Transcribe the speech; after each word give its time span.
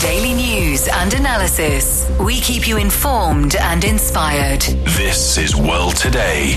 Daily 0.00 0.34
news 0.34 0.88
and 0.88 1.14
analysis. 1.14 2.10
We 2.18 2.40
keep 2.40 2.66
you 2.66 2.78
informed 2.78 3.54
and 3.54 3.84
inspired. 3.84 4.62
This 4.62 5.38
is 5.38 5.54
World 5.54 5.94
Today. 5.94 6.56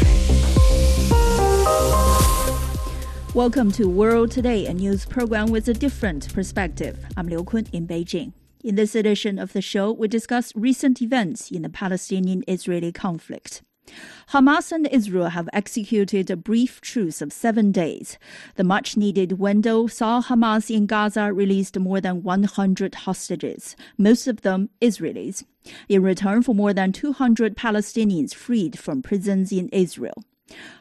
Welcome 3.36 3.72
to 3.74 3.88
World 3.88 4.32
Today, 4.32 4.66
a 4.66 4.74
news 4.74 5.06
program 5.06 5.52
with 5.52 5.68
a 5.68 5.74
different 5.74 6.34
perspective. 6.34 7.06
I'm 7.16 7.28
Liu 7.28 7.44
Kun 7.44 7.68
in 7.72 7.86
Beijing. 7.86 8.34
In 8.64 8.76
this 8.76 8.96
edition 8.96 9.38
of 9.38 9.54
the 9.54 9.62
show, 9.62 9.92
we 9.92 10.08
discuss 10.08 10.56
recent 10.56 11.02
events 11.02 11.52
in 11.52 11.62
the 11.62 11.70
Palestinian 11.70 12.44
Israeli 12.48 12.92
conflict. 12.92 13.62
Hamas 14.32 14.72
and 14.72 14.88
Israel 14.88 15.30
have 15.30 15.50
executed 15.54 16.30
a 16.30 16.36
brief 16.36 16.82
truce 16.82 17.22
of 17.22 17.32
seven 17.32 17.72
days. 17.72 18.18
The 18.56 18.64
much 18.64 18.98
needed 18.98 19.40
window 19.40 19.88
saw 19.88 20.22
Hamas 20.22 20.70
in 20.70 20.86
Gaza 20.86 21.32
released 21.32 21.80
more 21.80 22.02
than 22.02 22.24
100 22.24 22.96
hostages, 22.96 23.76
most 23.98 24.28
of 24.28 24.42
them 24.42 24.70
Israelis, 24.82 25.44
in 25.88 26.04
return 26.04 26.44
for 26.44 26.54
more 26.54 26.74
than 26.74 26.92
200 26.92 27.56
Palestinians 27.56 28.34
freed 28.34 28.78
from 28.78 29.02
prisons 29.02 29.52
in 29.52 29.70
Israel. 29.70 30.24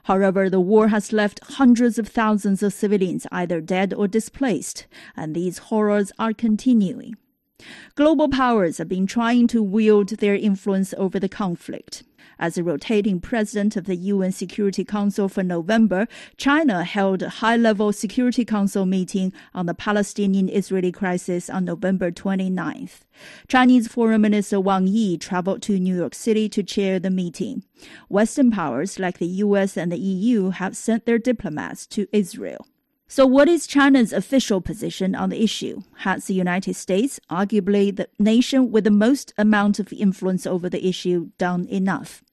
However, 0.05 0.48
the 0.48 0.61
war 0.61 0.88
has 0.88 1.12
left 1.12 1.41
hundreds 1.45 1.98
of 1.98 2.09
thousands 2.09 2.62
of 2.62 2.73
civilians 2.73 3.27
either 3.33 3.61
dead 3.61 3.92
or 3.92 4.06
displaced, 4.06 4.86
and 5.16 5.34
these 5.34 5.59
horrors 5.59 6.12
are 6.19 6.33
continuing. 6.33 7.16
Global 7.95 8.28
powers 8.28 8.78
have 8.78 8.88
been 8.88 9.06
trying 9.06 9.47
to 9.48 9.62
wield 9.62 10.11
their 10.11 10.36
influence 10.36 10.95
over 10.98 11.19
the 11.19 11.28
conflict. 11.28 12.02
As 12.39 12.59
a 12.59 12.63
rotating 12.63 13.19
president 13.19 13.77
of 13.77 13.87
the 13.87 13.97
UN 13.97 14.31
Security 14.31 14.85
Council 14.85 15.29
for 15.29 15.43
November, 15.43 16.07
China 16.37 16.85
held 16.85 17.23
a 17.23 17.31
high 17.31 17.57
level 17.57 17.93
Security 17.93 18.45
Council 18.45 18.85
meeting 18.85 19.33
on 19.55 19.65
the 19.65 19.75
Palestinian 19.75 20.51
Israeli 20.51 20.93
crisis 20.93 21.49
on 21.49 21.65
November 21.65 22.11
29th. 22.11 23.01
Chinese 23.49 23.89
Foreign 23.89 24.21
Minister 24.21 24.61
Wang 24.61 24.87
Yi 24.87 25.17
traveled 25.17 25.62
to 25.62 25.78
New 25.78 25.97
York 25.97 26.15
City 26.15 26.47
to 26.51 26.62
chair 26.62 26.98
the 26.98 27.11
meeting. 27.11 27.65
Western 28.09 28.50
powers 28.50 28.98
like 28.98 29.19
the 29.19 29.27
US 29.45 29.78
and 29.78 29.91
the 29.91 29.98
EU 29.98 30.50
have 30.50 30.77
sent 30.77 31.06
their 31.06 31.19
diplomats 31.19 31.87
to 31.87 32.06
Israel. 32.12 32.67
So, 33.09 33.25
what 33.25 33.48
is 33.48 33.69
China's 33.69 34.12
official 34.12 34.61
position 34.61 35.15
on 35.15 35.31
the 35.31 35.41
issue? 35.41 35.83
Has 35.98 36.25
the 36.25 36.34
United 36.34 36.75
States, 36.75 37.21
arguably 37.31 37.95
the 37.95 38.09
nation 38.19 38.73
with 38.73 38.83
the 38.83 38.91
most 38.91 39.33
amount 39.39 39.78
of 39.78 39.93
influence 39.93 40.45
over 40.45 40.69
the 40.69 40.84
issue, 40.84 41.31
done 41.39 41.67
enough? 41.69 42.25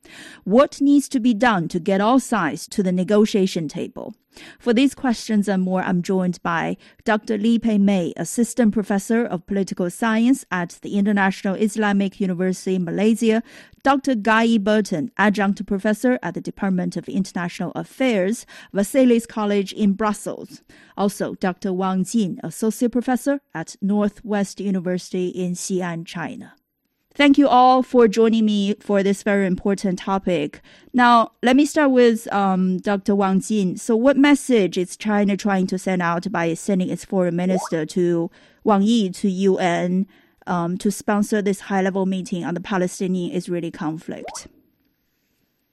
What 0.44 0.82
needs 0.82 1.08
to 1.09 1.20
be 1.20 1.34
done 1.34 1.68
to 1.70 1.80
get 1.80 2.02
all 2.02 2.20
sides 2.20 2.68
to 2.70 2.84
the 2.84 2.92
negotiation 2.92 3.68
table? 3.68 4.16
For 4.60 4.73
these 4.73 4.95
questions 4.95 5.48
and 5.48 5.62
more, 5.62 5.84
I'm 5.84 6.02
joined 6.02 6.42
by 6.42 6.78
Dr. 7.04 7.38
Lee 7.38 7.60
Pei 7.60 7.78
May, 7.78 8.14
Assistant 8.18 8.73
Professor 8.73 9.23
of 9.23 9.45
Political 9.45 9.92
Science 9.92 10.44
at 10.52 10.80
the 10.82 10.98
International 10.98 11.56
Islamic 11.56 12.20
University 12.20 12.76
in 12.76 12.84
Malaysia, 12.84 13.44
Dr. 13.84 14.16
Guy 14.16 14.58
Burton, 14.58 15.12
Adjunct 15.18 15.66
Professor 15.66 16.17
at 16.23 16.34
the 16.34 16.42
Department 16.42 16.98
of 16.98 17.08
International 17.08 17.72
Affairs, 17.76 18.45
Vesalius 18.73 19.28
College 19.28 19.72
in 19.73 19.94
Brussels. 19.94 20.64
Also, 20.98 21.36
Dr. 21.36 21.72
Wang 21.72 22.04
Jin, 22.04 22.40
Associate 22.44 22.92
Professor 22.92 23.40
at 23.54 23.76
Northwest 23.82 24.60
University 24.60 25.28
in 25.28 25.54
Xi'an, 25.54 26.06
China. 26.06 26.56
Thank 27.16 27.38
you 27.38 27.47
all 27.47 27.83
for 27.83 28.08
joining 28.08 28.45
me 28.45 28.73
for 28.80 29.03
this 29.03 29.22
very 29.22 29.45
important 29.45 30.00
topic. 30.00 30.61
Now, 30.94 31.31
let 31.44 31.55
me 31.55 31.64
start 31.64 31.92
with 31.92 32.31
um, 32.33 32.80
Dr. 32.80 33.14
Wang 33.14 33.39
Jin. 33.39 33.78
So, 33.78 33.95
what 33.95 34.17
message 34.17 34.80
is 34.80 34.97
China 34.97 35.38
trying 35.38 35.67
to 35.67 35.78
send 35.78 36.02
out 36.02 36.31
by 36.31 36.55
sending 36.55 36.89
its 36.89 37.05
foreign 37.05 37.36
minister 37.36 37.86
to 37.86 38.31
Wang 38.64 38.81
Yi 38.81 39.11
to 39.11 39.30
UN 39.30 40.08
um, 40.47 40.75
to 40.80 40.89
sponsor 40.89 41.39
this 41.39 41.59
high-level 41.59 42.08
meeting 42.08 42.44
on 42.45 42.55
the 42.55 42.61
Palestinian-Israeli 42.61 43.70
conflict? 43.70 44.48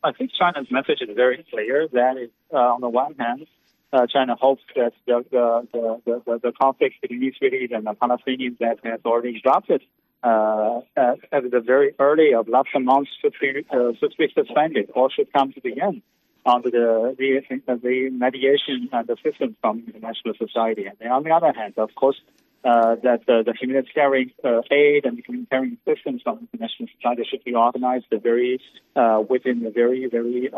I 0.04 0.12
think 0.12 0.32
China's 0.38 0.66
message 0.70 1.00
is 1.00 1.08
very 1.16 1.46
clear. 1.50 1.88
That 1.88 2.18
is, 2.18 2.28
uh, 2.52 2.56
on 2.58 2.82
the 2.82 2.90
one 2.90 3.14
hand, 3.14 3.46
uh, 3.94 4.06
China 4.06 4.36
hopes 4.38 4.62
that 4.76 4.92
the 5.06 5.24
the, 5.30 5.66
the, 6.04 6.22
the, 6.26 6.38
the 6.42 6.52
conflict 6.52 6.96
between 7.00 7.32
Israelis 7.32 7.74
and 7.74 7.86
the 7.86 7.94
Palestinians 7.94 8.58
that 8.58 8.78
has 8.84 9.00
already 9.06 9.40
erupted 9.42 9.80
uh, 10.22 10.80
at, 10.96 11.18
at, 11.32 11.50
the 11.50 11.60
very 11.60 11.94
early 11.98 12.34
of 12.34 12.48
last 12.48 12.68
month 12.74 13.08
should 13.20 13.34
be, 13.40 13.64
uh, 13.70 13.92
should 13.98 14.14
be 14.18 14.28
suspended 14.34 14.90
or 14.94 15.10
should 15.10 15.32
come 15.32 15.52
to 15.52 15.60
the 15.60 15.80
end 15.80 16.02
under 16.44 16.70
the, 16.70 17.14
the, 17.18 17.40
the 17.66 18.10
mediation 18.10 18.88
and 18.92 19.10
system 19.22 19.56
from 19.60 19.84
international 19.86 20.34
society. 20.34 20.86
And 20.86 21.12
on 21.12 21.22
the 21.24 21.30
other 21.30 21.52
hand, 21.52 21.74
of 21.76 21.94
course, 21.94 22.20
uh, 22.64 22.96
that 23.02 23.20
uh, 23.28 23.42
the 23.42 23.54
humanitarian 23.58 24.30
uh, 24.44 24.60
aid 24.70 25.06
and 25.06 25.22
humanitarian 25.26 25.78
assistance 25.86 26.20
from 26.22 26.46
international 26.52 26.88
society 26.96 27.26
should 27.30 27.42
be 27.44 27.54
organized 27.54 28.04
very 28.10 28.60
uh, 28.96 29.22
within 29.28 29.62
the 29.62 29.70
very, 29.70 30.06
very 30.06 30.50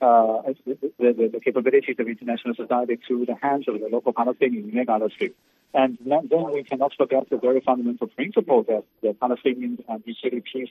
uh, 0.00 0.42
the, 0.66 0.92
the, 0.98 1.30
the, 1.32 1.40
capabilities 1.40 1.96
of 1.98 2.08
international 2.08 2.54
society 2.54 2.98
to 3.08 3.26
the 3.26 3.34
hands 3.40 3.66
of 3.68 3.78
the 3.80 3.88
local 3.90 4.12
Palestinian 4.12 4.70
industry. 4.70 5.34
And 5.72 5.98
then 6.04 6.28
we 6.52 6.64
cannot 6.64 6.92
forget 6.96 7.28
the 7.30 7.36
very 7.36 7.60
fundamental 7.60 8.08
principle 8.08 8.62
that 8.64 8.84
the 9.02 9.14
Palestinian 9.14 9.78
and 9.88 10.02
Israeli 10.06 10.42
peace 10.52 10.70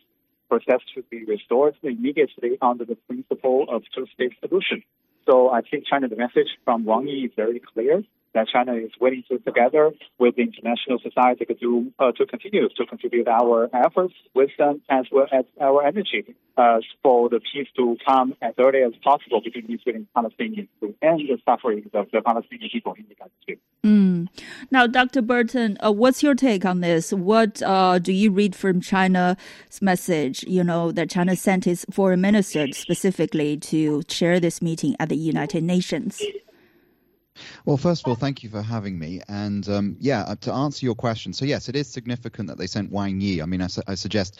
process 0.50 0.82
should 0.94 1.10
be 1.10 1.24
restored 1.26 1.76
immediately 1.84 2.58
under 2.62 2.86
the 2.86 2.96
principle 2.96 3.66
of 3.70 3.84
two-state 3.96 4.34
solution. 4.42 4.84
So 5.26 5.50
I 5.50 5.62
think 5.62 5.86
China's 5.86 6.12
message 6.18 6.50
from 6.66 6.86
Wang 6.86 7.08
Yi 7.08 7.26
is 7.26 7.32
very 7.36 7.60
clear 7.60 8.04
that 8.34 8.48
China 8.48 8.74
is 8.74 8.92
willing 9.00 9.24
to 9.30 9.40
together 9.40 9.92
with 10.18 10.36
the 10.36 10.44
international 10.44 11.00
society 11.00 11.46
to 11.46 11.92
uh, 12.00 12.12
to 12.14 12.26
continue 12.26 12.70
to 12.70 12.86
contribute 12.86 13.28
our 13.28 13.70
efforts, 13.74 14.14
wisdom, 14.34 14.82
as 14.90 15.06
well 15.12 15.28
as 15.32 15.46
our 15.60 15.86
energy 15.86 16.36
uh, 16.58 16.80
for 17.02 17.30
the 17.30 17.40
peace 17.40 17.68
to 17.76 17.98
come 18.06 18.36
as 18.42 18.54
early 18.60 18.84
as 18.84 18.94
possible 19.04 19.42
between 19.42 19.66
Israel 19.66 19.96
and 19.96 20.08
Palestinians 20.16 20.68
to 20.82 20.94
end 21.02 21.22
the 21.22 21.38
suffering 21.46 21.90
of 21.94 22.08
the 22.12 22.22
Palestinian 22.22 22.70
people 22.72 22.94
in 22.94 23.06
the 23.10 23.16
country. 23.16 23.60
Mm. 23.84 24.28
Now, 24.72 24.86
Dr. 24.88 25.22
Burton, 25.22 25.78
uh, 25.84 25.92
what's 25.92 26.22
your 26.22 26.36
take 26.36 26.66
on 26.66 26.82
this? 26.82 27.14
What 27.14 27.62
uh, 27.64 28.00
do 28.00 28.12
you 28.12 28.32
read 28.32 28.56
from 28.56 28.82
China's 28.82 29.38
message? 29.82 30.44
You 30.44 30.64
know 30.64 30.92
that 30.92 31.10
China 31.10 31.36
sent 31.36 31.66
its 31.66 31.86
foreign 31.92 32.22
minister 32.22 32.68
specifically 32.74 33.58
to 33.58 34.04
chair 34.04 34.40
this 34.40 34.62
meeting 34.62 34.96
at 35.00 35.10
the 35.10 35.18
United 35.18 35.64
Nations. 35.64 36.22
Well, 37.66 37.78
first 37.78 38.04
of 38.04 38.10
all, 38.10 38.16
thank 38.16 38.44
you 38.44 38.50
for 38.50 38.62
having 38.62 38.98
me. 38.98 39.22
And 39.28 39.68
um, 39.70 39.98
yeah, 40.00 40.22
uh, 40.22 40.36
to 40.42 40.54
answer 40.54 40.86
your 40.86 40.96
question, 40.96 41.34
so 41.34 41.46
yes, 41.46 41.70
it 41.70 41.76
is 41.76 41.88
significant 41.88 42.48
that 42.48 42.58
they 42.58 42.68
sent 42.68 42.92
Wang 42.92 43.22
Yi. 43.22 43.42
I 43.42 43.46
mean, 43.46 43.62
I, 43.62 43.68
su- 43.68 43.84
I 43.88 43.96
suggest 43.96 44.40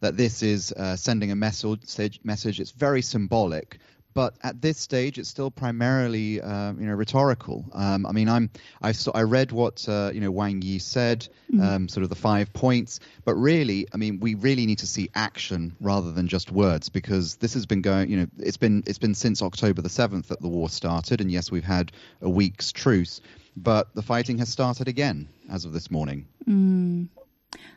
that 0.00 0.16
this 0.16 0.42
is 0.42 0.72
uh, 0.72 0.96
sending 0.96 1.30
a 1.32 1.36
message. 1.36 2.20
Message. 2.24 2.60
It's 2.60 2.70
very 2.70 3.02
symbolic, 3.02 3.78
but 4.14 4.34
at 4.42 4.60
this 4.60 4.78
stage, 4.78 5.18
it's 5.18 5.28
still 5.28 5.50
primarily, 5.50 6.40
uh, 6.40 6.72
you 6.72 6.86
know, 6.86 6.94
rhetorical. 6.94 7.64
Um, 7.72 8.06
I 8.06 8.12
mean, 8.12 8.28
I'm 8.28 8.50
I, 8.82 8.92
saw, 8.92 9.12
I 9.14 9.22
read 9.22 9.52
what 9.52 9.88
uh, 9.88 10.10
you 10.12 10.20
know 10.20 10.30
Wang 10.30 10.62
Yi 10.62 10.78
said, 10.78 11.28
mm-hmm. 11.52 11.62
um, 11.62 11.88
sort 11.88 12.04
of 12.04 12.10
the 12.10 12.16
five 12.16 12.52
points, 12.52 13.00
but 13.24 13.34
really, 13.34 13.86
I 13.92 13.96
mean, 13.96 14.20
we 14.20 14.34
really 14.34 14.66
need 14.66 14.78
to 14.78 14.86
see 14.86 15.10
action 15.14 15.76
rather 15.80 16.12
than 16.12 16.28
just 16.28 16.50
words 16.50 16.88
because 16.88 17.36
this 17.36 17.54
has 17.54 17.66
been 17.66 17.82
going, 17.82 18.10
you 18.10 18.16
know, 18.18 18.26
it's 18.38 18.56
been 18.56 18.82
it's 18.86 18.98
been 18.98 19.14
since 19.14 19.42
October 19.42 19.82
the 19.82 19.88
seventh 19.88 20.28
that 20.28 20.40
the 20.40 20.48
war 20.48 20.68
started, 20.68 21.20
and 21.20 21.30
yes, 21.30 21.50
we've 21.50 21.64
had 21.64 21.92
a 22.20 22.28
week's 22.28 22.72
truce, 22.72 23.20
but 23.56 23.94
the 23.94 24.02
fighting 24.02 24.38
has 24.38 24.48
started 24.48 24.88
again 24.88 25.28
as 25.50 25.64
of 25.64 25.72
this 25.72 25.90
morning. 25.90 26.26
Mm. 26.48 27.08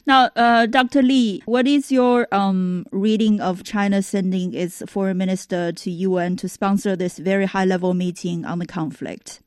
Now, 0.05 0.29
uh, 0.35 0.65
Dr. 0.65 1.01
Lee, 1.01 1.41
what 1.45 1.67
is 1.67 1.91
your 1.91 2.27
um, 2.33 2.85
reading 2.91 3.39
of 3.39 3.63
China 3.63 4.01
sending 4.01 4.53
its 4.53 4.81
foreign 4.87 5.17
minister 5.17 5.71
to 5.71 5.91
UN 5.91 6.35
to 6.37 6.49
sponsor 6.49 6.95
this 6.95 7.17
very 7.17 7.45
high 7.45 7.65
level 7.65 7.93
meeting 7.93 8.45
on 8.45 8.59
the 8.59 8.65
conflict? 8.65 9.41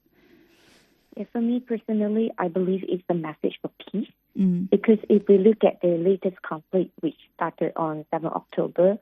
Yeah, 1.16 1.24
for 1.32 1.40
me 1.40 1.60
personally, 1.60 2.32
I 2.38 2.48
believe 2.48 2.84
it's 2.88 3.02
a 3.08 3.14
message 3.14 3.58
for 3.62 3.70
peace. 3.90 4.08
Mm. 4.38 4.68
Because 4.70 4.98
if 5.08 5.22
we 5.28 5.38
look 5.38 5.62
at 5.64 5.80
the 5.80 5.96
latest 5.96 6.42
conflict, 6.42 6.90
which 7.00 7.16
started 7.34 7.72
on 7.76 8.04
7 8.10 8.26
October, 8.26 8.98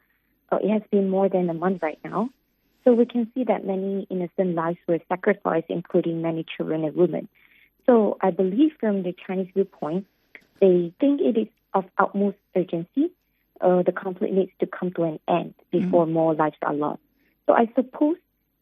uh, 0.50 0.58
it 0.62 0.70
has 0.70 0.82
been 0.90 1.08
more 1.08 1.28
than 1.28 1.48
a 1.48 1.54
month 1.54 1.82
right 1.82 1.98
now. 2.04 2.28
So 2.84 2.92
we 2.92 3.06
can 3.06 3.30
see 3.34 3.44
that 3.44 3.64
many 3.64 4.06
innocent 4.10 4.54
lives 4.54 4.78
were 4.88 4.98
sacrificed, 5.08 5.66
including 5.68 6.20
many 6.20 6.44
children 6.56 6.84
and 6.84 6.94
women. 6.94 7.28
So 7.86 8.18
I 8.20 8.30
believe 8.30 8.72
from 8.78 9.02
the 9.02 9.14
Chinese 9.26 9.48
viewpoint, 9.54 10.06
they 10.62 10.94
think 11.00 11.20
it 11.20 11.37
is 11.37 11.49
of 11.75 11.85
utmost 11.99 12.38
urgency. 12.56 13.11
Uh, 13.61 13.82
the 13.82 13.93
conflict 13.93 14.32
needs 14.32 14.53
to 14.61 14.67
come 14.67 14.93
to 14.93 15.03
an 15.03 15.19
end 15.29 15.55
before 15.70 16.06
mm 16.06 16.12
more 16.12 16.35
lives 16.35 16.56
are 16.62 16.75
lost. 16.75 17.00
So 17.47 17.53
I 17.53 17.67
suppose 17.75 18.17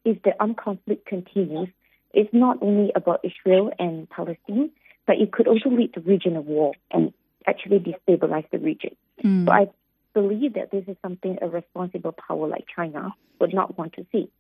if 0.05 0.23
the 0.23 0.33
armed 0.41 0.57
conflict 0.57 1.07
continues, 1.07 1.69
it's 2.13 2.33
not 2.33 2.59
only 2.63 2.91
about 2.95 3.21
Israel 3.25 3.71
and 3.79 4.09
Palestine, 4.09 4.71
but 5.07 5.17
it 5.17 5.33
could 5.33 5.47
also 5.47 5.71
lead 5.71 5.95
to 5.95 6.01
regional 6.01 6.43
war 6.43 6.73
and 6.91 7.13
actually 7.47 7.79
destabilize 7.81 8.49
the 8.51 8.59
region. 8.59 8.97
Mm. 9.25 9.47
So 9.47 9.53
I 9.53 9.67
believe 10.15 10.55
that 10.55 10.71
this 10.71 10.85
is 10.87 10.97
something 11.03 11.39
a 11.41 11.49
responsible 11.49 12.13
power 12.13 12.47
like 12.49 12.65
China 12.75 13.15
would 13.41 13.55
not 13.55 13.77
want 13.79 13.95
to 13.95 14.07
see. 14.13 14.31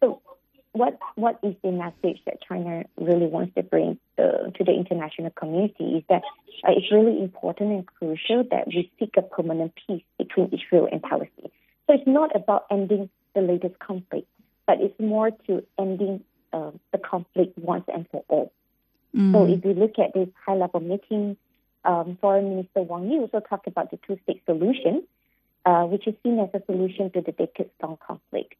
So 0.00 0.20
what 0.72 0.98
what 1.14 1.38
is 1.42 1.54
the 1.62 1.72
message 1.72 2.20
that 2.26 2.42
China 2.46 2.84
really 2.96 3.26
wants 3.26 3.54
to 3.54 3.62
bring 3.62 3.98
uh, 4.18 4.50
to 4.54 4.64
the 4.64 4.72
international 4.72 5.30
community 5.30 5.96
is 5.98 6.04
that 6.08 6.22
uh, 6.64 6.72
it's 6.76 6.92
really 6.92 7.20
important 7.20 7.72
and 7.72 7.86
crucial 7.86 8.44
that 8.50 8.66
we 8.68 8.90
seek 8.98 9.16
a 9.16 9.22
permanent 9.22 9.72
peace 9.86 10.02
between 10.18 10.50
Israel 10.52 10.88
and 10.90 11.02
Palestine. 11.02 11.50
So 11.86 11.94
it's 11.94 12.06
not 12.06 12.36
about 12.36 12.66
ending 12.70 13.08
the 13.34 13.40
latest 13.40 13.78
conflict, 13.78 14.28
but 14.66 14.80
it's 14.80 14.98
more 15.00 15.30
to 15.46 15.64
ending 15.78 16.22
uh, 16.52 16.72
the 16.92 16.98
conflict 16.98 17.56
once 17.58 17.84
and 17.92 18.06
for 18.10 18.24
all. 18.28 18.52
Mm. 19.16 19.32
So 19.32 19.46
if 19.46 19.64
you 19.64 19.72
look 19.72 19.98
at 19.98 20.12
this 20.12 20.28
high-level 20.44 20.80
meeting, 20.80 21.36
um, 21.84 22.18
Foreign 22.20 22.50
Minister 22.50 22.82
Wang 22.82 23.10
Yi 23.10 23.20
also 23.20 23.40
talked 23.40 23.66
about 23.66 23.90
the 23.90 23.98
two-state 24.06 24.42
solution, 24.44 25.04
uh, 25.64 25.84
which 25.84 26.06
is 26.06 26.14
seen 26.22 26.38
as 26.38 26.50
a 26.52 26.62
solution 26.66 27.10
to 27.12 27.20
the 27.22 27.32
decades-long 27.32 27.98
conflict. 28.06 28.54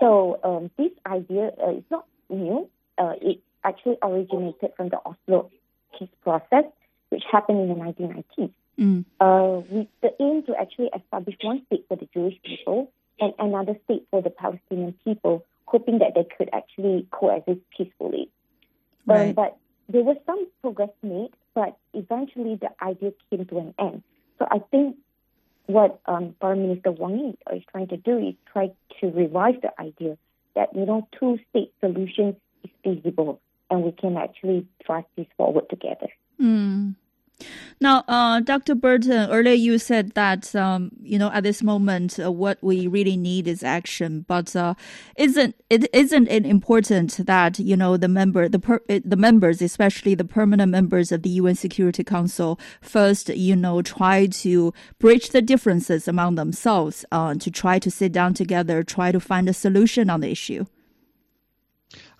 So 0.00 0.38
um, 0.44 0.70
this 0.76 0.92
idea 1.06 1.52
uh, 1.62 1.70
is 1.72 1.84
not 1.90 2.06
new. 2.28 2.68
Uh, 2.96 3.14
it 3.20 3.40
actually 3.64 3.96
originated 4.02 4.72
from 4.76 4.88
the 4.88 4.98
Oslo 5.04 5.50
peace 5.98 6.08
process, 6.22 6.64
which 7.10 7.22
happened 7.30 7.60
in 7.60 7.68
the 7.68 7.74
1990s. 7.74 8.52
Mm. 8.78 9.04
Uh, 9.20 9.60
with 9.68 9.88
the 10.02 10.14
aim 10.20 10.44
to 10.44 10.54
actually 10.54 10.90
establish 10.94 11.36
one 11.42 11.62
state 11.66 11.84
for 11.88 11.96
the 11.96 12.08
Jewish 12.14 12.34
people 12.44 12.92
and 13.18 13.34
another 13.38 13.76
state 13.84 14.06
for 14.10 14.22
the 14.22 14.30
Palestinian 14.30 14.94
people, 15.04 15.44
hoping 15.64 15.98
that 15.98 16.14
they 16.14 16.24
could 16.36 16.48
actually 16.52 17.06
coexist 17.10 17.60
peacefully. 17.76 18.30
Um, 19.08 19.16
right. 19.16 19.28
Um, 19.28 19.32
but 19.34 19.56
there 19.88 20.04
was 20.04 20.16
some 20.26 20.46
progress 20.60 20.90
made, 21.02 21.30
but 21.54 21.76
eventually 21.92 22.56
the 22.56 22.70
idea 22.82 23.12
came 23.30 23.44
to 23.46 23.58
an 23.58 23.74
end. 23.78 24.02
So 24.38 24.46
I 24.48 24.60
think 24.70 24.96
what 25.68 26.00
um, 26.06 26.34
Foreign 26.40 26.62
Minister 26.62 26.90
Wang 26.90 27.18
Yi 27.18 27.56
is 27.56 27.62
trying 27.70 27.88
to 27.88 27.96
do 27.98 28.18
is 28.18 28.34
try 28.50 28.70
to 29.00 29.06
revive 29.06 29.60
the 29.60 29.70
idea 29.80 30.16
that 30.56 30.74
you 30.74 30.86
know 30.86 31.06
two-state 31.18 31.72
solution 31.80 32.34
is 32.64 32.70
feasible 32.82 33.40
and 33.70 33.82
we 33.82 33.92
can 33.92 34.16
actually 34.16 34.66
drive 34.84 35.04
this 35.16 35.26
forward 35.36 35.68
together. 35.68 36.08
Mm. 36.40 36.94
Now, 37.80 38.02
uh, 38.08 38.40
Dr. 38.40 38.74
Burton, 38.74 39.30
earlier 39.30 39.54
you 39.54 39.78
said 39.78 40.12
that 40.14 40.52
um, 40.56 40.90
you 41.00 41.18
know 41.18 41.30
at 41.30 41.44
this 41.44 41.62
moment 41.62 42.18
uh, 42.18 42.32
what 42.32 42.58
we 42.60 42.88
really 42.88 43.16
need 43.16 43.46
is 43.46 43.62
action, 43.62 44.24
but 44.26 44.56
uh, 44.56 44.74
isn't 45.16 45.54
it 45.70 45.88
isn't 45.94 46.26
it 46.28 46.44
important 46.44 47.24
that 47.26 47.60
you 47.60 47.76
know 47.76 47.96
the 47.96 48.08
member 48.08 48.48
the 48.48 48.58
per, 48.58 48.80
the 48.88 49.16
members, 49.16 49.62
especially 49.62 50.16
the 50.16 50.24
permanent 50.24 50.72
members 50.72 51.12
of 51.12 51.22
the 51.22 51.30
UN 51.30 51.54
Security 51.54 52.02
Council, 52.02 52.58
first 52.80 53.28
you 53.28 53.54
know 53.54 53.80
try 53.82 54.26
to 54.26 54.74
bridge 54.98 55.30
the 55.30 55.40
differences 55.40 56.08
among 56.08 56.34
themselves, 56.34 57.04
uh, 57.12 57.34
to 57.34 57.50
try 57.50 57.78
to 57.78 57.90
sit 57.90 58.10
down 58.10 58.34
together, 58.34 58.82
try 58.82 59.12
to 59.12 59.20
find 59.20 59.48
a 59.48 59.52
solution 59.52 60.10
on 60.10 60.20
the 60.20 60.30
issue. 60.30 60.66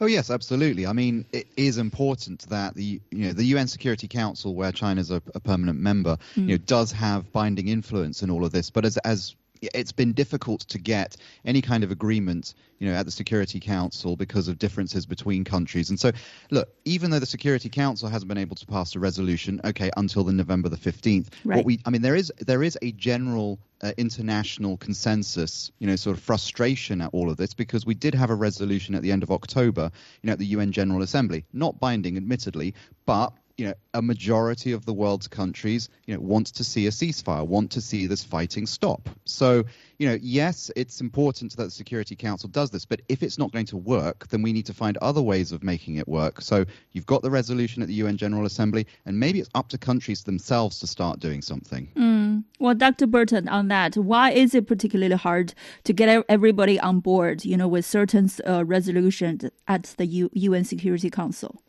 Oh 0.00 0.06
yes, 0.06 0.30
absolutely. 0.30 0.86
I 0.86 0.92
mean, 0.92 1.26
it 1.32 1.48
is 1.56 1.78
important 1.78 2.48
that 2.48 2.74
the 2.74 3.00
you 3.10 3.26
know 3.26 3.32
the 3.32 3.44
UN 3.44 3.68
Security 3.68 4.08
Council, 4.08 4.54
where 4.54 4.72
China 4.72 5.00
is 5.00 5.10
a, 5.10 5.22
a 5.34 5.40
permanent 5.40 5.78
member, 5.78 6.16
mm. 6.34 6.42
you 6.42 6.46
know, 6.46 6.56
does 6.56 6.92
have 6.92 7.30
binding 7.32 7.68
influence 7.68 8.22
in 8.22 8.30
all 8.30 8.44
of 8.44 8.52
this. 8.52 8.70
But 8.70 8.84
as 8.84 8.96
as 8.98 9.34
it's 9.60 9.92
been 9.92 10.12
difficult 10.12 10.60
to 10.60 10.78
get 10.78 11.16
any 11.44 11.60
kind 11.60 11.82
of 11.84 11.90
agreement, 11.90 12.54
you 12.78 12.88
know, 12.88 12.94
at 12.94 13.04
the 13.04 13.10
Security 13.10 13.60
Council 13.60 14.16
because 14.16 14.48
of 14.48 14.58
differences 14.58 15.06
between 15.06 15.44
countries. 15.44 15.90
And 15.90 15.98
so, 15.98 16.12
look, 16.50 16.68
even 16.84 17.10
though 17.10 17.18
the 17.18 17.26
Security 17.26 17.68
Council 17.68 18.08
hasn't 18.08 18.28
been 18.28 18.38
able 18.38 18.56
to 18.56 18.66
pass 18.66 18.94
a 18.94 19.00
resolution, 19.00 19.60
okay, 19.64 19.90
until 19.96 20.24
the 20.24 20.32
November 20.32 20.68
the 20.68 20.76
fifteenth, 20.76 21.30
right. 21.44 21.56
what 21.56 21.66
we, 21.66 21.80
I 21.84 21.90
mean, 21.90 22.02
there 22.02 22.16
is 22.16 22.32
there 22.40 22.62
is 22.62 22.78
a 22.82 22.92
general 22.92 23.58
uh, 23.82 23.92
international 23.96 24.76
consensus, 24.76 25.70
you 25.78 25.86
know, 25.86 25.96
sort 25.96 26.16
of 26.16 26.22
frustration 26.22 27.00
at 27.00 27.10
all 27.12 27.30
of 27.30 27.36
this 27.36 27.54
because 27.54 27.86
we 27.86 27.94
did 27.94 28.14
have 28.14 28.30
a 28.30 28.34
resolution 28.34 28.94
at 28.94 29.02
the 29.02 29.12
end 29.12 29.22
of 29.22 29.30
October, 29.30 29.90
you 30.22 30.26
know, 30.26 30.32
at 30.32 30.38
the 30.38 30.46
UN 30.46 30.72
General 30.72 31.02
Assembly, 31.02 31.44
not 31.52 31.78
binding, 31.78 32.16
admittedly, 32.16 32.74
but 33.06 33.32
you 33.58 33.66
know, 33.66 33.74
a 33.92 34.00
majority 34.00 34.70
of 34.70 34.86
the 34.86 34.94
world's 34.94 35.26
countries, 35.26 35.88
you 36.06 36.14
know, 36.14 36.20
want 36.20 36.46
to 36.46 36.62
see 36.62 36.86
a 36.86 36.90
ceasefire, 36.90 37.44
want 37.44 37.72
to 37.72 37.80
see 37.80 38.06
this 38.06 38.22
fighting 38.22 38.66
stop. 38.66 39.08
So, 39.24 39.64
you 39.98 40.08
know, 40.08 40.16
yes, 40.22 40.70
it's 40.76 41.00
important 41.00 41.56
that 41.56 41.64
the 41.64 41.70
Security 41.70 42.14
Council 42.14 42.48
does 42.48 42.70
this, 42.70 42.84
but 42.84 43.02
if 43.08 43.20
it's 43.20 43.36
not 43.36 43.50
going 43.50 43.66
to 43.66 43.76
work, 43.76 44.28
then 44.28 44.42
we 44.42 44.52
need 44.52 44.64
to 44.66 44.74
find 44.74 44.96
other 44.98 45.20
ways 45.20 45.50
of 45.50 45.64
making 45.64 45.96
it 45.96 46.06
work. 46.06 46.40
So 46.40 46.64
you've 46.92 47.06
got 47.06 47.22
the 47.22 47.32
resolution 47.32 47.82
at 47.82 47.88
the 47.88 47.94
UN 47.94 48.16
General 48.16 48.46
Assembly, 48.46 48.86
and 49.06 49.18
maybe 49.18 49.40
it's 49.40 49.50
up 49.56 49.68
to 49.70 49.78
countries 49.78 50.22
themselves 50.22 50.78
to 50.78 50.86
start 50.86 51.18
doing 51.18 51.42
something. 51.42 51.88
Mm. 51.96 52.44
Well, 52.60 52.76
Dr. 52.76 53.08
Burton, 53.08 53.48
on 53.48 53.66
that, 53.68 53.96
why 53.96 54.30
is 54.30 54.54
it 54.54 54.68
particularly 54.68 55.16
hard 55.16 55.54
to 55.82 55.92
get 55.92 56.24
everybody 56.28 56.78
on 56.78 57.00
board, 57.00 57.44
you 57.44 57.56
know, 57.56 57.66
with 57.66 57.84
certain 57.84 58.30
uh, 58.46 58.64
resolutions 58.64 59.44
at 59.66 59.94
the 59.96 60.06
U- 60.06 60.30
UN 60.32 60.64
Security 60.64 61.10
Council? 61.10 61.60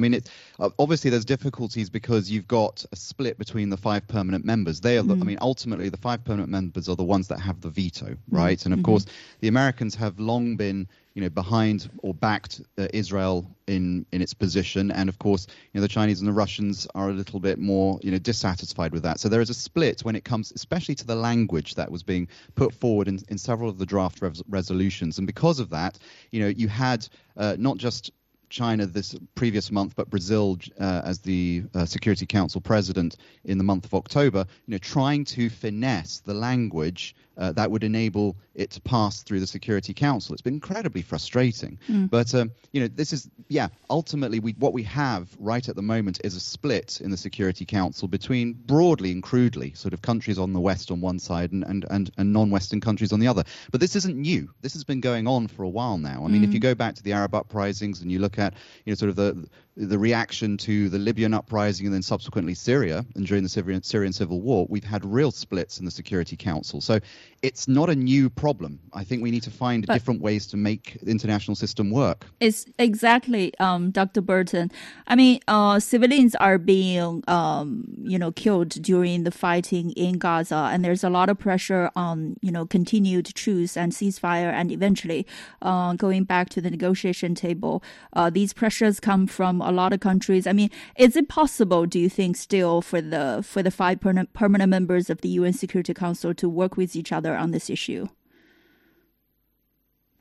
I 0.00 0.02
mean, 0.02 0.14
it, 0.14 0.30
uh, 0.58 0.70
obviously 0.78 1.10
there's 1.10 1.26
difficulties 1.26 1.90
because 1.90 2.30
you've 2.30 2.48
got 2.48 2.84
a 2.90 2.96
split 2.96 3.36
between 3.36 3.68
the 3.68 3.76
five 3.76 4.08
permanent 4.08 4.46
members. 4.46 4.80
They 4.80 4.96
are, 4.96 5.02
mm. 5.02 5.20
I 5.20 5.24
mean, 5.24 5.38
ultimately 5.42 5.90
the 5.90 5.98
five 5.98 6.24
permanent 6.24 6.48
members 6.48 6.88
are 6.88 6.96
the 6.96 7.04
ones 7.04 7.28
that 7.28 7.38
have 7.38 7.60
the 7.60 7.68
veto, 7.68 8.06
mm. 8.06 8.18
right? 8.30 8.58
Mm. 8.58 8.64
And 8.64 8.72
of 8.72 8.78
mm-hmm. 8.78 8.86
course, 8.86 9.06
the 9.40 9.48
Americans 9.48 9.94
have 9.96 10.18
long 10.18 10.56
been, 10.56 10.88
you 11.12 11.20
know, 11.20 11.28
behind 11.28 11.90
or 11.98 12.14
backed 12.14 12.62
uh, 12.78 12.86
Israel 12.94 13.46
in 13.66 14.06
in 14.10 14.22
its 14.22 14.32
position, 14.32 14.90
and 14.90 15.08
of 15.10 15.18
course, 15.18 15.46
you 15.50 15.78
know, 15.78 15.82
the 15.82 15.88
Chinese 15.88 16.20
and 16.20 16.28
the 16.28 16.32
Russians 16.32 16.86
are 16.94 17.10
a 17.10 17.12
little 17.12 17.40
bit 17.40 17.58
more, 17.58 18.00
you 18.02 18.10
know, 18.10 18.18
dissatisfied 18.18 18.92
with 18.92 19.02
that. 19.02 19.20
So 19.20 19.28
there 19.28 19.42
is 19.42 19.50
a 19.50 19.54
split 19.54 20.00
when 20.00 20.16
it 20.16 20.24
comes, 20.24 20.52
especially 20.52 20.94
to 20.94 21.06
the 21.06 21.16
language 21.16 21.74
that 21.74 21.90
was 21.90 22.02
being 22.02 22.28
put 22.54 22.72
forward 22.72 23.06
in, 23.06 23.18
in 23.28 23.36
several 23.36 23.68
of 23.68 23.76
the 23.76 23.86
draft 23.86 24.22
res- 24.22 24.42
resolutions, 24.48 25.18
and 25.18 25.26
because 25.26 25.60
of 25.60 25.68
that, 25.70 25.98
you 26.30 26.40
know, 26.40 26.48
you 26.48 26.68
had 26.68 27.06
uh, 27.36 27.56
not 27.58 27.76
just 27.76 28.12
China 28.50 28.84
this 28.84 29.14
previous 29.34 29.70
month, 29.70 29.94
but 29.96 30.10
Brazil 30.10 30.58
uh, 30.78 31.02
as 31.04 31.20
the 31.20 31.62
uh, 31.74 31.86
Security 31.86 32.26
Council 32.26 32.60
president 32.60 33.16
in 33.44 33.56
the 33.56 33.64
month 33.64 33.84
of 33.86 33.94
October, 33.94 34.44
you 34.66 34.72
know, 34.72 34.78
trying 34.78 35.24
to 35.24 35.48
finesse 35.48 36.20
the 36.20 36.34
language 36.34 37.14
uh, 37.40 37.52
that 37.52 37.70
would 37.70 37.82
enable 37.82 38.36
it 38.54 38.70
to 38.70 38.80
pass 38.82 39.22
through 39.22 39.40
the 39.40 39.46
Security 39.46 39.94
Council. 39.94 40.34
It's 40.34 40.42
been 40.42 40.54
incredibly 40.54 41.00
frustrating. 41.00 41.78
Mm. 41.88 42.10
But 42.10 42.34
um, 42.34 42.52
you 42.72 42.82
know, 42.82 42.88
this 42.88 43.12
is 43.12 43.28
yeah. 43.48 43.68
Ultimately, 43.88 44.38
we, 44.38 44.52
what 44.52 44.74
we 44.74 44.82
have 44.84 45.28
right 45.38 45.66
at 45.66 45.74
the 45.74 45.82
moment 45.82 46.20
is 46.22 46.36
a 46.36 46.40
split 46.40 47.00
in 47.00 47.10
the 47.10 47.16
Security 47.16 47.64
Council 47.64 48.06
between 48.06 48.52
broadly 48.52 49.10
and 49.10 49.22
crudely 49.22 49.72
sort 49.72 49.94
of 49.94 50.02
countries 50.02 50.38
on 50.38 50.52
the 50.52 50.60
west 50.60 50.90
on 50.90 51.00
one 51.00 51.18
side 51.18 51.50
and 51.52 51.64
and 51.64 51.86
and, 51.90 52.10
and 52.18 52.32
non-Western 52.32 52.80
countries 52.80 53.12
on 53.12 53.20
the 53.20 53.26
other. 53.26 53.44
But 53.72 53.80
this 53.80 53.96
isn't 53.96 54.16
new. 54.16 54.50
This 54.60 54.74
has 54.74 54.84
been 54.84 55.00
going 55.00 55.26
on 55.26 55.46
for 55.46 55.62
a 55.62 55.68
while 55.68 55.96
now. 55.96 56.24
I 56.24 56.28
mean, 56.28 56.42
mm. 56.42 56.48
if 56.48 56.52
you 56.52 56.60
go 56.60 56.74
back 56.74 56.94
to 56.96 57.02
the 57.02 57.14
Arab 57.14 57.34
uprisings 57.34 58.02
and 58.02 58.12
you 58.12 58.18
look 58.18 58.38
at 58.38 58.52
you 58.84 58.92
know 58.92 58.96
sort 58.96 59.08
of 59.08 59.16
the 59.16 59.48
the 59.76 59.98
reaction 59.98 60.58
to 60.58 60.90
the 60.90 60.98
Libyan 60.98 61.32
uprising 61.32 61.86
and 61.86 61.94
then 61.94 62.02
subsequently 62.02 62.54
Syria 62.54 63.04
and 63.14 63.26
during 63.26 63.42
the 63.42 63.48
Syrian, 63.48 63.82
Syrian 63.82 64.12
civil 64.12 64.40
war, 64.40 64.66
we've 64.68 64.84
had 64.84 65.04
real 65.04 65.30
splits 65.30 65.78
in 65.78 65.86
the 65.86 65.90
Security 65.90 66.36
Council. 66.36 66.80
So 66.80 67.00
it's 67.42 67.66
not 67.66 67.88
a 67.88 67.94
new 67.94 68.28
problem. 68.28 68.78
I 68.92 69.04
think 69.04 69.22
we 69.22 69.30
need 69.30 69.42
to 69.44 69.50
find 69.50 69.86
but 69.86 69.94
different 69.94 70.20
ways 70.20 70.46
to 70.48 70.56
make 70.56 70.98
the 71.02 71.10
international 71.10 71.54
system 71.54 71.90
work. 71.90 72.26
It's 72.40 72.66
exactly, 72.78 73.52
um, 73.58 73.90
Dr. 73.90 74.20
Burton. 74.20 74.70
I 75.06 75.16
mean, 75.16 75.40
uh, 75.48 75.80
civilians 75.80 76.34
are 76.34 76.58
being, 76.58 77.22
um, 77.28 77.84
you 78.02 78.18
know, 78.18 78.30
killed 78.32 78.70
during 78.70 79.24
the 79.24 79.30
fighting 79.30 79.90
in 79.92 80.18
Gaza, 80.18 80.68
and 80.72 80.84
there's 80.84 81.02
a 81.02 81.08
lot 81.10 81.30
of 81.30 81.38
pressure 81.38 81.90
on, 81.96 82.36
you 82.42 82.52
know, 82.52 82.66
continued 82.66 83.34
truce 83.34 83.76
and 83.76 83.92
ceasefire, 83.92 84.52
and 84.52 84.70
eventually 84.70 85.26
uh, 85.62 85.94
going 85.94 86.24
back 86.24 86.50
to 86.50 86.60
the 86.60 86.70
negotiation 86.70 87.34
table. 87.34 87.82
Uh, 88.12 88.28
these 88.28 88.52
pressures 88.52 89.00
come 89.00 89.26
from 89.26 89.62
a 89.62 89.72
lot 89.72 89.92
of 89.92 90.00
countries. 90.00 90.46
I 90.46 90.52
mean, 90.52 90.70
is 90.96 91.16
it 91.16 91.28
possible? 91.28 91.86
Do 91.86 91.98
you 91.98 92.10
think 92.10 92.36
still 92.36 92.82
for 92.82 93.00
the 93.00 93.42
for 93.42 93.62
the 93.62 93.70
five 93.70 94.00
permanent 94.00 94.70
members 94.70 95.08
of 95.08 95.22
the 95.22 95.28
UN 95.30 95.52
Security 95.52 95.94
Council 95.94 96.34
to 96.34 96.48
work 96.48 96.76
with 96.76 96.94
each 96.94 97.12
other 97.12 97.29
on 97.36 97.50
this 97.50 97.70
issue? 97.70 98.08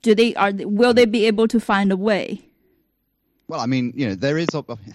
Do 0.01 0.15
they 0.15 0.33
are 0.35 0.51
will 0.53 0.93
they 0.93 1.05
be 1.05 1.25
able 1.25 1.47
to 1.47 1.59
find 1.59 1.91
a 1.91 1.97
way? 1.97 2.49
Well, 3.50 3.60
I 3.60 3.65
mean, 3.65 3.94
you 3.96 4.08
know, 4.08 4.13
there 4.13 4.38
is 4.38 4.48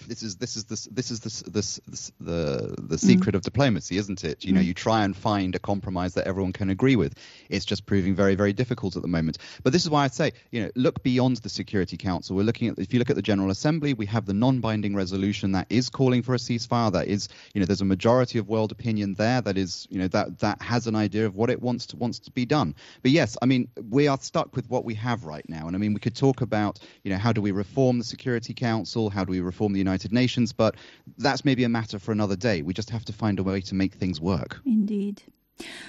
this 0.07 0.23
is 0.23 0.37
this 0.37 0.55
is 0.55 0.63
this 0.63 0.85
this 0.85 1.11
is 1.11 1.19
this 1.19 1.41
this, 1.41 1.81
this 1.89 2.11
the 2.21 2.73
the 2.79 2.97
secret 2.97 3.33
mm. 3.33 3.35
of 3.35 3.41
diplomacy, 3.41 3.97
isn't 3.97 4.23
it? 4.23 4.45
You 4.45 4.53
mm. 4.53 4.55
know, 4.55 4.61
you 4.61 4.73
try 4.73 5.03
and 5.03 5.13
find 5.13 5.55
a 5.55 5.59
compromise 5.59 6.13
that 6.13 6.25
everyone 6.25 6.53
can 6.53 6.69
agree 6.69 6.95
with. 6.95 7.15
It's 7.49 7.65
just 7.65 7.85
proving 7.85 8.15
very 8.15 8.35
very 8.35 8.53
difficult 8.53 8.95
at 8.95 9.01
the 9.01 9.09
moment. 9.09 9.39
But 9.63 9.73
this 9.73 9.83
is 9.83 9.89
why 9.89 10.05
I 10.05 10.07
say, 10.07 10.31
you 10.51 10.63
know, 10.63 10.71
look 10.77 11.03
beyond 11.03 11.35
the 11.37 11.49
Security 11.49 11.97
Council. 11.97 12.33
We're 12.33 12.43
looking 12.43 12.69
at 12.69 12.79
if 12.79 12.93
you 12.93 12.99
look 12.99 13.09
at 13.09 13.17
the 13.17 13.21
General 13.21 13.51
Assembly, 13.51 13.93
we 13.93 14.05
have 14.05 14.25
the 14.25 14.33
non-binding 14.33 14.95
resolution 14.95 15.51
that 15.51 15.67
is 15.69 15.89
calling 15.89 16.21
for 16.21 16.33
a 16.33 16.37
ceasefire. 16.37 16.93
That 16.93 17.09
is, 17.09 17.27
you 17.53 17.59
know, 17.59 17.65
there's 17.65 17.81
a 17.81 17.85
majority 17.85 18.39
of 18.39 18.47
world 18.47 18.71
opinion 18.71 19.15
there 19.15 19.41
that 19.41 19.57
is, 19.57 19.85
you 19.89 19.99
know, 19.99 20.07
that 20.07 20.39
that 20.39 20.61
has 20.61 20.87
an 20.87 20.95
idea 20.95 21.25
of 21.25 21.35
what 21.35 21.49
it 21.49 21.61
wants 21.61 21.87
to 21.87 21.97
wants 21.97 22.19
to 22.19 22.31
be 22.31 22.45
done. 22.45 22.73
But 23.01 23.11
yes, 23.11 23.35
I 23.41 23.47
mean, 23.47 23.67
we 23.89 24.07
are 24.07 24.17
stuck 24.21 24.55
with 24.55 24.69
what 24.69 24.85
we 24.85 24.93
have 24.93 25.25
right 25.25 25.47
now, 25.49 25.67
and 25.67 25.75
I 25.75 25.79
mean, 25.79 25.93
we 25.93 25.99
could 25.99 26.15
talk 26.15 26.39
about, 26.39 26.79
you 27.03 27.11
know, 27.11 27.17
how 27.17 27.33
do 27.33 27.41
we 27.41 27.51
reform 27.51 27.97
the 27.97 28.05
Security 28.05 28.44
Security 28.45 28.65
Council? 28.65 29.09
How 29.09 29.25
do 29.25 29.31
we 29.31 29.39
reform 29.39 29.73
the 29.73 29.79
United 29.79 30.11
Nations? 30.13 30.53
But 30.53 30.75
that's 31.17 31.43
maybe 31.43 31.63
a 31.63 31.69
matter 31.69 31.99
for 31.99 32.11
another 32.11 32.35
day. 32.35 32.61
We 32.61 32.73
just 32.73 32.89
have 32.91 33.05
to 33.05 33.13
find 33.13 33.39
a 33.39 33.43
way 33.43 33.61
to 33.61 33.75
make 33.75 33.93
things 33.93 34.21
work. 34.21 34.59
Indeed. 34.65 35.23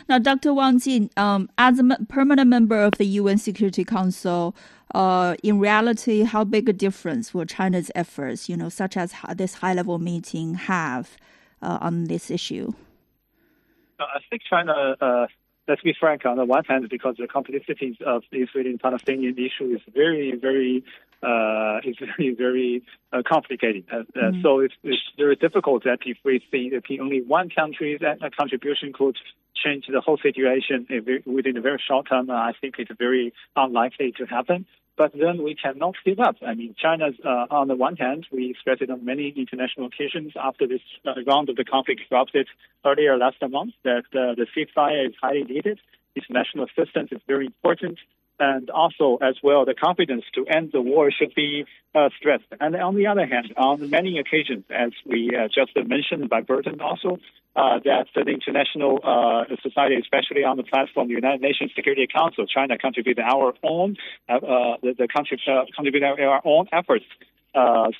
Now, 0.08 0.18
Dr. 0.18 0.54
Wang 0.54 0.78
Jin, 0.78 1.10
um, 1.16 1.48
as 1.58 1.78
a 1.80 1.84
permanent 2.08 2.48
member 2.48 2.80
of 2.82 2.92
the 2.98 3.04
UN 3.20 3.36
Security 3.38 3.84
Council, 3.84 4.54
uh, 4.94 5.34
in 5.42 5.58
reality, 5.58 6.22
how 6.22 6.44
big 6.44 6.68
a 6.68 6.72
difference 6.72 7.34
will 7.34 7.44
China's 7.44 7.90
efforts, 7.94 8.48
you 8.48 8.56
know, 8.56 8.68
such 8.68 8.96
as 8.96 9.12
this 9.34 9.54
high-level 9.54 9.98
meeting, 9.98 10.54
have 10.54 11.16
uh, 11.60 11.78
on 11.80 12.04
this 12.04 12.30
issue? 12.30 12.72
Uh, 13.98 14.04
I 14.04 14.20
think 14.30 14.42
China, 14.48 14.96
uh, 15.00 15.26
let's 15.66 15.82
be 15.82 15.94
frank, 15.98 16.24
on 16.24 16.36
the 16.36 16.44
one 16.44 16.64
hand, 16.64 16.88
because 16.88 17.16
the 17.18 17.26
complexity 17.26 17.98
of 18.06 18.22
the 18.30 18.38
Israeli-Palestinian 18.38 19.36
issue 19.36 19.74
is 19.74 19.80
very, 19.92 20.36
very 20.40 20.84
uh, 21.22 21.78
is 21.84 21.96
very, 21.98 22.34
very 22.34 22.82
uh, 23.12 23.22
complicated. 23.26 23.84
Uh, 23.90 24.02
mm-hmm. 24.14 24.42
So 24.42 24.60
it's, 24.60 24.74
it's, 24.82 25.02
very 25.16 25.36
difficult 25.36 25.84
that 25.84 26.00
if 26.04 26.18
we 26.24 26.42
see 26.50 26.70
that 26.70 26.82
only 27.00 27.22
one 27.22 27.48
country's 27.48 28.00
contribution 28.38 28.92
could 28.92 29.16
change 29.54 29.86
the 29.90 30.00
whole 30.00 30.18
situation 30.18 30.86
within 31.24 31.56
a 31.56 31.60
very 31.60 31.82
short 31.86 32.08
term, 32.08 32.30
I 32.30 32.52
think 32.60 32.74
it's 32.78 32.90
very 32.98 33.32
unlikely 33.56 34.12
to 34.18 34.26
happen. 34.26 34.66
But 34.96 35.12
then 35.12 35.42
we 35.42 35.54
cannot 35.54 35.94
give 36.04 36.20
up. 36.20 36.36
I 36.46 36.54
mean, 36.54 36.74
China, 36.78 37.10
uh, 37.24 37.46
on 37.50 37.68
the 37.68 37.76
one 37.76 37.96
hand, 37.96 38.26
we 38.32 38.50
expressed 38.50 38.80
it 38.80 38.90
on 38.90 39.04
many 39.04 39.28
international 39.28 39.86
occasions 39.86 40.32
after 40.42 40.66
this 40.66 40.80
uh, 41.06 41.12
round 41.26 41.50
of 41.50 41.56
the 41.56 41.64
conflict 41.64 42.00
erupted 42.10 42.48
earlier 42.84 43.16
last 43.18 43.36
month 43.50 43.74
that 43.84 44.04
uh, 44.12 44.34
the 44.34 44.46
ceasefire 44.56 45.08
is 45.08 45.14
highly 45.20 45.44
needed. 45.44 45.78
International 46.14 46.64
assistance 46.64 47.10
is 47.12 47.20
very 47.26 47.46
important 47.46 47.98
and 48.38 48.70
also 48.70 49.18
as 49.22 49.36
well 49.42 49.64
the 49.64 49.74
confidence 49.74 50.24
to 50.34 50.46
end 50.46 50.70
the 50.72 50.80
war 50.80 51.10
should 51.10 51.34
be 51.34 51.64
uh, 51.94 52.08
stressed. 52.18 52.44
And 52.60 52.76
on 52.76 52.94
the 52.94 53.06
other 53.06 53.26
hand, 53.26 53.54
on 53.56 53.90
many 53.90 54.18
occasions, 54.18 54.64
as 54.70 54.92
we 55.04 55.30
uh, 55.34 55.48
just 55.48 55.72
mentioned 55.88 56.28
by 56.28 56.42
Burton 56.42 56.80
also, 56.80 57.18
uh, 57.56 57.80
that 57.84 58.06
the 58.14 58.20
international 58.30 59.00
uh, 59.02 59.44
society, 59.62 59.96
especially 59.96 60.44
on 60.44 60.58
the 60.58 60.62
platform, 60.62 61.08
the 61.08 61.14
United 61.14 61.40
Nations 61.40 61.70
Security 61.74 62.06
Council, 62.06 62.46
China 62.46 62.76
contributed 62.76 63.24
our 63.24 63.54
own 63.62 63.96
uh, 64.28 64.34
uh, 64.34 64.76
the, 64.82 64.94
the 64.98 65.08
country 65.08 65.40
contributed 65.74 66.20
our 66.20 66.42
own 66.44 66.66
efforts. 66.72 67.06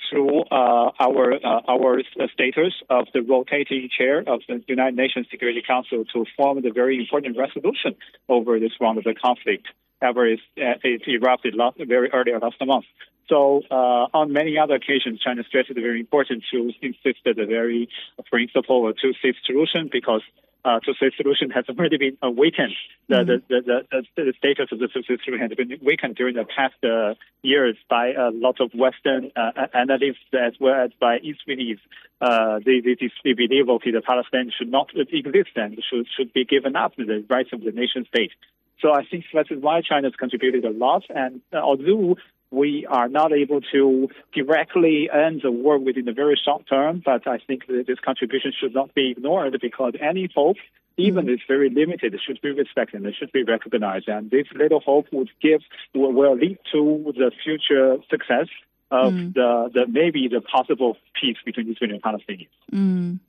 through 0.09 0.43
our 0.51 1.33
our 1.73 1.91
status 2.35 2.73
of 2.91 3.07
the 3.15 3.21
rotating 3.21 3.89
chair 3.97 4.19
of 4.33 4.39
the 4.47 4.61
United 4.67 4.95
Nations 4.95 5.25
Security 5.31 5.63
Council 5.67 6.05
to 6.13 6.25
form 6.37 6.61
the 6.61 6.69
very 6.69 6.95
important 6.99 7.35
resolution 7.35 7.95
over 8.29 8.59
this 8.59 8.73
round 8.79 8.99
of 8.99 9.03
the 9.03 9.15
conflict 9.15 9.65
ever 10.01 10.27
is 10.27 10.39
it 10.55 11.01
erupted 11.07 11.55
last, 11.55 11.77
very 11.77 12.09
early 12.11 12.31
last 12.39 12.55
month. 12.65 12.85
So 13.29 13.61
uh, 13.69 14.07
on 14.13 14.31
many 14.31 14.57
other 14.57 14.75
occasions, 14.75 15.19
China 15.19 15.43
stressed 15.43 15.69
it's 15.69 15.79
very 15.79 15.99
important 15.99 16.43
to 16.51 16.71
insist 16.81 17.19
that 17.25 17.35
the 17.35 17.45
very 17.45 17.89
principle 18.29 18.87
of 18.87 18.95
two-state 19.01 19.35
solution 19.45 19.89
because 19.91 20.21
uh, 20.63 20.79
two-state 20.83 21.13
solution 21.15 21.49
has 21.49 21.65
already 21.69 21.97
been 21.97 22.17
uh, 22.23 22.29
weakened. 22.29 22.73
The, 23.07 23.15
mm-hmm. 23.15 23.27
the, 23.47 23.61
the, 23.61 24.03
the, 24.15 24.23
the, 24.23 24.33
status 24.37 24.67
of 24.71 24.79
the 24.79 24.87
two-state 24.87 25.19
solution 25.23 25.47
has 25.47 25.55
been 25.55 25.79
weakened 25.83 26.15
during 26.15 26.35
the 26.35 26.45
past 26.45 26.75
uh, 26.83 27.15
years 27.41 27.77
by 27.89 28.11
a 28.11 28.31
lot 28.31 28.59
of 28.59 28.71
Western 28.73 29.31
uh, 29.35 29.67
analysts 29.73 30.27
as 30.33 30.53
well 30.59 30.85
as 30.85 30.91
by 30.99 31.19
Israelis. 31.19 31.79
Uh, 32.19 32.59
they, 32.65 32.79
they, 32.79 32.95
they 33.23 33.33
believe 33.33 33.69
okay, 33.69 33.91
the 33.91 34.01
Palestine 34.01 34.51
should 34.57 34.71
not 34.71 34.89
exist 34.95 35.51
and 35.55 35.81
should, 35.89 36.07
should 36.15 36.33
be 36.33 36.43
given 36.43 36.75
up 36.75 36.95
the 36.97 37.23
rights 37.29 37.49
of 37.53 37.61
the 37.61 37.71
nation 37.71 38.05
state. 38.07 38.31
So 38.81 38.93
I 38.93 39.03
think 39.09 39.25
that 39.33 39.47
is 39.49 39.61
why 39.61 39.81
China 39.81 40.07
has 40.07 40.15
contributed 40.15 40.65
a 40.65 40.69
lot. 40.69 41.03
And 41.09 41.41
uh, 41.51 41.57
although 41.57 42.15
we 42.51 42.85
are 42.89 43.09
not 43.09 43.33
able 43.33 43.61
to 43.73 44.09
directly 44.33 45.09
end 45.11 45.41
the 45.43 45.51
war 45.51 45.77
within 45.77 46.07
a 46.07 46.13
very 46.13 46.39
short 46.43 46.67
term, 46.67 47.01
but 47.03 47.27
I 47.27 47.39
think 47.45 47.67
that 47.67 47.85
this 47.87 47.99
contribution 47.99 48.53
should 48.57 48.73
not 48.73 48.93
be 48.93 49.11
ignored 49.11 49.57
because 49.61 49.93
any 49.99 50.29
hope, 50.33 50.57
even 50.97 51.25
mm. 51.25 51.33
if 51.33 51.41
very 51.47 51.69
limited, 51.69 52.17
should 52.25 52.39
be 52.41 52.51
respected 52.51 53.01
and 53.01 53.05
it 53.05 53.15
should 53.19 53.31
be 53.31 53.43
recognized. 53.43 54.07
And 54.07 54.31
this 54.31 54.47
little 54.55 54.79
hope 54.79 55.07
would 55.11 55.29
give 55.41 55.61
will, 55.93 56.13
will 56.13 56.35
lead 56.35 56.59
to 56.71 57.13
the 57.17 57.31
future 57.43 57.97
success 58.09 58.47
of 58.89 59.11
mm. 59.11 59.33
the, 59.33 59.69
the 59.73 59.87
maybe 59.87 60.29
the 60.29 60.41
possible 60.41 60.95
peace 61.19 61.37
between 61.45 61.69
Israel 61.69 61.91
and 61.91 62.01
Palestinians. 62.01 62.47
Mm. 62.71 63.19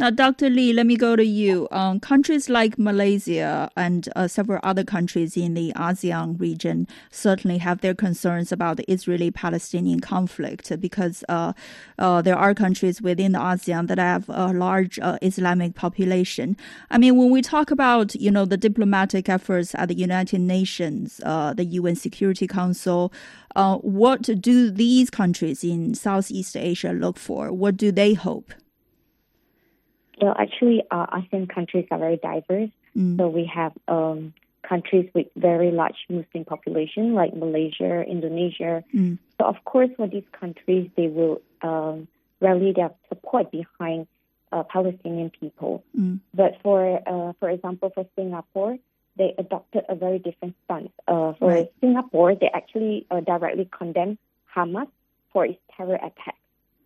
Now, 0.00 0.10
Dr. 0.10 0.48
Lee, 0.48 0.72
let 0.72 0.86
me 0.86 0.96
go 0.96 1.16
to 1.16 1.24
you. 1.24 1.66
Um, 1.72 1.98
countries 1.98 2.48
like 2.48 2.78
Malaysia 2.78 3.68
and 3.76 4.08
uh, 4.14 4.28
several 4.28 4.60
other 4.62 4.84
countries 4.84 5.36
in 5.36 5.54
the 5.54 5.72
ASEAN 5.74 6.40
region 6.40 6.86
certainly 7.10 7.58
have 7.58 7.80
their 7.80 7.96
concerns 7.96 8.52
about 8.52 8.76
the 8.76 8.88
Israeli-Palestinian 8.88 9.98
conflict 9.98 10.70
because 10.80 11.24
uh, 11.28 11.52
uh, 11.98 12.22
there 12.22 12.36
are 12.36 12.54
countries 12.54 13.02
within 13.02 13.32
the 13.32 13.40
ASEAN 13.40 13.88
that 13.88 13.98
have 13.98 14.28
a 14.28 14.52
large 14.52 15.00
uh, 15.00 15.18
Islamic 15.20 15.74
population. 15.74 16.56
I 16.92 16.98
mean, 16.98 17.16
when 17.16 17.30
we 17.30 17.42
talk 17.42 17.72
about 17.72 18.14
you 18.14 18.30
know 18.30 18.44
the 18.44 18.56
diplomatic 18.56 19.28
efforts 19.28 19.74
at 19.74 19.88
the 19.88 19.96
United 19.96 20.40
Nations, 20.40 21.20
uh, 21.24 21.54
the 21.54 21.64
UN 21.64 21.96
Security 21.96 22.46
Council, 22.46 23.12
uh, 23.56 23.78
what 23.78 24.22
do 24.22 24.70
these 24.70 25.10
countries 25.10 25.64
in 25.64 25.96
Southeast 25.96 26.56
Asia 26.56 26.92
look 26.92 27.18
for? 27.18 27.52
What 27.52 27.76
do 27.76 27.90
they 27.90 28.14
hope? 28.14 28.52
Well, 30.20 30.34
actually, 30.38 30.82
uh, 30.90 31.06
ASEAN 31.06 31.48
countries 31.48 31.86
are 31.90 31.98
very 31.98 32.16
diverse. 32.16 32.70
Mm. 32.96 33.16
So 33.18 33.28
we 33.28 33.50
have 33.54 33.72
um, 33.86 34.34
countries 34.68 35.08
with 35.14 35.26
very 35.36 35.70
large 35.70 35.96
Muslim 36.08 36.44
population, 36.44 37.14
like 37.14 37.34
Malaysia, 37.34 38.02
Indonesia. 38.02 38.84
Mm. 38.94 39.18
So 39.38 39.46
of 39.46 39.56
course, 39.64 39.90
for 39.96 40.06
these 40.06 40.24
countries, 40.38 40.90
they 40.96 41.08
will 41.08 41.40
um, 41.62 42.08
rally 42.40 42.72
their 42.74 42.90
support 43.08 43.50
behind 43.50 44.06
uh, 44.52 44.62
Palestinian 44.64 45.30
people. 45.30 45.84
Mm. 45.98 46.20
But 46.34 46.60
for, 46.62 47.00
uh, 47.06 47.32
for 47.38 47.50
example, 47.50 47.90
for 47.94 48.06
Singapore, 48.16 48.78
they 49.16 49.34
adopted 49.38 49.84
a 49.88 49.94
very 49.94 50.18
different 50.18 50.54
stance. 50.64 50.90
Uh, 51.06 51.32
for 51.38 51.48
right. 51.48 51.72
Singapore, 51.80 52.34
they 52.34 52.50
actually 52.54 53.06
uh, 53.10 53.20
directly 53.20 53.68
condemned 53.76 54.18
Hamas 54.54 54.88
for 55.32 55.44
its 55.44 55.58
terror 55.76 55.96
attacks. 55.96 56.38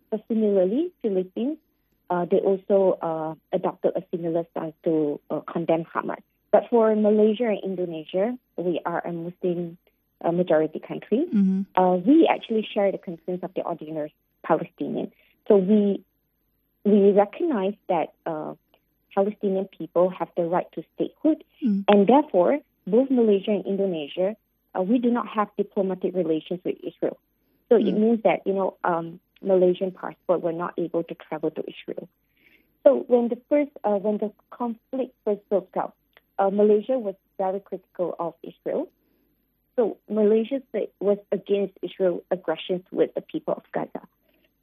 So 0.09 0.21
similarly, 0.27 0.91
Philippines 1.01 1.57
uh, 2.13 2.25
they 2.29 2.37
also 2.37 2.97
uh, 3.01 3.33
adopted 3.51 3.91
a 3.95 4.03
similar 4.11 4.45
stance 4.51 4.75
to 4.83 5.19
uh, 5.31 5.39
condemn 5.51 5.83
Hamas. 5.83 6.21
But 6.51 6.69
for 6.69 6.95
Malaysia 6.95 7.47
and 7.47 7.59
Indonesia, 7.63 8.37
we 8.55 8.79
are 8.85 9.01
a 9.03 9.11
Muslim 9.11 9.77
uh, 10.23 10.31
majority 10.31 10.79
country. 10.79 11.25
Mm-hmm. 11.33 11.61
Uh, 11.75 11.95
we 11.95 12.29
actually 12.31 12.67
share 12.71 12.91
the 12.91 12.99
concerns 12.99 13.39
of 13.41 13.51
the 13.55 13.63
ordinary 13.63 14.13
Palestinians. 14.47 15.11
So 15.47 15.57
we 15.57 16.03
we 16.85 17.11
recognize 17.11 17.73
that 17.89 18.13
uh, 18.27 18.53
Palestinian 19.15 19.65
people 19.65 20.09
have 20.09 20.29
the 20.37 20.43
right 20.43 20.67
to 20.73 20.83
statehood, 20.93 21.43
mm. 21.65 21.83
and 21.87 22.05
therefore 22.05 22.59
both 22.85 23.09
Malaysia 23.09 23.51
and 23.51 23.65
Indonesia, 23.65 24.35
we 24.77 24.99
do 24.99 25.09
not 25.09 25.27
have 25.29 25.47
diplomatic 25.57 26.13
relations 26.13 26.59
with 26.63 26.77
Israel. 26.83 27.17
So 27.69 27.75
mm. 27.75 27.87
it 27.87 27.93
means 27.97 28.19
that 28.23 28.45
you 28.45 28.53
know 28.53 28.77
um, 28.83 29.19
Malaysian 29.43 29.91
passport 29.91 30.41
were 30.41 30.53
not 30.53 30.73
able 30.77 31.03
to 31.03 31.15
travel 31.15 31.51
to 31.51 31.61
Israel. 31.61 32.07
So 32.83 33.05
when 33.07 33.29
the 33.29 33.39
first 33.49 33.71
uh, 33.83 33.97
when 33.97 34.17
the 34.17 34.31
conflict 34.51 35.13
first 35.23 35.47
broke 35.49 35.75
out, 35.77 35.93
uh, 36.37 36.49
Malaysia 36.49 36.99
was 36.99 37.15
very 37.37 37.59
critical 37.59 38.15
of 38.19 38.33
Israel. 38.43 38.89
So 39.75 39.97
Malaysia 40.09 40.61
was 40.99 41.17
against 41.31 41.73
Israel 41.81 42.23
aggression 42.29 42.83
with 42.91 43.13
the 43.15 43.21
people 43.21 43.53
of 43.55 43.63
Gaza. 43.73 44.05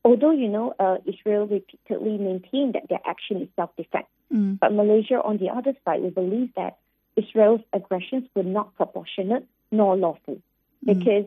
Although 0.05 0.31
you 0.31 0.49
know 0.49 0.75
uh, 0.79 0.99
Israel 1.07 1.47
repeatedly 1.47 2.19
maintained 2.19 2.75
that 2.75 2.89
their 2.89 3.01
action 3.05 3.43
is 3.43 3.49
self-defense, 3.57 4.07
mm. 4.33 4.59
but 4.59 4.73
Malaysia 4.73 5.21
on 5.23 5.39
the 5.39 5.49
other 5.49 5.75
side 5.85 6.03
we 6.03 6.11
believe 6.11 6.51
that 6.57 6.79
Israel's 7.17 7.61
aggressions 7.73 8.25
were 8.35 8.43
not 8.45 8.75
proportionate 8.77 9.47
nor 9.71 9.97
lawful, 9.97 10.37
mm. 10.37 10.41
because 10.87 11.27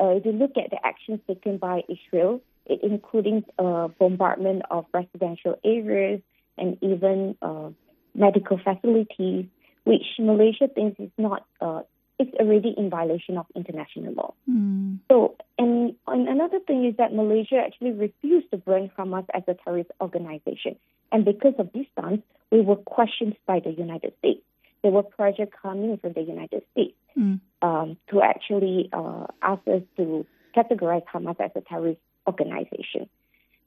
uh, 0.00 0.10
if 0.18 0.26
you 0.26 0.32
look 0.32 0.56
at 0.56 0.70
the 0.70 0.84
actions 0.84 1.20
taken 1.26 1.58
by 1.58 1.82
Israel, 1.88 2.40
including 2.66 3.44
uh, 3.58 3.88
bombardment 3.98 4.62
of 4.70 4.86
residential 4.92 5.58
areas 5.64 6.20
and 6.56 6.78
even 6.82 7.36
uh, 7.42 7.70
medical 8.14 8.58
facilities, 8.58 9.46
which 9.84 10.04
Malaysia 10.18 10.68
thinks 10.68 10.98
is 11.00 11.10
not 11.18 11.44
uh, 11.60 11.82
it's 12.18 12.32
already 12.34 12.74
in 12.76 12.90
violation 12.90 13.36
of 13.36 13.46
international 13.56 14.14
law. 14.14 14.34
Mm. 14.48 14.98
So, 15.10 15.36
and, 15.58 15.94
and 16.06 16.28
another 16.28 16.60
thing 16.60 16.84
is 16.86 16.96
that 16.96 17.12
Malaysia 17.12 17.56
actually 17.56 17.90
refused 17.90 18.50
to 18.52 18.56
brand 18.56 18.90
Hamas 18.96 19.26
as 19.34 19.42
a 19.48 19.54
terrorist 19.54 19.90
organization, 20.00 20.76
and 21.10 21.24
because 21.24 21.54
of 21.58 21.72
this 21.72 21.86
stance, 21.92 22.22
we 22.50 22.60
were 22.60 22.76
questioned 22.76 23.36
by 23.46 23.60
the 23.60 23.72
United 23.72 24.12
States. 24.18 24.40
There 24.82 24.92
were 24.92 25.02
pressure 25.02 25.46
coming 25.46 25.96
from 25.96 26.12
the 26.12 26.20
United 26.22 26.62
States 26.72 26.94
mm. 27.18 27.40
um, 27.62 27.96
to 28.10 28.22
actually 28.22 28.90
uh, 28.92 29.26
ask 29.42 29.66
us 29.66 29.82
to 29.96 30.26
categorize 30.54 31.04
Hamas 31.12 31.40
as 31.40 31.50
a 31.56 31.62
terrorist 31.62 32.00
organization. 32.26 33.08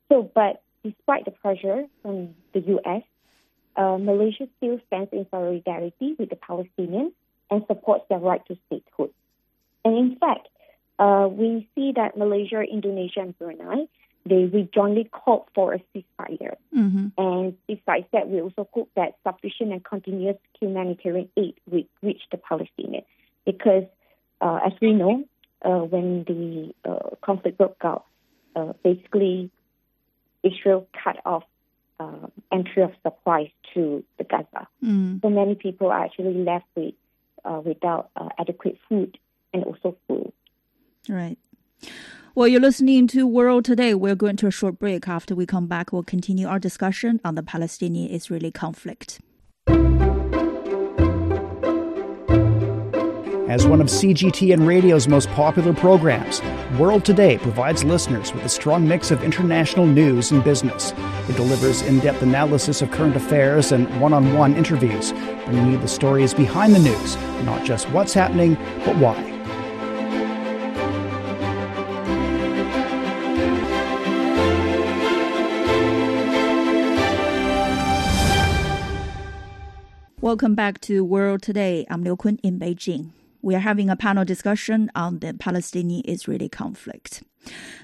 So, 0.10 0.30
but 0.34 0.62
despite 0.84 1.26
the 1.26 1.32
pressure 1.32 1.86
from 2.02 2.36
the 2.54 2.62
U.S., 2.62 3.04
uh, 3.76 3.98
Malaysia 3.98 4.48
still 4.58 4.80
stands 4.88 5.10
in 5.12 5.28
solidarity 5.30 6.16
with 6.18 6.30
the 6.30 6.36
Palestinians 6.36 7.12
and 7.52 7.64
supports 7.68 8.06
their 8.10 8.20
right 8.20 8.44
to 8.48 8.58
statehood. 8.68 9.12
And 9.86 9.98
in 9.98 10.18
fact, 10.18 10.48
uh, 11.00 11.28
we 11.30 11.68
see 11.76 11.94
that 11.96 12.18
Malaysia, 12.18 12.62
Indonesia, 12.62 13.22
and 13.22 13.38
Brunei 13.38 13.86
they 14.28 14.46
we 14.46 14.70
jointly 14.74 15.06
called 15.06 15.46
for 15.56 15.74
a 15.74 15.80
ceasefire. 15.94 16.56
Mm-hmm. 16.76 17.08
And 17.18 17.58
besides 17.68 18.06
that, 18.12 18.30
we 18.30 18.42
also 18.42 18.68
hope 18.74 18.90
that 18.96 19.16
sufficient 19.26 19.72
and 19.72 19.84
continuous 19.84 20.38
humanitarian 20.60 21.30
aid 21.38 21.56
will 21.70 21.84
reach 22.02 22.22
the 22.32 22.38
Palestinians. 22.38 23.06
Because, 23.46 23.86
uh, 24.42 24.60
as 24.66 24.74
we 24.82 24.94
know, 24.94 25.24
uh, 25.64 25.80
when 25.80 26.24
the 26.26 26.74
uh, 26.90 27.16
conflict 27.22 27.58
broke 27.58 27.78
out, 27.84 28.06
uh, 28.58 28.74
basically 28.84 29.52
Israel 30.44 30.88
cut 31.04 31.18
off 31.26 31.44
uh, 32.00 32.28
entry 32.52 32.84
of 32.84 32.92
supplies 33.04 33.50
to 33.74 34.04
the 34.18 34.24
Gaza. 34.24 34.68
Mm. 34.84 35.22
So 35.22 35.30
many 35.30 35.56
people 35.56 35.88
are 35.88 36.04
actually 36.04 36.34
left 36.34 36.66
with 36.76 36.94
uh, 37.46 37.62
without 37.64 38.10
adequate 38.38 38.78
food 38.90 39.18
and 39.54 39.64
also 39.64 39.96
food. 40.08 40.34
Right. 41.08 41.38
Well, 42.36 42.48
you're 42.48 42.62
listening 42.62 43.08
to 43.08 43.26
World 43.26 43.66
Today. 43.66 43.94
We're 43.94 44.16
going 44.16 44.36
to 44.38 44.48
a 44.48 44.52
short 44.52 44.78
break. 44.78 45.08
After 45.08 45.34
we 45.34 45.46
come 45.46 45.68
back, 45.68 45.92
we'll 45.92 46.04
continue 46.04 46.48
our 46.48 46.60
discussion 46.60 47.20
on 47.24 47.36
the 47.36 47.44
Palestinian 47.44 48.12
Israeli 48.12 48.52
conflict. 48.52 49.22
As 53.50 53.66
one 53.66 53.80
of 53.80 53.88
CGTN 53.88 54.68
Radio's 54.68 55.08
most 55.08 55.30
popular 55.30 55.74
programs, 55.74 56.42
World 56.78 57.06
Today 57.06 57.38
provides 57.38 57.86
listeners 57.86 58.34
with 58.34 58.44
a 58.44 58.50
strong 58.50 58.86
mix 58.86 59.10
of 59.10 59.24
international 59.24 59.86
news 59.86 60.32
and 60.32 60.44
business. 60.44 60.92
It 61.30 61.38
delivers 61.38 61.82
in 61.82 62.00
depth 62.00 62.22
analysis 62.22 62.82
of 62.82 62.92
current 62.92 63.16
affairs 63.16 63.72
and 63.72 63.88
one 64.02 64.12
on 64.12 64.34
one 64.34 64.54
interviews, 64.58 65.14
bringing 65.46 65.72
you 65.72 65.78
the 65.78 65.88
stories 65.88 66.34
behind 66.34 66.76
the 66.76 66.80
news, 66.80 67.16
not 67.46 67.64
just 67.64 67.90
what's 67.92 68.12
happening, 68.14 68.56
but 68.84 68.98
why. 68.98 69.16
Welcome 80.20 80.54
back 80.54 80.82
to 80.82 81.06
World 81.06 81.42
Today. 81.42 81.86
I'm 81.90 82.04
Liu 82.04 82.18
Kun 82.18 82.40
in 82.44 82.60
Beijing. 82.60 83.14
We 83.48 83.56
are 83.56 83.60
having 83.60 83.90
a 83.90 83.96
panel 83.96 84.26
discussion 84.26 84.92
on 84.94 85.20
the 85.20 85.34
Palestinian-Israeli 85.34 86.50
conflict. 86.50 87.24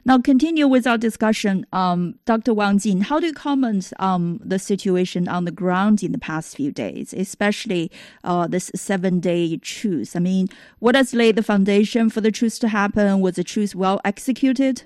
Now, 0.03 0.19
continue 0.19 0.67
with 0.67 0.85
our 0.85 0.97
discussion. 0.97 1.65
Um, 1.71 2.15
Dr. 2.25 2.53
Wang 2.53 2.79
Jin, 2.79 2.99
how 2.99 3.21
do 3.21 3.27
you 3.27 3.33
comment 3.33 3.93
on 3.97 4.41
the 4.43 4.59
situation 4.59 5.29
on 5.29 5.45
the 5.45 5.53
ground 5.53 6.03
in 6.03 6.11
the 6.11 6.17
past 6.17 6.57
few 6.57 6.69
days, 6.69 7.13
especially 7.13 7.89
uh, 8.25 8.45
this 8.45 8.71
seven-day 8.75 9.55
truce? 9.59 10.17
I 10.17 10.19
mean, 10.19 10.49
what 10.79 10.95
has 10.95 11.13
laid 11.13 11.37
the 11.37 11.43
foundation 11.43 12.09
for 12.09 12.19
the 12.19 12.29
truce 12.29 12.59
to 12.59 12.67
happen? 12.67 13.21
Was 13.21 13.35
the 13.35 13.43
truce 13.45 13.73
well 13.73 14.01
executed? 14.03 14.83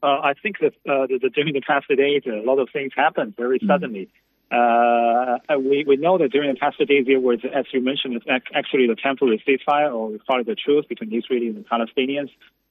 Uh, 0.00 0.20
I 0.22 0.34
think 0.40 0.58
that, 0.60 0.74
uh, 0.88 1.08
during 1.34 1.54
the 1.54 1.60
past 1.66 1.86
few 1.86 1.96
days, 1.96 2.22
a 2.24 2.46
lot 2.46 2.60
of 2.60 2.68
things 2.72 2.92
happened 2.94 3.34
very 3.36 3.58
mm. 3.58 3.66
suddenly. 3.66 4.02
Mm. 4.02 4.27
Uh, 4.50 5.38
we, 5.58 5.84
we 5.86 5.96
know 5.96 6.16
that 6.16 6.32
during 6.32 6.52
the 6.52 6.58
past 6.58 6.78
days 6.78 7.04
there 7.06 7.20
was, 7.20 7.40
as 7.54 7.66
you 7.72 7.82
mentioned, 7.82 8.22
actually 8.54 8.86
the 8.86 8.96
temporary 8.96 9.42
ceasefire, 9.46 9.92
or 9.92 10.08
we 10.08 10.18
call 10.18 10.40
it 10.40 10.46
the 10.46 10.54
truce 10.54 10.86
between 10.86 11.10
Israelis 11.10 11.54
and 11.56 11.68
Palestinians. 11.68 12.30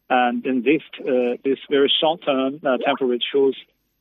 And 0.10 0.42
then 0.44 0.64
this 0.64 0.82
uh, 1.02 1.38
this 1.44 1.60
very 1.70 1.92
short-term 2.02 2.62
uh, 2.66 2.78
temporary 2.78 3.20
truce 3.32 3.58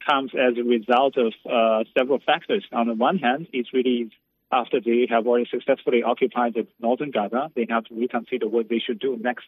comes 0.09 0.30
as 0.35 0.56
a 0.56 0.62
result 0.62 1.16
of 1.18 1.33
uh, 1.45 1.85
several 1.99 2.21
factors. 2.21 2.64
On 2.73 2.87
the 2.87 2.95
one 2.95 3.18
hand, 3.18 3.49
Israelis, 3.52 4.11
after 4.52 4.80
they 4.80 5.06
have 5.11 5.26
already 5.26 5.49
successfully 5.50 6.02
occupied 6.02 6.54
the 6.54 6.66
northern 6.80 7.11
Gaza, 7.11 7.50
they 7.56 7.66
have 7.68 7.85
to 7.87 7.95
reconsider 7.95 8.47
what 8.49 8.68
they 8.68 8.78
should 8.78 9.00
do 9.00 9.16
next. 9.16 9.47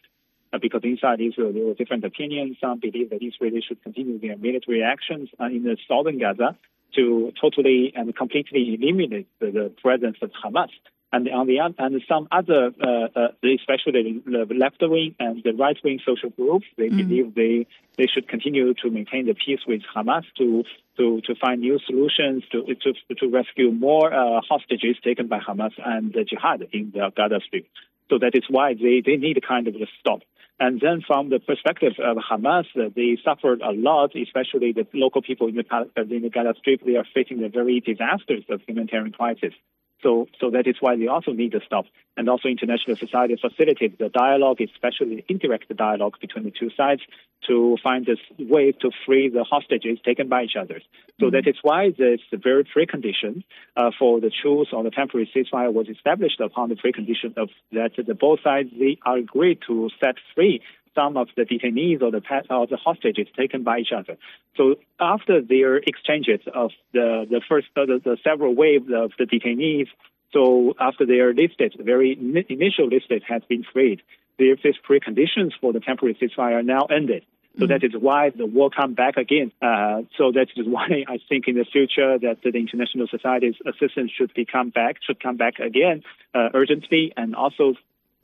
Uh, 0.51 0.57
because 0.59 0.81
inside 0.83 1.21
Israel 1.21 1.53
there 1.53 1.63
were 1.63 1.75
different 1.75 2.03
opinions. 2.03 2.57
Some 2.59 2.79
believe 2.79 3.11
that 3.11 3.21
Israelis 3.21 3.63
should 3.67 3.81
continue 3.83 4.19
their 4.19 4.35
military 4.35 4.83
actions 4.83 5.29
uh, 5.39 5.45
in 5.45 5.63
the 5.63 5.77
southern 5.87 6.17
Gaza, 6.19 6.57
to 6.95 7.31
totally 7.39 7.93
and 7.95 8.15
completely 8.15 8.77
eliminate 8.79 9.27
the, 9.39 9.51
the 9.51 9.71
presence 9.81 10.17
of 10.21 10.31
Hamas. 10.43 10.69
And 11.11 11.27
on 11.29 11.47
the 11.47 11.59
other, 11.59 11.73
and 11.79 12.01
some 12.07 12.27
other, 12.31 12.71
uh, 12.79 13.07
uh, 13.15 13.27
especially 13.43 14.21
the 14.25 14.53
left 14.53 14.77
wing 14.81 15.15
and 15.19 15.41
the 15.43 15.53
right 15.53 15.75
wing 15.83 15.99
social 16.05 16.29
groups, 16.29 16.67
they 16.77 16.89
mm. 16.89 16.97
believe 16.97 17.33
they 17.33 17.65
they 17.97 18.05
should 18.05 18.27
continue 18.27 18.75
to 18.75 18.89
maintain 18.91 19.25
the 19.25 19.33
peace 19.33 19.61
with 19.67 19.81
Hamas 19.95 20.23
to 20.37 20.63
to 20.97 21.19
to 21.21 21.33
find 21.35 21.61
new 21.61 21.79
solutions 21.87 22.43
to 22.51 22.63
to 22.75 23.15
to 23.15 23.27
rescue 23.27 23.71
more 23.71 24.13
uh, 24.13 24.41
hostages 24.47 24.97
taken 25.03 25.27
by 25.27 25.39
Hamas 25.39 25.73
and 25.83 26.13
the 26.13 26.23
jihad 26.23 26.67
in 26.71 26.91
the 26.93 27.11
Gaza 27.17 27.39
Strip. 27.47 27.65
So 28.11 28.19
that 28.19 28.35
is 28.35 28.43
why 28.47 28.75
they 28.75 29.01
they 29.03 29.17
need 29.17 29.37
a 29.37 29.41
kind 29.41 29.67
of 29.67 29.73
a 29.75 29.87
stop. 29.99 30.21
And 30.59 30.81
then 30.81 31.01
from 31.05 31.29
the 31.29 31.39
perspective 31.39 31.93
of 32.03 32.17
Hamas, 32.17 32.65
they 32.75 33.17
suffered 33.23 33.61
a 33.61 33.71
lot, 33.71 34.11
especially 34.15 34.73
the 34.73 34.85
local 34.93 35.21
people 35.21 35.47
in 35.47 35.55
the, 35.55 35.65
in 36.01 36.21
the 36.21 36.29
Gaza 36.29 36.53
Strip. 36.59 36.85
They 36.85 36.97
are 36.97 37.05
facing 37.13 37.39
the 37.39 37.47
very 37.47 37.79
disasters 37.79 38.43
of 38.49 38.61
humanitarian 38.67 39.13
crisis. 39.13 39.53
So, 40.01 40.27
so 40.39 40.49
that 40.51 40.67
is 40.67 40.75
why 40.79 40.95
they 40.95 41.07
also 41.07 41.31
need 41.31 41.51
to 41.51 41.59
stop. 41.65 41.85
And 42.15 42.29
also 42.29 42.47
international 42.49 42.97
society 42.97 43.37
facilitates 43.39 43.97
the 43.97 44.09
dialogue, 44.09 44.59
especially 44.61 45.17
the 45.17 45.25
indirect 45.29 45.75
dialogue 45.75 46.15
between 46.19 46.43
the 46.43 46.51
two 46.51 46.69
sides 46.75 47.01
to 47.47 47.77
find 47.81 48.05
this 48.05 48.19
way 48.37 48.73
to 48.73 48.91
free 49.05 49.29
the 49.29 49.43
hostages 49.43 49.99
taken 50.03 50.27
by 50.27 50.43
each 50.43 50.55
other. 50.59 50.81
So 51.19 51.27
mm-hmm. 51.27 51.35
that 51.35 51.47
is 51.47 51.55
why 51.61 51.91
this 51.97 52.19
very 52.33 52.65
precondition 52.65 53.43
uh, 53.77 53.91
for 53.97 54.19
the 54.19 54.29
truce 54.29 54.69
or 54.73 54.83
the 54.83 54.91
temporary 54.91 55.29
ceasefire 55.33 55.73
was 55.73 55.87
established 55.87 56.39
upon 56.41 56.69
the 56.69 56.75
precondition 56.75 57.37
of 57.37 57.49
that 57.71 57.91
the 57.95 58.15
both 58.15 58.39
sides 58.43 58.69
they 58.77 58.97
are 59.05 59.17
agreed 59.17 59.59
to 59.67 59.89
set 60.01 60.15
free 60.35 60.61
some 60.95 61.17
of 61.17 61.27
the 61.35 61.43
detainees 61.43 62.01
or 62.01 62.11
the 62.11 62.21
or 62.49 62.67
the 62.67 62.77
hostages 62.77 63.27
taken 63.35 63.63
by 63.63 63.79
each 63.79 63.93
other. 63.95 64.17
So 64.57 64.75
after 64.99 65.41
their 65.41 65.77
exchanges 65.77 66.41
of 66.53 66.71
the 66.93 67.25
the 67.29 67.41
first 67.47 67.67
uh, 67.75 67.85
the, 67.85 68.01
the 68.03 68.17
several 68.23 68.55
waves 68.55 68.89
of 68.93 69.11
the 69.17 69.25
detainees, 69.25 69.87
so 70.31 70.75
after 70.79 71.05
their 71.05 71.33
listed, 71.33 71.75
the 71.77 71.83
very 71.83 72.11
initial 72.49 72.87
listed 72.87 73.23
has 73.27 73.41
been 73.47 73.63
freed. 73.73 74.01
the 74.37 74.55
preconditions 74.87 75.51
for 75.59 75.73
the 75.73 75.79
temporary 75.79 76.15
ceasefire 76.15 76.55
are 76.59 76.63
now 76.63 76.85
ended. 76.89 77.23
So 77.57 77.65
mm-hmm. 77.65 77.73
that 77.73 77.83
is 77.83 77.93
why 77.99 78.29
the 78.29 78.45
war 78.45 78.69
come 78.69 78.93
back 78.93 79.17
again. 79.17 79.51
Uh, 79.61 80.03
so 80.17 80.31
that 80.31 80.47
is 80.55 80.65
why 80.67 81.03
I 81.07 81.17
think 81.27 81.47
in 81.47 81.55
the 81.55 81.65
future 81.65 82.17
that 82.19 82.37
the 82.43 82.49
international 82.49 83.07
society's 83.07 83.55
assistance 83.65 84.11
should 84.15 84.33
be 84.33 84.45
come 84.45 84.69
back, 84.69 84.97
should 85.05 85.21
come 85.21 85.37
back 85.37 85.59
again 85.59 86.03
uh, 86.33 86.49
urgently, 86.53 87.11
and 87.17 87.35
also 87.35 87.73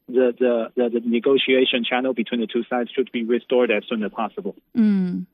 the, 0.08 0.34
the, 0.38 0.72
the, 0.76 1.00
the, 1.00 1.08
negotiation 1.08 1.84
channel 1.84 2.14
between 2.14 2.42
the 2.42 2.48
two 2.48 2.64
sides 2.70 2.92
should 2.92 3.12
be 3.12 3.24
restored 3.24 3.72
as 3.72 3.84
soon 3.90 4.04
as 4.04 4.12
possible. 4.12 4.56
Mm. 4.78 5.26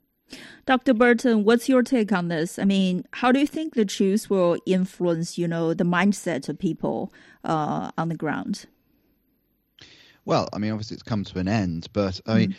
Dr. 0.65 0.93
Burton, 0.93 1.43
what's 1.43 1.67
your 1.67 1.83
take 1.83 2.11
on 2.13 2.29
this? 2.29 2.57
I 2.57 2.63
mean, 2.63 3.05
how 3.11 3.31
do 3.31 3.39
you 3.39 3.47
think 3.47 3.73
the 3.73 3.83
truce 3.83 4.29
will 4.29 4.57
influence, 4.65 5.37
you 5.37 5.47
know, 5.47 5.73
the 5.73 5.83
mindset 5.83 6.47
of 6.47 6.57
people 6.57 7.11
uh, 7.43 7.91
on 7.97 8.09
the 8.09 8.15
ground? 8.15 8.65
Well, 10.23 10.47
I 10.53 10.59
mean, 10.59 10.71
obviously 10.71 10.95
it's 10.95 11.03
come 11.03 11.23
to 11.25 11.39
an 11.39 11.47
end, 11.47 11.87
but 11.93 12.21
I 12.25 12.37
mean, 12.37 12.55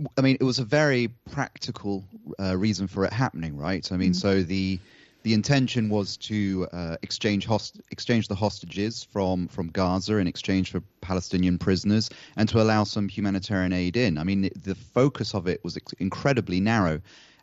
mm. 0.00 0.06
I 0.16 0.20
mean, 0.20 0.36
it 0.38 0.44
was 0.44 0.58
a 0.58 0.64
very 0.64 1.08
practical 1.30 2.04
uh, 2.38 2.56
reason 2.56 2.86
for 2.86 3.04
it 3.04 3.12
happening, 3.12 3.56
right? 3.56 3.90
I 3.90 3.96
mean, 3.96 4.12
mm. 4.12 4.16
so 4.16 4.42
the 4.42 4.78
the 5.26 5.34
intention 5.34 5.88
was 5.88 6.16
to 6.16 6.68
uh, 6.72 6.96
exchange 7.02 7.46
host- 7.46 7.80
exchange 7.90 8.28
the 8.28 8.34
hostages 8.36 9.02
from 9.02 9.48
from 9.48 9.66
Gaza 9.66 10.18
in 10.18 10.28
exchange 10.28 10.70
for 10.70 10.80
Palestinian 11.00 11.58
prisoners, 11.58 12.10
and 12.36 12.48
to 12.48 12.62
allow 12.62 12.84
some 12.84 13.08
humanitarian 13.08 13.72
aid 13.72 13.96
in. 13.96 14.18
I 14.18 14.22
mean, 14.22 14.48
the 14.54 14.76
focus 14.76 15.34
of 15.34 15.48
it 15.48 15.64
was 15.64 15.76
incredibly 15.98 16.60
narrow, 16.60 17.00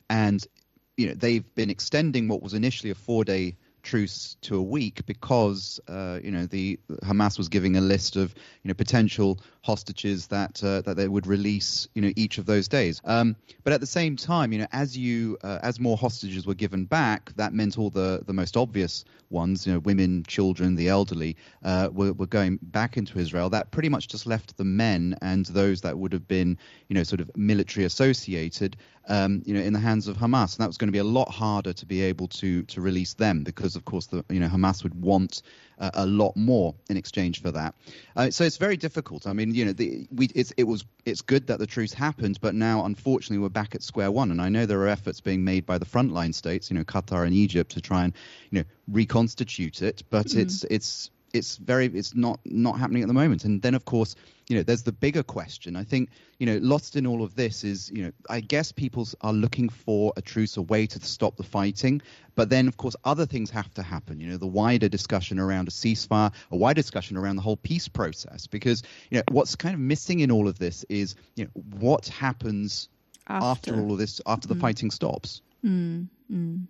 and 0.10 0.48
you 0.96 1.08
know 1.08 1.14
they've 1.14 1.54
been 1.56 1.70
extending 1.70 2.30
what 2.30 2.42
was 2.42 2.54
initially 2.54 2.90
a 2.90 2.96
four 2.96 3.26
day 3.26 3.58
truce 3.84 4.38
to 4.42 4.58
a 4.58 4.62
week 4.62 5.06
because 5.06 5.80
uh, 5.88 6.20
you 6.24 6.32
know 6.32 6.46
the 6.46 6.80
Hamas 7.04 7.38
was 7.38 7.50
giving 7.50 7.76
a 7.76 7.82
list 7.82 8.16
of 8.16 8.34
you 8.64 8.70
know 8.70 8.74
potential 8.74 9.40
hostages 9.62 10.28
that 10.28 10.64
uh, 10.64 10.82
that 10.82 10.98
they 10.98 11.08
would 11.08 11.28
release 11.28 11.88
you 11.94 12.02
know 12.02 12.12
each 12.16 12.38
of 12.38 12.46
those 12.46 12.68
days. 12.68 13.02
Um, 13.06 13.36
but 13.64 13.74
at 13.74 13.82
the 13.82 13.88
same 13.88 14.16
time, 14.16 14.52
you 14.54 14.60
know 14.60 14.68
as 14.72 14.98
you 14.98 15.38
uh, 15.44 15.60
as 15.62 15.80
more 15.80 15.98
hostages 15.98 16.48
were 16.48 16.56
given 16.56 16.86
back, 16.86 17.34
that 17.36 17.54
meant 17.54 17.78
all 17.78 17.90
the 17.90 18.24
the 18.26 18.34
most 18.34 18.58
obvious 18.58 19.06
ones, 19.30 19.68
you 19.68 19.74
know 19.74 19.80
women, 19.80 20.24
children, 20.28 20.76
the 20.76 20.88
elderly, 20.88 21.36
uh, 21.64 21.90
were, 21.92 22.14
were 22.14 22.28
going 22.28 22.60
back 22.62 22.98
into 22.98 23.20
Israel. 23.20 23.50
That 23.50 23.72
pretty 23.72 23.90
much 23.90 24.08
just 24.08 24.26
left 24.26 24.58
the 24.58 24.64
men 24.64 25.18
and 25.22 25.46
those 25.48 25.82
that 25.82 25.98
would 25.98 26.14
have 26.14 26.28
been 26.28 26.58
you 26.88 26.96
know 26.96 27.04
sort 27.04 27.22
of 27.22 27.30
military 27.36 27.86
associated 27.86 28.78
um, 29.08 29.42
you 29.46 29.54
know, 29.54 29.60
in 29.60 29.74
the 29.74 29.80
hands 29.80 30.08
of 30.08 30.18
Hamas, 30.18 30.56
and 30.56 30.64
that 30.64 30.68
was 30.68 30.78
going 30.78 30.88
to 30.88 30.94
be 30.94 31.00
a 31.00 31.04
lot 31.04 31.30
harder 31.30 31.74
to 31.74 31.86
be 31.86 32.02
able 32.02 32.28
to 32.30 32.64
to 32.64 32.82
release 32.82 33.14
them 33.14 33.44
because, 33.44 33.76
of 33.76 33.86
course, 33.86 34.08
the 34.08 34.24
you 34.30 34.40
know 34.40 34.48
Hamas 34.48 34.84
would 34.84 34.96
want 34.96 35.42
uh, 35.80 35.92
a 35.94 36.06
lot 36.06 36.36
more 36.38 36.74
in 36.90 36.98
exchange 36.98 37.42
for 37.42 37.52
that. 37.52 37.76
Uh, 38.16 38.30
so 38.30 38.44
it's 38.44 38.58
very 38.58 38.78
difficult. 38.78 39.28
I 39.28 39.34
mean, 39.34 39.54
you 39.54 39.66
know, 39.66 39.74
the, 39.74 40.08
we 40.12 40.30
it's 40.34 40.52
it 40.58 40.64
was 40.64 40.86
it's 41.06 41.22
good 41.22 41.48
that 41.48 41.60
the 41.60 41.68
truce 41.68 41.94
happened, 41.94 42.40
but 42.42 42.56
now 42.56 42.86
unfortunately 42.86 43.40
we're 43.40 43.50
back 43.50 43.76
at 43.76 43.84
square 43.84 44.12
one. 44.12 44.32
And 44.32 44.42
I 44.42 44.50
know 44.50 44.66
there 44.66 44.80
are 44.82 44.88
efforts 44.88 45.20
being 45.20 45.44
made 45.44 45.66
by 45.66 45.78
the 45.78 45.86
frontline 45.86 46.34
states, 46.34 46.70
you 46.70 46.78
know, 46.78 46.86
Qatar 46.86 47.26
and 47.26 47.34
Egypt, 47.34 47.72
to 47.72 47.82
try 47.82 48.06
and 48.06 48.14
you 48.52 48.60
know 48.60 48.66
reconstitute 48.88 49.82
it, 49.82 50.04
but 50.10 50.28
mm. 50.28 50.40
it's 50.40 50.64
it's 50.66 51.10
it's 51.34 51.58
very 51.58 51.88
it's 51.88 52.16
not 52.16 52.40
not 52.46 52.80
happening 52.80 53.02
at 53.02 53.08
the 53.08 53.14
moment. 53.14 53.44
And 53.44 53.62
then 53.62 53.74
of 53.74 53.86
course, 53.86 54.16
you 54.48 54.56
know, 54.56 54.64
there's 54.64 54.84
the 54.84 54.92
bigger 54.92 55.24
question. 55.24 55.76
I 55.76 55.84
think 55.84 56.10
you 56.38 56.46
know, 56.46 56.60
lost 56.62 56.96
in 56.96 57.08
all 57.08 57.24
of 57.24 57.36
this 57.36 57.64
is 57.64 57.92
you 57.92 58.04
know, 58.04 58.12
I 58.30 58.40
guess 58.40 58.72
people 58.72 59.08
are 59.22 59.34
looking 59.34 59.68
for 59.68 60.14
a 60.16 60.22
truce, 60.22 60.58
a 60.58 60.62
way 60.62 60.86
to 60.86 61.00
stop 61.04 61.36
the 61.36 61.44
fighting. 61.44 62.02
But 62.36 62.50
then 62.50 62.68
of 62.68 62.78
course, 62.78 62.96
other 63.04 63.26
things 63.26 63.50
have 63.50 63.74
to 63.74 63.82
happen. 63.82 64.20
You 64.20 64.30
know, 64.30 64.38
the 64.38 64.48
wider 64.48 64.88
discussion 64.88 65.40
around 65.40 65.68
a 65.68 65.72
ceasefire, 65.72 66.32
a 66.52 66.56
wider 66.56 66.82
discussion 66.82 67.18
around 67.18 67.36
the 67.38 67.42
whole 67.42 67.58
peace 67.58 67.88
process. 67.88 68.46
Because 68.46 68.84
you 69.10 69.18
know, 69.18 69.24
what's 69.32 69.56
kind 69.56 69.74
of 69.74 69.82
missing 69.82 70.20
in 70.20 70.32
all 70.32 70.48
of 70.48 70.60
this 70.60 70.86
is 70.88 71.16
you 71.36 71.46
know, 71.46 71.52
what 71.80 72.08
happens 72.08 72.90
after, 73.28 73.72
after 73.72 73.82
all 73.82 73.94
of 73.94 73.98
this, 73.98 74.22
after 74.28 74.48
the 74.48 74.56
mm. 74.56 74.62
fighting 74.62 74.92
stops. 74.92 75.42
Mm, 75.66 76.10
mm. 76.32 76.68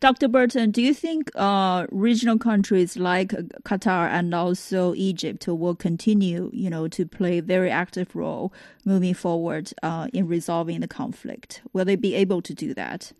Dr. 0.00 0.28
Burton, 0.28 0.70
do 0.70 0.80
you 0.80 0.94
think 0.94 1.30
uh, 1.34 1.86
regional 1.90 2.38
countries 2.38 2.96
like 2.96 3.28
Qatar 3.64 4.08
and 4.08 4.34
also 4.34 4.94
Egypt 4.94 5.46
will 5.46 5.74
continue, 5.74 6.50
you 6.52 6.70
know, 6.70 6.88
to 6.88 7.04
play 7.04 7.38
a 7.38 7.42
very 7.42 7.70
active 7.70 8.16
role 8.16 8.52
moving 8.86 9.12
forward 9.12 9.72
uh, 9.82 10.08
in 10.14 10.26
resolving 10.26 10.80
the 10.80 10.88
conflict? 10.88 11.60
Will 11.74 11.84
they 11.84 11.96
be 11.96 12.14
able 12.14 12.40
to 12.42 12.54
do 12.54 12.72
that? 12.74 13.12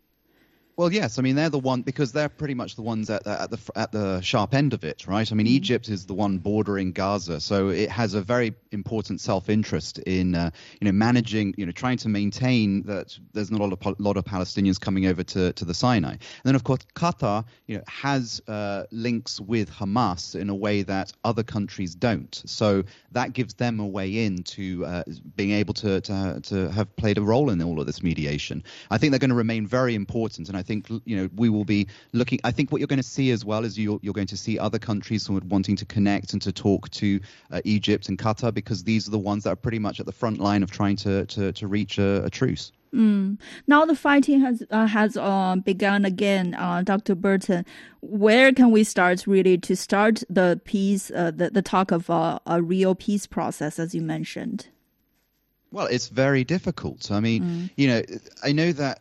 Well, 0.81 0.91
yes. 0.91 1.19
I 1.19 1.23
mean, 1.23 1.37
they're 1.37 1.51
the 1.51 1.59
one 1.59 1.83
because 1.83 2.11
they're 2.11 2.31
pretty 2.31 2.55
much 2.55 2.75
the 2.75 2.81
ones 2.81 3.11
at, 3.11 3.27
at 3.27 3.51
the 3.51 3.59
at 3.77 3.93
the 3.93 4.23
sharp 4.23 4.55
end 4.55 4.73
of 4.73 4.83
it, 4.83 5.07
right? 5.07 5.31
I 5.31 5.35
mean, 5.35 5.47
mm-hmm. 5.47 5.57
Egypt 5.57 5.91
is 5.91 6.07
the 6.07 6.15
one 6.15 6.39
bordering 6.39 6.93
Gaza, 6.93 7.39
so 7.39 7.69
it 7.69 7.91
has 7.91 8.15
a 8.15 8.23
very 8.23 8.55
important 8.73 9.21
self-interest 9.21 9.99
in 9.99 10.35
uh, 10.35 10.51
you 10.81 10.87
know 10.87 10.93
managing, 10.93 11.55
you 11.59 11.67
know, 11.67 11.73
trying 11.73 11.99
to 11.99 12.09
maintain 12.09 12.83
that 12.85 13.15
there's 13.35 13.51
not 13.51 13.61
a 13.61 13.65
lot 13.65 13.87
of, 13.87 14.01
lot 14.01 14.17
of 14.17 14.25
Palestinians 14.25 14.81
coming 14.81 15.05
over 15.05 15.23
to, 15.23 15.53
to 15.53 15.67
the 15.67 15.75
Sinai. 15.75 16.13
And 16.13 16.21
then, 16.45 16.55
of 16.55 16.65
course, 16.65 16.81
Qatar, 16.95 17.45
you 17.67 17.77
know, 17.77 17.85
has 17.87 18.41
uh, 18.49 18.85
links 18.91 19.39
with 19.39 19.71
Hamas 19.71 20.35
in 20.35 20.49
a 20.49 20.55
way 20.55 20.81
that 20.81 21.13
other 21.25 21.43
countries 21.43 21.95
don't. 21.95 22.43
So 22.47 22.85
that 23.13 23.35
gives 23.35 23.53
them 23.53 23.81
a 23.81 23.87
way 23.87 24.25
in 24.25 24.45
to 24.45 24.87
uh, 24.87 25.03
being 25.37 25.51
able 25.51 25.75
to, 25.75 26.01
to 26.01 26.41
to 26.43 26.71
have 26.71 26.97
played 26.97 27.19
a 27.19 27.23
role 27.23 27.51
in 27.51 27.61
all 27.61 27.79
of 27.81 27.87
this 27.87 28.03
mediation. 28.03 28.65
I 28.91 28.97
think 28.97 29.11
they're 29.11 29.19
going 29.19 29.29
to 29.29 29.37
remain 29.37 29.67
very 29.67 29.95
important, 29.95 30.49
and 30.49 30.57
I 30.57 30.63
think 30.71 30.89
you 31.05 31.17
know 31.17 31.29
we 31.35 31.49
will 31.49 31.65
be 31.65 31.89
looking. 32.13 32.39
I 32.45 32.53
think 32.53 32.71
what 32.71 32.79
you're 32.81 32.95
going 32.95 33.07
to 33.09 33.13
see 33.19 33.31
as 33.33 33.45
well 33.45 33.65
is 33.65 33.79
you're, 33.79 33.99
you're 34.03 34.15
going 34.21 34.29
to 34.29 34.37
see 34.37 34.59
other 34.59 34.79
countries 34.79 35.29
wanting 35.29 35.77
to 35.77 35.85
connect 35.85 36.33
and 36.33 36.43
to 36.43 36.53
talk 36.53 36.89
to 36.91 37.21
uh, 37.51 37.61
Egypt 37.65 38.09
and 38.09 38.17
Qatar 38.19 38.55
because 38.55 38.85
these 38.85 39.09
are 39.09 39.11
the 39.11 39.19
ones 39.19 39.45
that 39.45 39.51
are 39.51 39.63
pretty 39.67 39.81
much 39.81 39.99
at 40.01 40.07
the 40.07 40.13
front 40.13 40.39
line 40.39 40.63
of 40.63 40.71
trying 40.71 40.97
to 40.97 41.27
to, 41.27 41.53
to 41.53 41.67
reach 41.67 41.99
a, 41.99 42.25
a 42.25 42.31
truce. 42.31 42.73
Mm. 42.95 43.39
Now 43.67 43.85
the 43.85 43.95
fighting 43.95 44.41
has 44.41 44.63
uh, 44.71 44.87
has 44.87 45.17
uh, 45.17 45.57
begun 45.65 46.05
again, 46.05 46.55
uh, 46.55 46.83
Dr. 46.83 47.15
Burton. 47.15 47.65
Where 48.01 48.53
can 48.53 48.71
we 48.71 48.85
start 48.85 49.27
really 49.27 49.59
to 49.59 49.77
start 49.77 50.23
the 50.29 50.61
peace, 50.65 51.11
uh, 51.11 51.33
the 51.35 51.51
the 51.51 51.63
talk 51.63 51.91
of 51.91 52.11
uh, 52.11 52.39
a 52.47 52.63
real 52.63 52.95
peace 52.95 53.27
process, 53.27 53.79
as 53.79 53.95
you 53.95 54.03
mentioned? 54.03 54.69
Well, 55.73 55.87
it's 55.87 56.09
very 56.09 56.43
difficult. 56.43 57.13
I 57.13 57.21
mean, 57.21 57.43
mm. 57.43 57.71
you 57.77 57.87
know, 57.87 58.03
I 58.43 58.51
know 58.53 58.73
that 58.73 59.01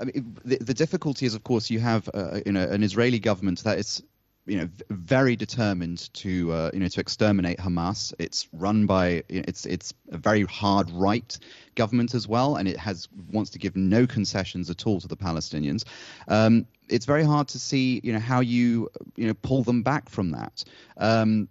I 0.00 0.04
mean, 0.04 0.36
the, 0.44 0.56
the 0.56 0.74
difficulty 0.74 1.26
is, 1.26 1.34
of 1.34 1.44
course, 1.44 1.70
you 1.70 1.78
have 1.80 2.08
uh, 2.14 2.40
you 2.46 2.52
know 2.52 2.64
an 2.64 2.82
Israeli 2.82 3.18
government 3.18 3.62
that 3.64 3.78
is 3.78 4.02
you 4.46 4.56
know 4.56 4.68
very 4.88 5.36
determined 5.36 6.12
to 6.14 6.52
uh, 6.52 6.70
you 6.72 6.80
know 6.80 6.88
to 6.88 7.00
exterminate 7.00 7.58
Hamas. 7.58 8.12
It's 8.18 8.48
run 8.52 8.86
by 8.86 9.22
it's 9.28 9.66
it's 9.66 9.92
a 10.10 10.18
very 10.18 10.44
hard 10.44 10.90
right 10.90 11.38
government 11.74 12.14
as 12.14 12.26
well, 12.26 12.56
and 12.56 12.66
it 12.66 12.78
has 12.78 13.08
wants 13.30 13.50
to 13.50 13.58
give 13.58 13.76
no 13.76 14.06
concessions 14.06 14.70
at 14.70 14.86
all 14.86 15.00
to 15.00 15.08
the 15.08 15.16
Palestinians. 15.16 15.84
Um, 16.28 16.66
it's 16.88 17.06
very 17.06 17.24
hard 17.24 17.48
to 17.48 17.58
see 17.58 18.00
you 18.02 18.12
know 18.12 18.18
how 18.18 18.40
you 18.40 18.88
you 19.16 19.26
know 19.26 19.34
pull 19.34 19.62
them 19.62 19.82
back 19.82 20.08
from 20.08 20.30
that. 20.30 20.64
Um, 20.96 21.48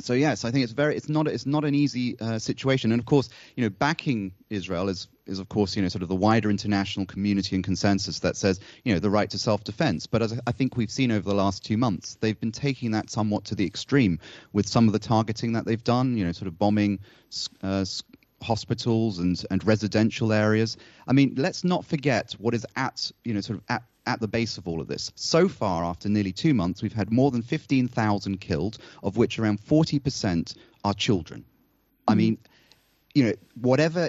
so 0.00 0.12
yes, 0.12 0.44
I 0.44 0.50
think 0.50 0.64
it's 0.64 0.72
very 0.72 0.96
it's 0.96 1.08
not 1.08 1.26
it's 1.28 1.46
not 1.46 1.64
an 1.64 1.74
easy 1.74 2.18
uh, 2.20 2.38
situation, 2.38 2.92
and 2.92 3.00
of 3.00 3.06
course, 3.06 3.28
you 3.56 3.64
know, 3.64 3.70
backing 3.70 4.32
Israel 4.50 4.88
is 4.88 5.08
is 5.26 5.38
of 5.38 5.48
course 5.48 5.76
you 5.76 5.82
know 5.82 5.88
sort 5.88 6.02
of 6.02 6.08
the 6.08 6.16
wider 6.16 6.50
international 6.50 7.06
community 7.06 7.54
and 7.54 7.64
consensus 7.64 8.20
that 8.20 8.36
says 8.36 8.60
you 8.84 8.92
know 8.94 9.00
the 9.00 9.10
right 9.10 9.30
to 9.30 9.38
self-defense. 9.38 10.06
But 10.06 10.22
as 10.22 10.40
I 10.46 10.52
think 10.52 10.76
we've 10.76 10.90
seen 10.90 11.10
over 11.10 11.28
the 11.28 11.34
last 11.34 11.64
two 11.64 11.76
months, 11.76 12.16
they've 12.20 12.38
been 12.38 12.52
taking 12.52 12.92
that 12.92 13.10
somewhat 13.10 13.46
to 13.46 13.54
the 13.54 13.66
extreme 13.66 14.18
with 14.52 14.66
some 14.66 14.86
of 14.86 14.92
the 14.92 14.98
targeting 14.98 15.52
that 15.52 15.64
they've 15.64 15.84
done. 15.84 16.16
You 16.16 16.24
know, 16.24 16.32
sort 16.32 16.48
of 16.48 16.58
bombing. 16.58 17.00
Uh, 17.62 17.84
hospitals 18.40 19.18
and, 19.18 19.44
and 19.50 19.64
residential 19.66 20.32
areas. 20.32 20.76
I 21.08 21.12
mean, 21.12 21.34
let's 21.36 21.64
not 21.64 21.84
forget 21.84 22.34
what 22.38 22.54
is 22.54 22.64
at, 22.76 23.10
you 23.24 23.34
know, 23.34 23.40
sort 23.40 23.58
of 23.58 23.64
at 23.68 23.82
at 24.08 24.20
the 24.20 24.26
base 24.26 24.58
of 24.58 24.66
all 24.66 24.80
of 24.80 24.88
this. 24.88 25.12
So 25.14 25.48
far, 25.48 25.84
after 25.84 26.08
nearly 26.08 26.32
two 26.32 26.54
months, 26.54 26.82
we've 26.82 26.92
had 26.92 27.12
more 27.12 27.30
than 27.30 27.42
15,000 27.42 28.40
killed, 28.40 28.78
of 29.02 29.16
which 29.16 29.38
around 29.38 29.60
40% 29.60 30.56
are 30.84 30.94
children. 30.94 31.44
I 32.08 32.12
hmm. 32.12 32.18
mean, 32.18 32.38
you 33.14 33.24
know, 33.24 33.32
whatever 33.60 34.08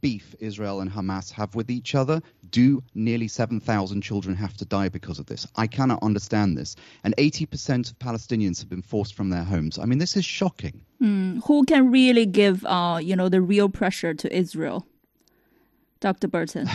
beef 0.00 0.34
Israel 0.38 0.80
and 0.80 0.90
Hamas 0.90 1.30
have 1.32 1.54
with 1.54 1.70
each 1.70 1.94
other, 1.94 2.20
do 2.50 2.82
nearly 2.94 3.28
7,000 3.28 4.02
children 4.02 4.36
have 4.36 4.56
to 4.58 4.64
die 4.64 4.88
because 4.88 5.18
of 5.18 5.26
this? 5.26 5.46
I 5.56 5.66
cannot 5.66 6.02
understand 6.02 6.56
this. 6.56 6.76
And 7.04 7.16
80% 7.16 7.90
of 7.90 7.98
Palestinians 7.98 8.60
have 8.60 8.68
been 8.68 8.82
forced 8.82 9.14
from 9.14 9.30
their 9.30 9.44
homes. 9.44 9.78
I 9.78 9.86
mean, 9.86 9.98
this 9.98 10.16
is 10.16 10.24
shocking. 10.24 10.82
Mm. 11.02 11.42
Who 11.46 11.64
can 11.64 11.90
really 11.90 12.26
give, 12.26 12.64
uh, 12.66 13.00
you 13.02 13.16
know, 13.16 13.28
the 13.28 13.40
real 13.40 13.68
pressure 13.68 14.14
to 14.14 14.34
Israel? 14.34 14.86
Dr. 16.00 16.28
Burton. 16.28 16.68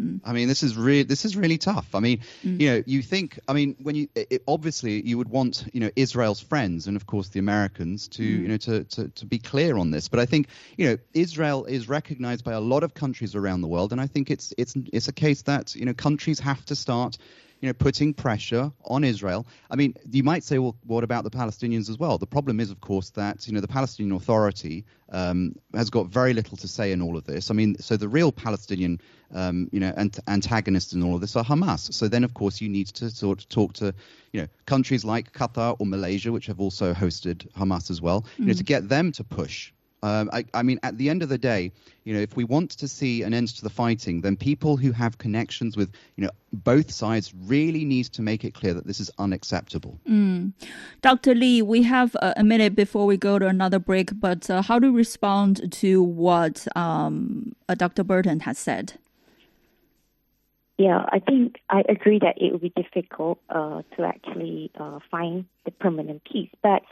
Mm. 0.00 0.20
I 0.24 0.32
mean, 0.32 0.48
this 0.48 0.62
is 0.62 0.76
really 0.76 1.02
this 1.02 1.24
is 1.24 1.36
really 1.36 1.58
tough. 1.58 1.94
I 1.94 2.00
mean, 2.00 2.20
mm. 2.44 2.60
you 2.60 2.70
know, 2.70 2.82
you 2.86 3.02
think. 3.02 3.38
I 3.48 3.52
mean, 3.52 3.76
when 3.82 3.94
you 3.94 4.08
it, 4.14 4.42
obviously 4.46 5.06
you 5.06 5.16
would 5.18 5.28
want 5.28 5.64
you 5.72 5.80
know 5.80 5.90
Israel's 5.96 6.40
friends 6.40 6.86
and 6.86 6.96
of 6.96 7.06
course 7.06 7.28
the 7.28 7.38
Americans 7.38 8.08
to 8.08 8.22
mm. 8.22 8.42
you 8.42 8.48
know 8.48 8.56
to, 8.58 8.84
to 8.84 9.08
to 9.08 9.26
be 9.26 9.38
clear 9.38 9.76
on 9.78 9.90
this. 9.90 10.08
But 10.08 10.20
I 10.20 10.26
think 10.26 10.48
you 10.76 10.88
know 10.88 10.98
Israel 11.14 11.64
is 11.64 11.88
recognized 11.88 12.44
by 12.44 12.52
a 12.52 12.60
lot 12.60 12.82
of 12.82 12.94
countries 12.94 13.34
around 13.34 13.62
the 13.62 13.68
world, 13.68 13.92
and 13.92 14.00
I 14.00 14.06
think 14.06 14.30
it's 14.30 14.52
it's 14.58 14.74
it's 14.92 15.08
a 15.08 15.12
case 15.12 15.42
that 15.42 15.74
you 15.74 15.86
know 15.86 15.94
countries 15.94 16.40
have 16.40 16.64
to 16.66 16.76
start 16.76 17.16
you 17.60 17.68
know, 17.68 17.72
putting 17.72 18.12
pressure 18.12 18.70
on 18.84 19.04
Israel. 19.04 19.46
I 19.70 19.76
mean, 19.76 19.94
you 20.10 20.22
might 20.22 20.44
say, 20.44 20.58
well, 20.58 20.76
what 20.84 21.04
about 21.04 21.24
the 21.24 21.30
Palestinians 21.30 21.88
as 21.88 21.98
well? 21.98 22.18
The 22.18 22.26
problem 22.26 22.60
is, 22.60 22.70
of 22.70 22.80
course, 22.80 23.10
that 23.10 23.46
you 23.46 23.54
know 23.54 23.60
the 23.60 23.68
Palestinian 23.68 24.14
Authority 24.14 24.84
um, 25.10 25.54
has 25.74 25.88
got 25.90 26.06
very 26.06 26.34
little 26.34 26.56
to 26.58 26.68
say 26.68 26.92
in 26.92 27.00
all 27.00 27.16
of 27.16 27.24
this. 27.24 27.50
I 27.50 27.54
mean, 27.54 27.78
so 27.78 27.96
the 27.96 28.08
real 28.08 28.30
Palestinian, 28.32 29.00
um, 29.32 29.68
you 29.72 29.80
know, 29.80 29.92
ant- 29.96 30.20
antagonists 30.28 30.92
in 30.92 31.02
all 31.02 31.14
of 31.14 31.20
this 31.20 31.36
are 31.36 31.44
Hamas. 31.44 31.92
So 31.92 32.08
then, 32.08 32.24
of 32.24 32.34
course, 32.34 32.60
you 32.60 32.68
need 32.68 32.88
to 32.88 33.10
sort 33.10 33.40
of 33.40 33.48
talk 33.48 33.72
to, 33.74 33.94
you 34.32 34.42
know, 34.42 34.48
countries 34.66 35.04
like 35.04 35.32
Qatar 35.32 35.76
or 35.78 35.86
Malaysia, 35.86 36.32
which 36.32 36.46
have 36.46 36.60
also 36.60 36.92
hosted 36.92 37.50
Hamas 37.52 37.90
as 37.90 38.02
well, 38.02 38.26
you 38.36 38.46
know, 38.46 38.52
to 38.52 38.62
mm. 38.62 38.66
get 38.66 38.88
them 38.88 39.12
to 39.12 39.24
push 39.24 39.72
um, 40.06 40.30
I, 40.32 40.44
I, 40.54 40.62
mean, 40.62 40.78
at 40.84 40.98
the 40.98 41.10
end 41.10 41.24
of 41.24 41.28
the 41.28 41.38
day, 41.38 41.72
you 42.04 42.14
know, 42.14 42.20
if 42.20 42.36
we 42.36 42.44
want 42.44 42.70
to 42.70 42.86
see 42.86 43.24
an 43.24 43.34
end 43.34 43.48
to 43.48 43.62
the 43.62 43.70
fighting, 43.70 44.20
then 44.20 44.36
people 44.36 44.76
who 44.76 44.92
have 44.92 45.18
connections 45.18 45.76
with, 45.76 45.90
you 46.14 46.24
know, 46.24 46.30
both 46.52 46.92
sides 46.92 47.34
really 47.44 47.84
need 47.84 48.04
to 48.06 48.22
make 48.22 48.44
it 48.44 48.54
clear 48.54 48.72
that 48.72 48.86
this 48.86 49.00
is 49.00 49.10
unacceptable. 49.18 49.98
Mm. 50.08 50.52
Dr. 51.02 51.34
Lee, 51.34 51.60
we 51.60 51.82
have 51.82 52.16
a, 52.22 52.44
minute 52.44 52.76
before 52.76 53.06
we 53.06 53.16
go 53.16 53.40
to 53.40 53.48
another 53.48 53.80
break, 53.80 54.10
but 54.20 54.48
uh, 54.48 54.62
how 54.62 54.78
do 54.78 54.86
you 54.86 54.96
respond 54.96 55.72
to 55.72 56.00
what 56.00 56.68
um, 56.76 57.56
uh, 57.68 57.74
Dr. 57.74 58.04
Burton 58.04 58.40
has 58.40 58.58
said? 58.58 58.92
Yeah, 60.78 61.04
I 61.10 61.18
think 61.18 61.56
I 61.68 61.82
agree 61.88 62.20
that 62.20 62.40
it 62.40 62.52
will 62.52 62.60
be 62.60 62.72
difficult 62.76 63.40
uh, 63.48 63.82
to 63.96 64.04
actually 64.04 64.70
uh, 64.78 65.00
find 65.10 65.46
the 65.64 65.72
permanent 65.72 66.22
peace, 66.30 66.50
but 66.62 66.82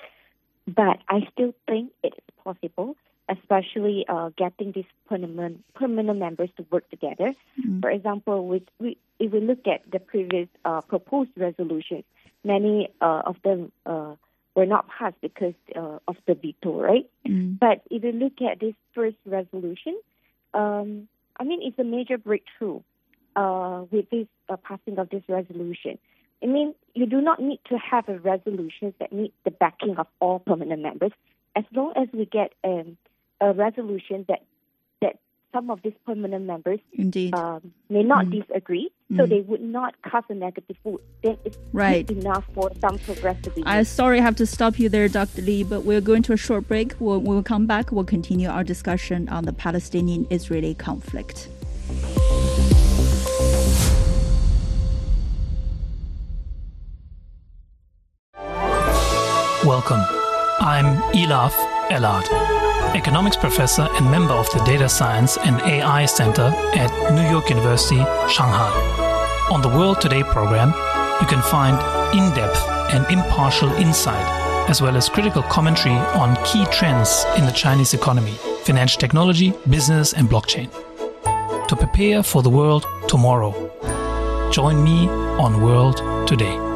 but 0.66 0.98
I 1.08 1.26
still 1.32 1.54
think 1.66 1.92
it 2.02 2.14
is 2.16 2.34
possible, 2.42 2.96
especially 3.28 4.06
uh, 4.08 4.30
getting 4.36 4.72
these 4.72 4.84
permanent 5.08 5.64
permanent 5.74 6.18
members 6.18 6.50
to 6.56 6.66
work 6.70 6.88
together. 6.90 7.34
Mm-hmm. 7.60 7.80
For 7.80 7.90
example, 7.90 8.46
with 8.46 8.62
we, 8.78 8.96
if 9.18 9.32
we 9.32 9.40
look 9.40 9.66
at 9.66 9.90
the 9.90 9.98
previous 9.98 10.48
uh, 10.64 10.80
proposed 10.82 11.30
resolutions, 11.36 12.04
many 12.44 12.90
uh, 13.00 13.22
of 13.26 13.36
them 13.42 13.72
uh, 13.86 14.14
were 14.54 14.66
not 14.66 14.88
passed 14.88 15.20
because 15.20 15.54
uh, 15.76 15.98
of 16.08 16.16
the 16.26 16.34
veto, 16.34 16.80
right? 16.80 17.08
Mm-hmm. 17.26 17.54
But 17.54 17.82
if 17.90 18.04
you 18.04 18.12
look 18.12 18.40
at 18.40 18.60
this 18.60 18.74
first 18.94 19.16
resolution, 19.26 19.98
um, 20.54 21.08
I 21.36 21.44
mean, 21.44 21.60
it's 21.62 21.78
a 21.78 21.84
major 21.84 22.16
breakthrough 22.16 22.80
uh, 23.36 23.84
with 23.90 24.08
this 24.10 24.26
passing 24.62 24.98
of 24.98 25.10
this 25.10 25.22
resolution. 25.28 25.98
I 26.42 26.46
mean, 26.46 26.74
you 26.94 27.06
do 27.06 27.20
not 27.20 27.40
need 27.40 27.60
to 27.68 27.78
have 27.78 28.08
a 28.08 28.18
resolution 28.18 28.94
that 29.00 29.12
needs 29.12 29.34
the 29.44 29.50
backing 29.50 29.96
of 29.96 30.06
all 30.20 30.40
permanent 30.40 30.82
members. 30.82 31.12
As 31.56 31.64
long 31.72 31.92
as 31.96 32.08
we 32.12 32.26
get 32.26 32.52
um, 32.64 32.96
a 33.40 33.52
resolution 33.52 34.24
that 34.28 34.42
that 35.00 35.18
some 35.52 35.70
of 35.70 35.80
these 35.82 35.94
permanent 36.04 36.44
members 36.46 36.80
Indeed. 36.92 37.34
Um, 37.34 37.72
may 37.88 38.02
not 38.02 38.26
mm. 38.26 38.46
disagree, 38.46 38.90
mm. 39.10 39.16
so 39.16 39.26
they 39.26 39.40
would 39.40 39.62
not 39.62 39.94
cast 40.02 40.28
a 40.30 40.34
negative 40.34 40.76
vote. 40.84 41.02
Then 41.22 41.38
it's 41.44 41.56
right. 41.72 42.08
enough 42.10 42.44
for 42.54 42.70
some 42.80 42.98
progress 42.98 43.40
to 43.42 43.50
be. 43.50 43.62
I'm 43.64 43.84
sorry, 43.84 44.18
I 44.18 44.22
have 44.22 44.36
to 44.36 44.46
stop 44.46 44.78
you 44.78 44.88
there, 44.88 45.08
Dr. 45.08 45.42
Lee, 45.42 45.62
but 45.62 45.84
we're 45.84 46.00
going 46.00 46.22
to 46.24 46.32
a 46.32 46.36
short 46.36 46.66
break. 46.68 46.94
We'll, 46.98 47.20
we'll 47.20 47.42
come 47.42 47.66
back. 47.66 47.92
We'll 47.92 48.04
continue 48.04 48.48
our 48.48 48.64
discussion 48.64 49.28
on 49.28 49.44
the 49.44 49.52
Palestinian-Israeli 49.52 50.74
conflict. 50.74 51.48
Welcome. 59.64 60.00
I'm 60.60 60.96
Elaf 61.14 61.54
Elad, 61.88 62.28
economics 62.94 63.34
professor 63.34 63.88
and 63.92 64.10
member 64.10 64.34
of 64.34 64.46
the 64.52 64.62
Data 64.66 64.90
Science 64.90 65.38
and 65.38 65.58
AI 65.62 66.04
Center 66.04 66.52
at 66.74 66.90
New 67.14 67.26
York 67.30 67.48
University, 67.48 67.96
Shanghai. 68.28 69.48
On 69.50 69.62
the 69.62 69.70
World 69.70 70.02
Today 70.02 70.22
program, 70.22 70.68
you 71.18 71.26
can 71.26 71.40
find 71.40 71.76
in 72.14 72.34
depth 72.34 72.62
and 72.92 73.06
impartial 73.10 73.70
insight, 73.70 74.26
as 74.68 74.82
well 74.82 74.98
as 74.98 75.08
critical 75.08 75.42
commentary 75.44 75.94
on 75.94 76.36
key 76.44 76.66
trends 76.66 77.24
in 77.38 77.46
the 77.46 77.52
Chinese 77.52 77.94
economy, 77.94 78.34
financial 78.64 79.00
technology, 79.00 79.54
business, 79.70 80.12
and 80.12 80.28
blockchain. 80.28 80.68
To 81.68 81.74
prepare 81.74 82.22
for 82.22 82.42
the 82.42 82.50
world 82.50 82.84
tomorrow, 83.08 83.52
join 84.52 84.84
me 84.84 85.08
on 85.08 85.62
World 85.62 86.28
Today. 86.28 86.73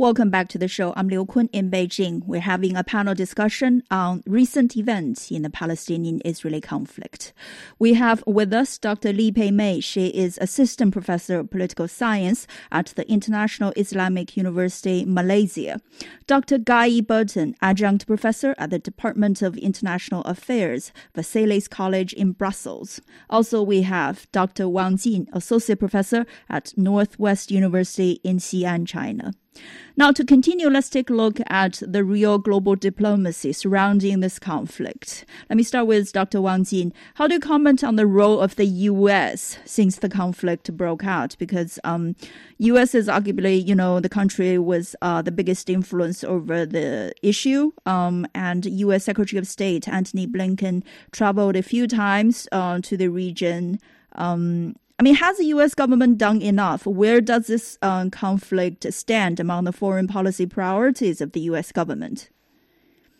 Welcome 0.00 0.30
back 0.30 0.48
to 0.48 0.56
the 0.56 0.66
show. 0.66 0.94
I'm 0.96 1.08
Liu 1.08 1.26
Kun 1.26 1.50
in 1.52 1.70
Beijing. 1.70 2.24
We're 2.24 2.40
having 2.40 2.74
a 2.74 2.82
panel 2.82 3.14
discussion 3.14 3.82
on 3.90 4.22
recent 4.26 4.74
events 4.74 5.30
in 5.30 5.42
the 5.42 5.50
Palestinian-Israeli 5.50 6.62
conflict. 6.62 7.34
We 7.78 7.92
have 7.92 8.24
with 8.26 8.54
us 8.54 8.78
Dr. 8.78 9.12
Lee 9.12 9.30
Pei 9.30 9.50
May. 9.50 9.80
She 9.80 10.06
is 10.06 10.38
assistant 10.40 10.94
professor 10.94 11.40
of 11.40 11.50
political 11.50 11.86
science 11.86 12.46
at 12.72 12.94
the 12.96 13.06
International 13.10 13.74
Islamic 13.76 14.38
University, 14.38 15.04
Malaysia. 15.04 15.82
Dr. 16.26 16.56
Guy 16.56 17.02
Burton, 17.02 17.54
adjunct 17.60 18.06
professor 18.06 18.54
at 18.56 18.70
the 18.70 18.78
Department 18.78 19.42
of 19.42 19.58
International 19.58 20.22
Affairs, 20.22 20.92
Vesalius 21.14 21.68
College 21.68 22.14
in 22.14 22.32
Brussels. 22.32 23.02
Also, 23.28 23.62
we 23.62 23.82
have 23.82 24.26
Dr. 24.32 24.66
Wang 24.66 24.96
Jin, 24.96 25.28
associate 25.34 25.78
professor 25.78 26.24
at 26.48 26.72
Northwest 26.74 27.50
University 27.50 28.12
in 28.24 28.38
Xi'an, 28.38 28.88
China. 28.88 29.34
Now, 29.96 30.12
to 30.12 30.24
continue, 30.24 30.68
let's 30.68 30.88
take 30.88 31.10
a 31.10 31.12
look 31.12 31.40
at 31.48 31.82
the 31.86 32.04
real 32.04 32.38
global 32.38 32.74
diplomacy 32.76 33.52
surrounding 33.52 34.20
this 34.20 34.38
conflict. 34.38 35.26
Let 35.50 35.56
me 35.56 35.62
start 35.62 35.86
with 35.86 36.12
Dr. 36.12 36.40
Wang 36.40 36.64
Jin. 36.64 36.92
How 37.14 37.26
do 37.26 37.34
you 37.34 37.40
comment 37.40 37.84
on 37.84 37.96
the 37.96 38.06
role 38.06 38.40
of 38.40 38.56
the 38.56 38.64
U.S. 38.64 39.58
since 39.64 39.96
the 39.96 40.08
conflict 40.08 40.74
broke 40.76 41.04
out? 41.04 41.36
Because 41.38 41.78
um, 41.84 42.14
U.S. 42.58 42.94
is 42.94 43.08
arguably, 43.08 43.66
you 43.66 43.74
know, 43.74 44.00
the 44.00 44.08
country 44.08 44.58
with 44.58 44.94
uh, 45.02 45.22
the 45.22 45.32
biggest 45.32 45.68
influence 45.68 46.22
over 46.24 46.64
the 46.64 47.12
issue. 47.22 47.72
Um, 47.84 48.26
and 48.34 48.64
U.S. 48.64 49.04
Secretary 49.04 49.38
of 49.38 49.46
State 49.46 49.88
Antony 49.88 50.26
Blinken 50.26 50.82
traveled 51.10 51.56
a 51.56 51.62
few 51.62 51.86
times 51.86 52.48
uh, 52.52 52.80
to 52.82 52.96
the 52.96 53.08
region. 53.08 53.80
Um, 54.14 54.76
I 55.00 55.02
mean, 55.02 55.14
has 55.14 55.38
the 55.38 55.46
U.S. 55.46 55.74
government 55.74 56.18
done 56.18 56.42
enough? 56.42 56.84
Where 56.84 57.22
does 57.22 57.46
this 57.46 57.78
uh, 57.80 58.10
conflict 58.10 58.84
stand 58.92 59.40
among 59.40 59.64
the 59.64 59.72
foreign 59.72 60.06
policy 60.06 60.44
priorities 60.44 61.22
of 61.22 61.32
the 61.32 61.40
U.S. 61.52 61.72
government? 61.72 62.28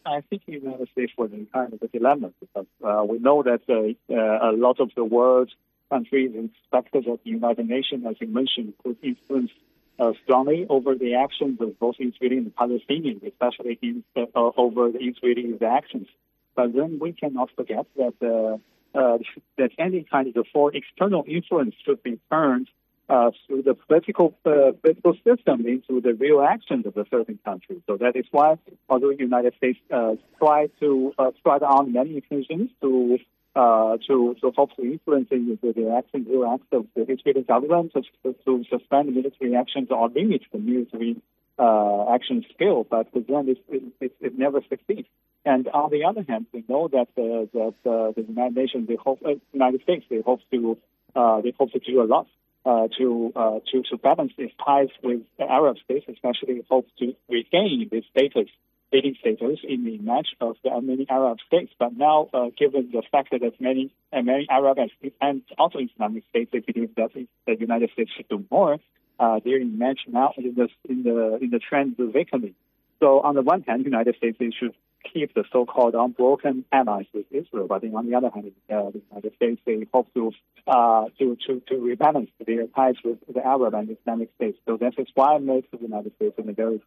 I 0.04 0.20
think 0.28 0.42
the 0.44 0.52
United 0.52 0.90
States 0.92 1.12
was 1.16 1.32
in 1.32 1.46
kind 1.54 1.72
of 1.72 1.80
a 1.80 1.88
dilemma 1.88 2.32
because 2.38 2.66
uh, 2.84 3.02
we 3.08 3.18
know 3.18 3.42
that 3.42 3.62
uh, 3.66 4.14
uh, 4.14 4.50
a 4.50 4.52
lot 4.52 4.78
of 4.78 4.90
the 4.94 5.04
world 5.04 5.52
countries 5.88 6.32
and 6.34 6.50
sectors 6.70 7.04
of 7.08 7.18
the 7.24 7.30
United 7.30 7.66
Nations, 7.66 8.04
as 8.06 8.16
you 8.20 8.26
mentioned, 8.26 8.74
could 8.84 8.98
influence 9.02 9.50
uh, 9.98 10.12
strongly 10.22 10.66
over 10.68 10.94
the 10.94 11.14
actions 11.14 11.62
of 11.62 11.78
both 11.78 11.94
Israeli 11.98 12.36
and 12.36 12.54
Palestinians, 12.54 13.26
especially 13.26 13.78
in, 13.80 14.04
uh, 14.14 14.26
over 14.34 14.92
the 14.92 14.98
Israeli 14.98 15.56
actions. 15.66 16.08
But 16.54 16.74
then 16.74 16.98
we 17.00 17.12
cannot 17.12 17.48
forget 17.56 17.86
that 17.96 18.60
uh, 18.94 19.18
that 19.58 19.70
any 19.78 20.04
kind 20.10 20.36
of 20.36 20.46
foreign 20.52 20.76
external 20.76 21.24
influence 21.26 21.74
should 21.84 22.02
be 22.02 22.18
turned 22.30 22.68
uh, 23.08 23.30
through 23.46 23.62
the 23.62 23.74
political 23.74 24.34
uh, 24.44 24.72
political 24.82 25.14
system 25.24 25.66
into 25.66 26.00
the 26.00 26.14
real 26.14 26.40
actions 26.40 26.86
of 26.86 26.94
the 26.94 27.04
certain 27.10 27.38
country. 27.44 27.82
So 27.86 27.96
that 27.96 28.14
is 28.14 28.24
why, 28.30 28.56
although 28.88 29.10
the 29.10 29.18
United 29.18 29.54
States 29.56 29.78
uh, 29.92 30.14
try 30.38 30.68
to 30.80 31.12
uh, 31.18 31.30
try 31.42 31.58
on 31.58 31.92
many 31.92 32.16
occasions 32.18 32.70
to 32.80 33.18
uh, 33.56 33.96
to 34.06 34.36
to 34.40 34.52
hope 34.56 34.76
to 34.76 34.82
influence 34.82 35.28
the, 35.30 35.58
the 35.62 35.94
action, 35.96 36.24
real 36.28 36.46
acts 36.46 36.68
of 36.72 36.86
the 36.94 37.02
Israeli 37.10 37.42
government 37.42 37.92
to, 37.94 38.34
to 38.44 38.64
suspend 38.70 39.14
military 39.14 39.56
actions 39.56 39.88
or 39.90 40.08
limit 40.08 40.42
the 40.52 40.58
military 40.58 41.20
uh, 41.58 42.14
action 42.14 42.44
scale, 42.54 42.86
but 42.88 43.08
then 43.12 43.48
it, 43.48 43.58
it, 44.00 44.12
it, 44.20 44.38
never 44.38 44.60
succeeds. 44.68 45.06
And 45.44 45.68
on 45.68 45.90
the 45.90 46.04
other 46.04 46.24
hand, 46.28 46.46
we 46.52 46.64
know 46.68 46.88
that 46.88 47.08
uh, 47.16 47.46
that 47.54 47.74
uh, 47.90 48.12
the 48.12 48.24
United 48.28 48.56
Nations, 48.56 48.88
they 48.88 48.96
hope, 48.96 49.20
uh, 49.24 49.34
United 49.52 49.82
States, 49.82 50.04
they 50.10 50.20
hope 50.20 50.40
to 50.52 50.76
uh, 51.14 51.40
they 51.40 51.52
hope 51.58 51.72
to 51.72 51.78
do 51.78 52.02
a 52.02 52.04
lot 52.04 52.26
uh, 52.66 52.88
to 52.98 53.32
to 53.72 53.82
to 53.90 53.96
balance 53.96 54.32
its 54.36 54.52
ties 54.64 54.88
with 55.02 55.22
the 55.38 55.44
Arab 55.50 55.76
states, 55.84 56.06
especially 56.08 56.62
hope 56.68 56.86
to 56.98 57.14
regain 57.28 57.88
its 57.90 58.06
status 58.10 58.48
leading 58.92 59.14
status 59.20 59.60
in 59.62 59.84
the 59.84 59.98
match 59.98 60.30
of 60.40 60.56
the 60.64 60.80
many 60.80 61.06
Arab 61.08 61.38
states. 61.46 61.72
But 61.78 61.96
now, 61.96 62.28
given 62.58 62.90
the 62.92 63.02
fact 63.10 63.30
that 63.30 63.60
many 63.60 63.92
many 64.12 64.46
Arab 64.50 64.78
and 65.20 65.42
also 65.58 65.78
Islamic 65.78 66.24
states, 66.28 66.50
they 66.52 66.58
believe 66.58 66.94
that 66.96 67.12
the 67.14 67.56
United 67.58 67.90
States 67.92 68.10
should 68.16 68.28
do 68.28 68.44
more 68.50 68.78
uh, 69.20 69.38
they're 69.44 69.60
in 69.60 69.78
match 69.78 70.00
now 70.08 70.32
in 70.38 70.54
the 70.54 70.68
in 70.88 71.02
the 71.02 71.38
in 71.42 71.50
the 71.50 71.58
trend 71.58 72.00
of 72.00 72.14
weakening. 72.14 72.54
So 73.00 73.20
on 73.20 73.34
the 73.34 73.42
one 73.42 73.62
hand, 73.62 73.82
the 73.82 73.84
United 73.84 74.16
States 74.16 74.38
they 74.40 74.50
should 74.58 74.74
keep 75.12 75.34
the 75.34 75.44
so-called 75.52 75.94
unbroken 75.94 76.64
allies 76.72 77.06
with 77.12 77.26
Israel, 77.30 77.66
but 77.68 77.84
on 77.84 78.08
the 78.08 78.16
other 78.16 78.30
hand, 78.30 78.52
uh, 78.70 78.90
the 78.90 79.02
United 79.10 79.34
States 79.36 79.60
they 79.66 79.86
hope 79.92 80.12
to 80.14 80.32
uh, 80.66 81.06
to 81.18 81.36
to 81.46 81.60
to 81.68 81.74
rebalance 81.74 82.30
their 82.46 82.66
ties 82.68 82.96
with 83.04 83.18
the 83.32 83.44
Arab 83.44 83.74
and 83.74 83.90
Islamic 83.90 84.30
states. 84.36 84.58
So 84.66 84.76
that 84.78 84.94
is 84.98 85.08
why 85.14 85.36
it 85.36 85.42
makes 85.42 85.68
the 85.70 85.78
United 85.78 86.14
States 86.16 86.34
in 86.38 86.48
a 86.48 86.52
very 86.52 86.80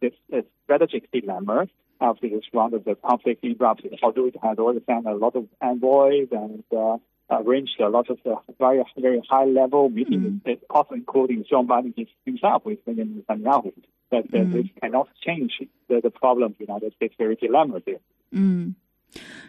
strategic 0.64 1.10
dilemma 1.10 1.66
after 2.00 2.28
this 2.28 2.44
round 2.52 2.74
of 2.74 2.84
the 2.84 2.94
conflict 2.94 3.44
erupted. 3.44 3.98
Although 4.02 4.26
it 4.26 4.36
has 4.42 4.58
already 4.58 4.82
sent 4.86 5.06
a 5.06 5.14
lot 5.14 5.36
of 5.36 5.46
envoys 5.60 6.28
and 6.32 6.64
uh, 6.76 6.98
arranged 7.30 7.80
a 7.80 7.88
lot 7.88 8.10
of 8.10 8.18
the 8.24 8.36
very 8.58 8.82
very 8.98 9.22
high 9.28 9.44
level 9.44 9.88
meetings, 9.88 10.40
mm. 10.44 10.60
also 10.70 10.94
including 10.94 11.44
John 11.48 11.66
Biden 11.66 12.06
himself 12.24 12.64
with 12.64 12.84
Benjamin 12.84 13.24
Netanyahu. 13.28 13.72
That, 14.10 14.30
that 14.30 14.46
mm. 14.46 14.52
this 14.52 14.66
cannot 14.80 15.08
change 15.24 15.60
the, 15.88 16.00
the 16.00 16.10
problem 16.10 16.54
the 16.58 16.66
United 16.66 16.94
States 16.94 17.14
very 17.18 17.36
dilemma 17.36 17.82
there. 17.84 18.00
Mm. 18.32 18.74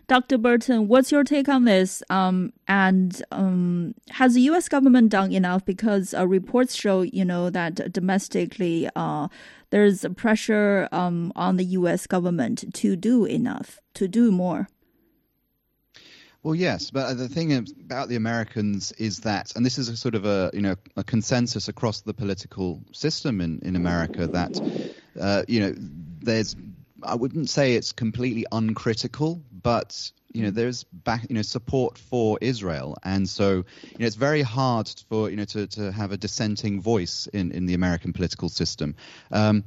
Dr. 0.07 0.37
Burton, 0.37 0.87
what's 0.87 1.11
your 1.11 1.23
take 1.23 1.49
on 1.49 1.65
this? 1.65 2.03
Um, 2.09 2.53
and 2.67 3.23
um, 3.31 3.95
has 4.11 4.35
the 4.35 4.41
U.S. 4.41 4.69
government 4.69 5.09
done 5.09 5.31
enough? 5.31 5.65
Because 5.65 6.13
uh, 6.13 6.27
reports 6.27 6.75
show, 6.75 7.01
you 7.01 7.25
know, 7.25 7.49
that 7.49 7.91
domestically 7.91 8.87
uh, 8.95 9.27
there's 9.71 10.05
pressure 10.15 10.87
um, 10.91 11.33
on 11.35 11.57
the 11.57 11.65
U.S. 11.65 12.05
government 12.05 12.73
to 12.75 12.95
do 12.95 13.25
enough, 13.25 13.79
to 13.95 14.07
do 14.07 14.31
more. 14.31 14.67
Well, 16.45 16.53
yes, 16.53 16.91
but 16.91 17.17
the 17.17 17.27
thing 17.27 17.53
about 17.57 18.07
the 18.07 18.17
Americans 18.17 18.91
is 18.91 19.21
that, 19.21 19.55
and 19.55 19.65
this 19.65 19.79
is 19.79 19.89
a 19.89 19.97
sort 19.97 20.13
of 20.13 20.25
a 20.25 20.51
you 20.53 20.61
know 20.61 20.75
a 20.95 21.03
consensus 21.03 21.69
across 21.69 22.01
the 22.01 22.13
political 22.13 22.83
system 22.91 23.41
in 23.41 23.61
in 23.63 23.75
America 23.75 24.27
that 24.27 24.61
uh, 25.19 25.41
you 25.47 25.59
know 25.59 25.73
there's 25.75 26.55
I 27.01 27.15
wouldn't 27.15 27.49
say 27.49 27.73
it's 27.73 27.93
completely 27.93 28.45
uncritical, 28.51 29.41
but 29.63 30.11
you 30.33 30.43
know 30.43 30.51
there's 30.51 30.83
back 30.83 31.25
you 31.29 31.33
know 31.33 31.41
support 31.41 31.97
for 31.97 32.37
Israel, 32.41 32.95
and 33.01 33.27
so 33.27 33.49
you 33.55 33.97
know 33.97 34.05
it's 34.05 34.15
very 34.15 34.43
hard 34.43 34.87
for 35.09 35.31
you 35.31 35.37
know 35.37 35.45
to 35.45 35.65
to 35.65 35.91
have 35.91 36.11
a 36.11 36.17
dissenting 36.17 36.79
voice 36.79 37.27
in 37.33 37.53
in 37.53 37.65
the 37.65 37.73
American 37.73 38.13
political 38.13 38.49
system. 38.49 38.93
Um, 39.31 39.63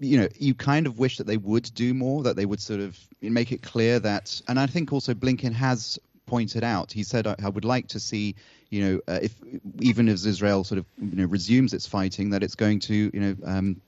you 0.00 0.18
know, 0.18 0.28
you 0.38 0.54
kind 0.54 0.86
of 0.86 0.98
wish 0.98 1.16
that 1.18 1.26
they 1.26 1.38
would 1.38 1.70
do 1.74 1.94
more, 1.94 2.24
that 2.24 2.36
they 2.36 2.44
would 2.44 2.60
sort 2.60 2.80
of 2.80 2.98
make 3.22 3.50
it 3.50 3.62
clear 3.62 3.98
that, 4.00 4.42
and 4.46 4.60
I 4.60 4.66
think 4.66 4.92
also 4.92 5.14
Blinken 5.14 5.54
has 5.54 5.98
pointed 6.26 6.64
out. 6.64 6.92
He 6.92 7.02
said, 7.02 7.26
"I, 7.26 7.36
I 7.42 7.48
would 7.48 7.64
like 7.64 7.88
to 7.88 8.00
see, 8.00 8.34
you 8.70 8.84
know, 8.84 9.00
uh, 9.08 9.20
if 9.22 9.34
even 9.80 10.08
as 10.08 10.26
Israel 10.26 10.64
sort 10.64 10.78
of 10.78 10.86
you 11.00 11.16
know 11.16 11.26
resumes 11.26 11.72
its 11.72 11.86
fighting, 11.86 12.30
that 12.30 12.42
it's 12.42 12.54
going 12.54 12.80
to, 12.80 12.94
you 13.12 13.20
know." 13.20 13.36
Um, 13.44 13.80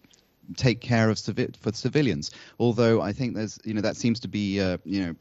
take 0.57 0.81
care 0.81 1.11
of 1.11 1.19
civi- 1.19 1.55
for 1.59 1.71
civilians 1.75 2.31
although 2.59 3.03
i 3.03 3.13
think 3.13 3.35
there's 3.35 3.59
you 3.67 3.75
know 3.75 3.83
that 3.83 3.99
seems 3.99 4.19
to 4.19 4.29
be 4.29 4.59
uh, 4.59 4.79
you 4.87 5.05
know 5.05 5.15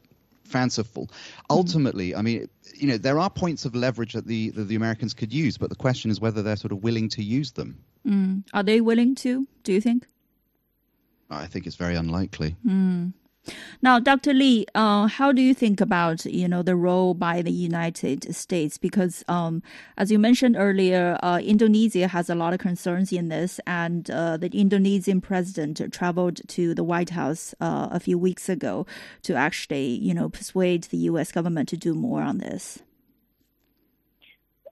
fanciful. 0.48 1.06
Mm-hmm. 1.06 1.44
Ultimately, 1.50 2.14
I 2.14 2.22
mean, 2.22 2.48
you 2.74 2.88
know, 2.88 2.98
there 2.98 3.18
are 3.18 3.30
points 3.30 3.64
of 3.64 3.74
leverage 3.74 4.14
that 4.14 4.26
the 4.26 4.50
that 4.50 4.64
the 4.64 4.74
Americans 4.74 5.14
could 5.14 5.32
use, 5.32 5.58
but 5.58 5.70
the 5.70 5.76
question 5.76 6.10
is 6.10 6.20
whether 6.20 6.42
they're 6.42 6.56
sort 6.56 6.72
of 6.72 6.82
willing 6.82 7.08
to 7.10 7.22
use 7.22 7.52
them. 7.52 7.78
Mm. 8.06 8.44
Are 8.52 8.62
they 8.62 8.80
willing 8.80 9.14
to? 9.16 9.46
Do 9.62 9.72
you 9.72 9.80
think? 9.80 10.06
I 11.30 11.46
think 11.46 11.66
it's 11.66 11.76
very 11.76 11.94
unlikely. 11.94 12.56
Mm. 12.66 13.12
Now, 13.82 13.98
Dr. 13.98 14.32
Lee, 14.32 14.66
uh, 14.74 15.06
how 15.06 15.32
do 15.32 15.40
you 15.40 15.54
think 15.54 15.80
about 15.80 16.24
you 16.24 16.48
know 16.48 16.62
the 16.62 16.76
role 16.76 17.14
by 17.14 17.42
the 17.42 17.52
United 17.52 18.34
States? 18.34 18.78
Because 18.78 19.24
um, 19.28 19.62
as 19.96 20.10
you 20.10 20.18
mentioned 20.18 20.56
earlier, 20.58 21.18
uh, 21.22 21.40
Indonesia 21.42 22.08
has 22.08 22.28
a 22.28 22.34
lot 22.34 22.52
of 22.52 22.60
concerns 22.60 23.12
in 23.12 23.28
this, 23.28 23.60
and 23.66 24.10
uh, 24.10 24.36
the 24.36 24.50
Indonesian 24.52 25.20
president 25.20 25.80
traveled 25.92 26.40
to 26.48 26.74
the 26.74 26.84
White 26.84 27.10
House 27.10 27.54
uh, 27.60 27.88
a 27.90 28.00
few 28.00 28.18
weeks 28.18 28.48
ago 28.48 28.86
to 29.22 29.34
actually 29.34 29.98
you 29.98 30.14
know 30.14 30.28
persuade 30.28 30.84
the 30.84 30.98
U.S. 31.12 31.32
government 31.32 31.68
to 31.68 31.76
do 31.76 31.94
more 31.94 32.22
on 32.22 32.38
this. 32.38 32.82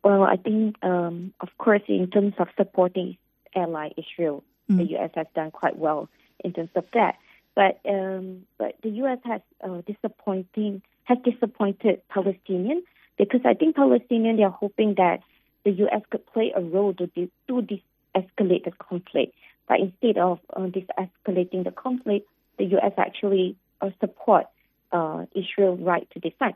Well, 0.06 0.22
I 0.22 0.36
think, 0.36 0.76
um, 0.84 1.32
of 1.40 1.48
course, 1.58 1.82
in 1.88 2.08
terms 2.08 2.34
of 2.38 2.46
supporting 2.56 3.16
ally 3.56 3.90
Israel, 3.96 4.44
mm. 4.70 4.76
the 4.76 4.84
U.S. 4.92 5.10
has 5.16 5.26
done 5.34 5.50
quite 5.50 5.76
well 5.76 6.08
in 6.44 6.52
terms 6.52 6.70
of 6.76 6.84
that. 6.94 7.16
But 7.56 7.80
um, 7.88 8.42
but 8.58 8.76
the 8.82 8.90
U.S. 9.00 9.18
has 9.24 9.40
uh, 9.64 9.80
disappointing 9.86 10.82
has 11.04 11.18
disappointed 11.24 12.02
Palestinians 12.14 12.82
because 13.16 13.40
I 13.44 13.54
think 13.54 13.76
Palestinians 13.76 14.44
are 14.44 14.50
hoping 14.50 14.94
that 14.98 15.20
the 15.64 15.70
U.S. 15.72 16.02
could 16.10 16.24
play 16.26 16.52
a 16.54 16.60
role 16.60 16.92
to 16.94 17.06
de- 17.06 17.32
to 17.48 17.62
de-escalate 17.62 18.64
the 18.64 18.72
conflict. 18.78 19.34
But 19.68 19.80
instead 19.80 20.18
of 20.18 20.38
uh, 20.54 20.66
de-escalating 20.66 21.64
the 21.64 21.72
conflict, 21.72 22.28
the 22.58 22.66
U.S. 22.76 22.92
actually 22.98 23.56
uh, 23.80 23.90
support 24.00 24.46
uh, 24.92 25.24
Israel's 25.34 25.80
right 25.80 26.06
to 26.12 26.20
defend. 26.20 26.54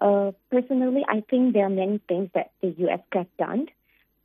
Uh, 0.00 0.30
personally, 0.52 1.04
I 1.08 1.24
think 1.28 1.52
there 1.52 1.66
are 1.66 1.70
many 1.70 2.00
things 2.08 2.30
that 2.34 2.52
the 2.62 2.74
U.S. 2.78 3.00
has 3.12 3.26
done 3.38 3.66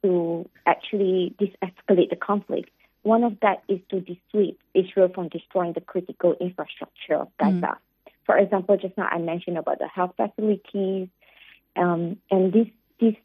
to 0.03 0.47
actually 0.67 1.33
de-escalate 1.39 2.11
the 2.11 2.15
conflict. 2.15 2.69
One 3.03 3.23
of 3.23 3.39
that 3.41 3.63
is 3.67 3.79
to 3.89 3.99
dissuade 3.99 4.57
Israel 4.73 5.09
from 5.13 5.27
destroying 5.27 5.73
the 5.73 5.81
critical 5.81 6.35
infrastructure 6.39 7.15
of 7.15 7.27
Gaza. 7.37 7.59
Mm. 7.59 7.77
For 8.25 8.37
example, 8.37 8.77
just 8.77 8.97
now 8.97 9.07
I 9.11 9.19
mentioned 9.19 9.57
about 9.57 9.79
the 9.79 9.87
health 9.87 10.13
facilities, 10.15 11.09
um, 11.75 12.17
and 12.31 12.53
these 12.53 12.71
these 12.99 13.15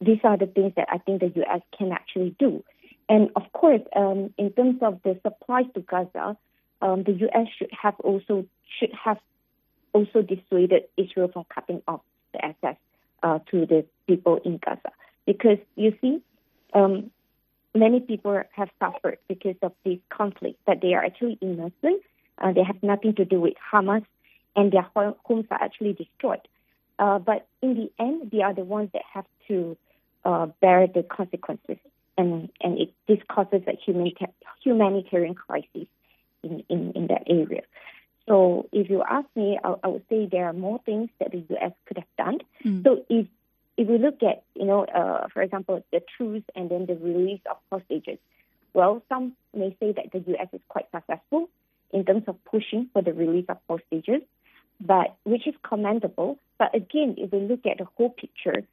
these 0.00 0.18
are 0.24 0.36
the 0.36 0.46
things 0.46 0.72
that 0.76 0.88
I 0.90 0.98
think 0.98 1.20
the 1.20 1.32
U.S. 1.36 1.60
can 1.76 1.92
actually 1.92 2.34
do. 2.38 2.64
And 3.08 3.30
of 3.36 3.52
course, 3.52 3.80
um, 3.94 4.34
in 4.36 4.50
terms 4.52 4.78
of 4.82 5.00
the 5.02 5.18
supplies 5.22 5.66
to 5.74 5.80
Gaza, 5.80 6.36
um, 6.82 7.04
the 7.04 7.12
U.S. 7.12 7.46
should 7.56 7.70
have 7.80 7.94
also 8.00 8.44
should 8.78 8.92
have 8.92 9.18
also 9.92 10.22
dissuaded 10.22 10.84
Israel 10.96 11.28
from 11.32 11.44
cutting 11.52 11.82
off 11.86 12.00
the 12.32 12.44
access 12.44 12.76
uh, 13.22 13.38
to 13.50 13.66
the 13.66 13.84
people 14.06 14.40
in 14.44 14.58
Gaza. 14.64 14.92
Because 15.26 15.58
you 15.76 15.96
see, 16.00 16.22
um, 16.74 17.10
many 17.78 18.00
people 18.00 18.40
have 18.52 18.68
suffered 18.78 19.18
because 19.28 19.56
of 19.62 19.72
this 19.84 19.98
conflict, 20.10 20.58
that 20.66 20.80
they 20.80 20.94
are 20.94 21.04
actually 21.04 21.38
innocent. 21.40 22.02
Uh, 22.38 22.52
they 22.52 22.62
have 22.62 22.82
nothing 22.82 23.14
to 23.16 23.24
do 23.24 23.40
with 23.40 23.54
Hamas, 23.72 24.04
and 24.54 24.72
their 24.72 24.86
homes 24.94 25.46
are 25.50 25.62
actually 25.62 25.92
destroyed. 25.92 26.46
Uh, 26.98 27.18
but 27.18 27.46
in 27.62 27.74
the 27.74 27.90
end, 28.02 28.30
they 28.30 28.42
are 28.42 28.54
the 28.54 28.64
ones 28.64 28.90
that 28.92 29.02
have 29.12 29.24
to 29.48 29.76
uh, 30.24 30.46
bear 30.60 30.86
the 30.86 31.02
consequences, 31.02 31.78
and 32.16 32.48
and 32.60 32.78
it, 32.78 32.92
this 33.06 33.18
causes 33.28 33.62
a 33.66 33.76
humanita- 33.84 34.32
humanitarian 34.64 35.34
crisis 35.34 35.86
in, 36.42 36.64
in, 36.68 36.92
in 36.92 37.06
that 37.08 37.22
area. 37.26 37.62
So 38.26 38.68
if 38.72 38.90
you 38.90 39.02
ask 39.08 39.26
me, 39.34 39.58
I, 39.62 39.74
I, 39.82 39.88
would 39.88 40.04
say 40.10 40.28
there 40.30 40.46
are 40.46 40.52
more 40.52 40.80
things 40.84 41.08
that 41.18 41.32
the 41.32 41.42
U.S. 41.50 41.72
could 41.86 41.96
have 41.96 42.16
done. 42.18 42.38
Mm. 42.64 42.84
So 42.84 43.04
if 43.08 43.26
if 43.78 43.86
we 43.86 43.96
look 43.96 44.22
at, 44.24 44.42
you 44.54 44.66
know, 44.66 44.84
uh, 44.84 45.28
for 45.32 45.40
example, 45.40 45.82
the 45.92 46.02
truce 46.16 46.42
and 46.56 46.68
then 46.68 46.86
the 46.86 46.96
release 46.96 47.40
of 47.48 47.56
hostages, 47.70 48.18
well, 48.74 49.02
some 49.08 49.34
may 49.54 49.74
say 49.78 49.92
that 49.92 50.10
the 50.12 50.18
U.S. 50.32 50.48
is 50.52 50.60
quite 50.68 50.86
successful 50.92 51.48
in 51.92 52.04
terms 52.04 52.24
of 52.26 52.36
pushing 52.44 52.90
for 52.92 53.02
the 53.02 53.12
release 53.12 53.46
of 53.48 53.58
hostages, 53.68 54.22
but 54.80 55.14
which 55.22 55.46
is 55.46 55.54
commendable. 55.62 56.38
But 56.58 56.74
again, 56.74 57.14
if 57.18 57.30
we 57.30 57.38
look 57.38 57.64
at 57.66 57.78
the 57.78 57.86
whole 57.96 58.10
picture, 58.10 58.66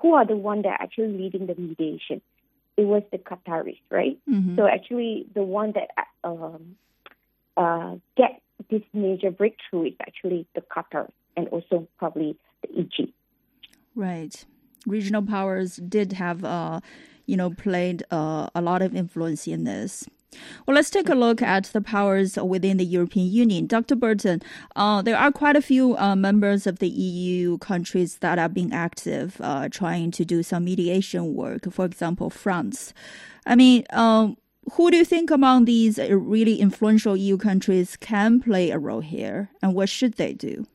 who 0.00 0.14
are 0.14 0.24
the 0.24 0.36
one 0.36 0.62
that 0.62 0.68
are 0.68 0.82
actually 0.82 1.18
leading 1.18 1.48
the 1.48 1.56
mediation? 1.56 2.22
It 2.76 2.84
was 2.84 3.02
the 3.10 3.18
Qataris, 3.18 3.80
right? 3.90 4.16
Mm-hmm. 4.30 4.56
So 4.56 4.66
actually, 4.66 5.26
the 5.34 5.42
one 5.42 5.72
that 5.72 5.90
um, 6.22 6.76
uh, 7.56 7.96
get 8.16 8.40
this 8.70 8.82
major 8.94 9.32
breakthrough 9.32 9.86
is 9.86 9.94
actually 10.00 10.46
the 10.54 10.60
Qatar 10.60 11.08
and 11.36 11.48
also 11.48 11.88
probably 11.98 12.36
the 12.62 12.80
Egypt. 12.80 13.12
Right. 13.94 14.44
Regional 14.86 15.22
powers 15.22 15.76
did 15.76 16.14
have, 16.14 16.44
uh, 16.44 16.80
you 17.26 17.36
know, 17.36 17.50
played 17.50 18.02
uh, 18.10 18.48
a 18.54 18.60
lot 18.62 18.82
of 18.82 18.94
influence 18.94 19.46
in 19.46 19.64
this. 19.64 20.08
Well, 20.66 20.74
let's 20.74 20.90
take 20.90 21.08
a 21.08 21.14
look 21.14 21.42
at 21.42 21.64
the 21.64 21.80
powers 21.80 22.36
within 22.36 22.78
the 22.78 22.84
European 22.84 23.30
Union. 23.30 23.66
Dr. 23.66 23.94
Burton, 23.94 24.40
uh, 24.76 25.02
there 25.02 25.16
are 25.16 25.30
quite 25.30 25.56
a 25.56 25.62
few 25.62 25.96
uh, 25.98 26.16
members 26.16 26.66
of 26.66 26.78
the 26.78 26.88
EU 26.88 27.58
countries 27.58 28.18
that 28.18 28.38
are 28.38 28.48
being 28.48 28.72
active, 28.72 29.36
uh, 29.40 29.68
trying 29.68 30.10
to 30.12 30.24
do 30.24 30.42
some 30.42 30.64
mediation 30.64 31.34
work. 31.34 31.70
For 31.70 31.84
example, 31.84 32.30
France. 32.30 32.94
I 33.44 33.56
mean, 33.56 33.84
um, 33.90 34.36
who 34.72 34.90
do 34.90 34.96
you 34.96 35.04
think 35.04 35.30
among 35.30 35.64
these 35.64 35.98
really 35.98 36.60
influential 36.60 37.16
EU 37.16 37.36
countries 37.36 37.96
can 37.96 38.40
play 38.40 38.70
a 38.70 38.78
role 38.78 39.00
here, 39.00 39.50
and 39.60 39.74
what 39.74 39.88
should 39.88 40.14
they 40.14 40.32
do? 40.32 40.66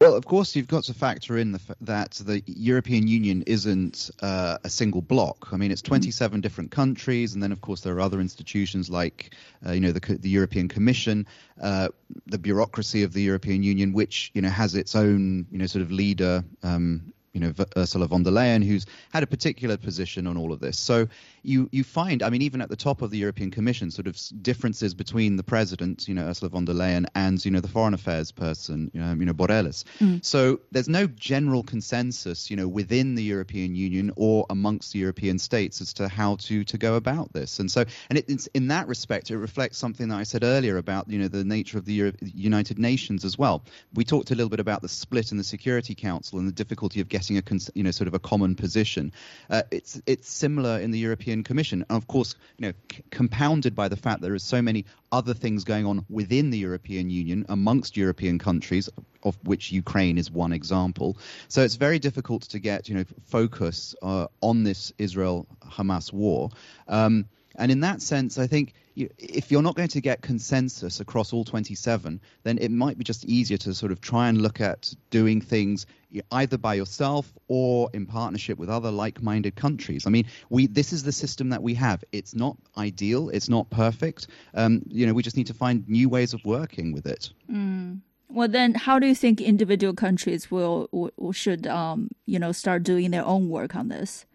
Well, 0.00 0.14
of 0.14 0.24
course, 0.24 0.56
you've 0.56 0.66
got 0.66 0.84
to 0.84 0.94
factor 0.94 1.36
in 1.36 1.52
the, 1.52 1.60
that 1.82 2.12
the 2.12 2.42
European 2.46 3.06
Union 3.06 3.42
isn't 3.46 4.10
uh, 4.22 4.56
a 4.64 4.70
single 4.70 5.02
bloc. 5.02 5.50
I 5.52 5.58
mean, 5.58 5.70
it's 5.70 5.82
mm-hmm. 5.82 5.90
27 5.90 6.40
different 6.40 6.70
countries, 6.70 7.34
and 7.34 7.42
then, 7.42 7.52
of 7.52 7.60
course, 7.60 7.82
there 7.82 7.94
are 7.96 8.00
other 8.00 8.18
institutions 8.18 8.88
like, 8.88 9.34
uh, 9.66 9.72
you 9.72 9.80
know, 9.80 9.92
the, 9.92 10.00
the 10.00 10.30
European 10.30 10.68
Commission, 10.68 11.26
uh, 11.60 11.88
the 12.24 12.38
bureaucracy 12.38 13.02
of 13.02 13.12
the 13.12 13.20
European 13.20 13.62
Union, 13.62 13.92
which, 13.92 14.30
you 14.32 14.40
know, 14.40 14.48
has 14.48 14.74
its 14.74 14.96
own, 14.96 15.46
you 15.50 15.58
know, 15.58 15.66
sort 15.66 15.82
of 15.82 15.90
leader. 15.90 16.44
Um, 16.62 17.12
you 17.32 17.40
know 17.40 17.52
Ursula 17.76 18.08
von 18.08 18.24
der 18.24 18.32
Leyen, 18.32 18.64
who's 18.64 18.86
had 19.12 19.22
a 19.22 19.26
particular 19.26 19.76
position 19.76 20.26
on 20.26 20.36
all 20.36 20.52
of 20.52 20.58
this. 20.58 20.76
So 20.76 21.06
you 21.42 21.68
you 21.72 21.84
find, 21.84 22.22
I 22.22 22.30
mean, 22.30 22.42
even 22.42 22.60
at 22.60 22.68
the 22.68 22.76
top 22.76 23.02
of 23.02 23.10
the 23.10 23.18
European 23.18 23.50
Commission, 23.50 23.90
sort 23.90 24.06
of 24.06 24.18
differences 24.42 24.94
between 24.94 25.36
the 25.36 25.42
president, 25.42 26.08
you 26.08 26.14
know, 26.14 26.26
Ursula 26.26 26.50
von 26.50 26.64
der 26.64 26.72
Leyen, 26.72 27.06
and 27.14 27.42
you 27.44 27.50
know 27.50 27.60
the 27.60 27.68
foreign 27.68 27.94
affairs 27.94 28.32
person, 28.32 28.90
you 28.92 29.00
know, 29.00 29.12
you 29.12 29.24
know 29.24 29.32
Borrells. 29.32 29.84
Mm. 30.00 30.24
So 30.24 30.60
there's 30.70 30.88
no 30.88 31.06
general 31.06 31.62
consensus, 31.62 32.50
you 32.50 32.56
know, 32.56 32.68
within 32.68 33.14
the 33.14 33.22
European 33.22 33.74
Union 33.74 34.12
or 34.16 34.46
amongst 34.50 34.92
the 34.92 34.98
European 34.98 35.38
states 35.38 35.80
as 35.80 35.94
to 35.94 36.08
how 36.08 36.36
to 36.36 36.64
to 36.64 36.78
go 36.78 36.96
about 36.96 37.32
this. 37.32 37.58
And 37.58 37.70
so, 37.70 37.84
and 38.08 38.18
it, 38.18 38.28
it's 38.28 38.46
in 38.48 38.68
that 38.68 38.88
respect, 38.88 39.30
it 39.30 39.38
reflects 39.38 39.78
something 39.78 40.08
that 40.08 40.16
I 40.16 40.24
said 40.24 40.44
earlier 40.44 40.76
about 40.76 41.08
you 41.08 41.18
know 41.18 41.28
the 41.28 41.44
nature 41.44 41.78
of 41.78 41.84
the 41.84 41.94
Euro- 41.94 42.12
United 42.20 42.78
Nations 42.78 43.24
as 43.24 43.38
well. 43.38 43.64
We 43.94 44.04
talked 44.04 44.30
a 44.30 44.34
little 44.34 44.50
bit 44.50 44.60
about 44.60 44.82
the 44.82 44.88
split 44.88 45.32
in 45.32 45.38
the 45.38 45.44
Security 45.44 45.94
Council 45.94 46.38
and 46.38 46.48
the 46.48 46.52
difficulty 46.52 47.00
of 47.00 47.08
getting 47.08 47.38
a 47.38 47.42
you 47.74 47.82
know 47.82 47.90
sort 47.90 48.08
of 48.08 48.14
a 48.14 48.18
common 48.18 48.56
position. 48.56 49.12
Uh, 49.48 49.62
it's 49.70 50.00
it's 50.06 50.30
similar 50.30 50.78
in 50.78 50.90
the 50.90 50.98
European 50.98 51.29
European 51.30 51.44
Commission, 51.44 51.84
and 51.88 51.96
of 51.96 52.08
course, 52.08 52.34
you 52.58 52.66
know, 52.66 52.72
c- 52.90 53.04
compounded 53.10 53.74
by 53.74 53.88
the 53.88 53.96
fact 53.96 54.20
there 54.20 54.34
are 54.34 54.38
so 54.38 54.60
many 54.60 54.84
other 55.12 55.32
things 55.32 55.62
going 55.64 55.86
on 55.86 56.04
within 56.08 56.50
the 56.50 56.58
European 56.58 57.08
Union 57.08 57.46
amongst 57.48 57.96
European 57.96 58.38
countries, 58.38 58.88
of 59.22 59.38
which 59.44 59.70
Ukraine 59.70 60.18
is 60.18 60.28
one 60.28 60.52
example. 60.52 61.16
So 61.46 61.62
it's 61.62 61.76
very 61.76 62.00
difficult 62.00 62.42
to 62.50 62.58
get 62.58 62.88
you 62.88 62.96
know 62.96 63.04
focus 63.26 63.94
uh, 64.02 64.26
on 64.40 64.64
this 64.64 64.92
Israel-Hamas 64.98 66.12
war. 66.12 66.50
Um, 66.88 67.26
and 67.54 67.70
in 67.70 67.80
that 67.80 68.02
sense, 68.02 68.38
I 68.38 68.48
think 68.48 68.74
if 69.18 69.50
you're 69.50 69.62
not 69.62 69.74
going 69.74 69.88
to 69.88 70.00
get 70.00 70.22
consensus 70.22 71.00
across 71.00 71.32
all 71.32 71.44
27, 71.44 72.20
then 72.42 72.58
it 72.58 72.70
might 72.70 72.98
be 72.98 73.04
just 73.04 73.24
easier 73.24 73.58
to 73.58 73.74
sort 73.74 73.92
of 73.92 74.00
try 74.00 74.28
and 74.28 74.40
look 74.40 74.60
at 74.60 74.92
doing 75.10 75.40
things 75.40 75.86
either 76.32 76.58
by 76.58 76.74
yourself 76.74 77.32
or 77.48 77.88
in 77.92 78.06
partnership 78.06 78.58
with 78.58 78.68
other 78.68 78.90
like-minded 78.90 79.54
countries. 79.54 80.06
I 80.06 80.10
mean, 80.10 80.26
we 80.48 80.66
this 80.66 80.92
is 80.92 81.02
the 81.02 81.12
system 81.12 81.50
that 81.50 81.62
we 81.62 81.74
have. 81.74 82.02
It's 82.12 82.34
not 82.34 82.56
ideal. 82.76 83.28
It's 83.30 83.48
not 83.48 83.70
perfect. 83.70 84.26
Um, 84.54 84.82
you 84.88 85.06
know, 85.06 85.14
we 85.14 85.22
just 85.22 85.36
need 85.36 85.46
to 85.46 85.54
find 85.54 85.88
new 85.88 86.08
ways 86.08 86.34
of 86.34 86.44
working 86.44 86.92
with 86.92 87.06
it. 87.06 87.30
Mm. 87.50 88.00
Well, 88.32 88.48
then, 88.48 88.74
how 88.74 89.00
do 89.00 89.08
you 89.08 89.14
think 89.14 89.40
individual 89.40 89.92
countries 89.92 90.50
will, 90.50 90.88
will 90.92 91.32
should 91.32 91.66
um, 91.66 92.10
you 92.26 92.38
know 92.38 92.52
start 92.52 92.82
doing 92.82 93.10
their 93.10 93.24
own 93.24 93.48
work 93.48 93.74
on 93.74 93.88
this? 93.88 94.26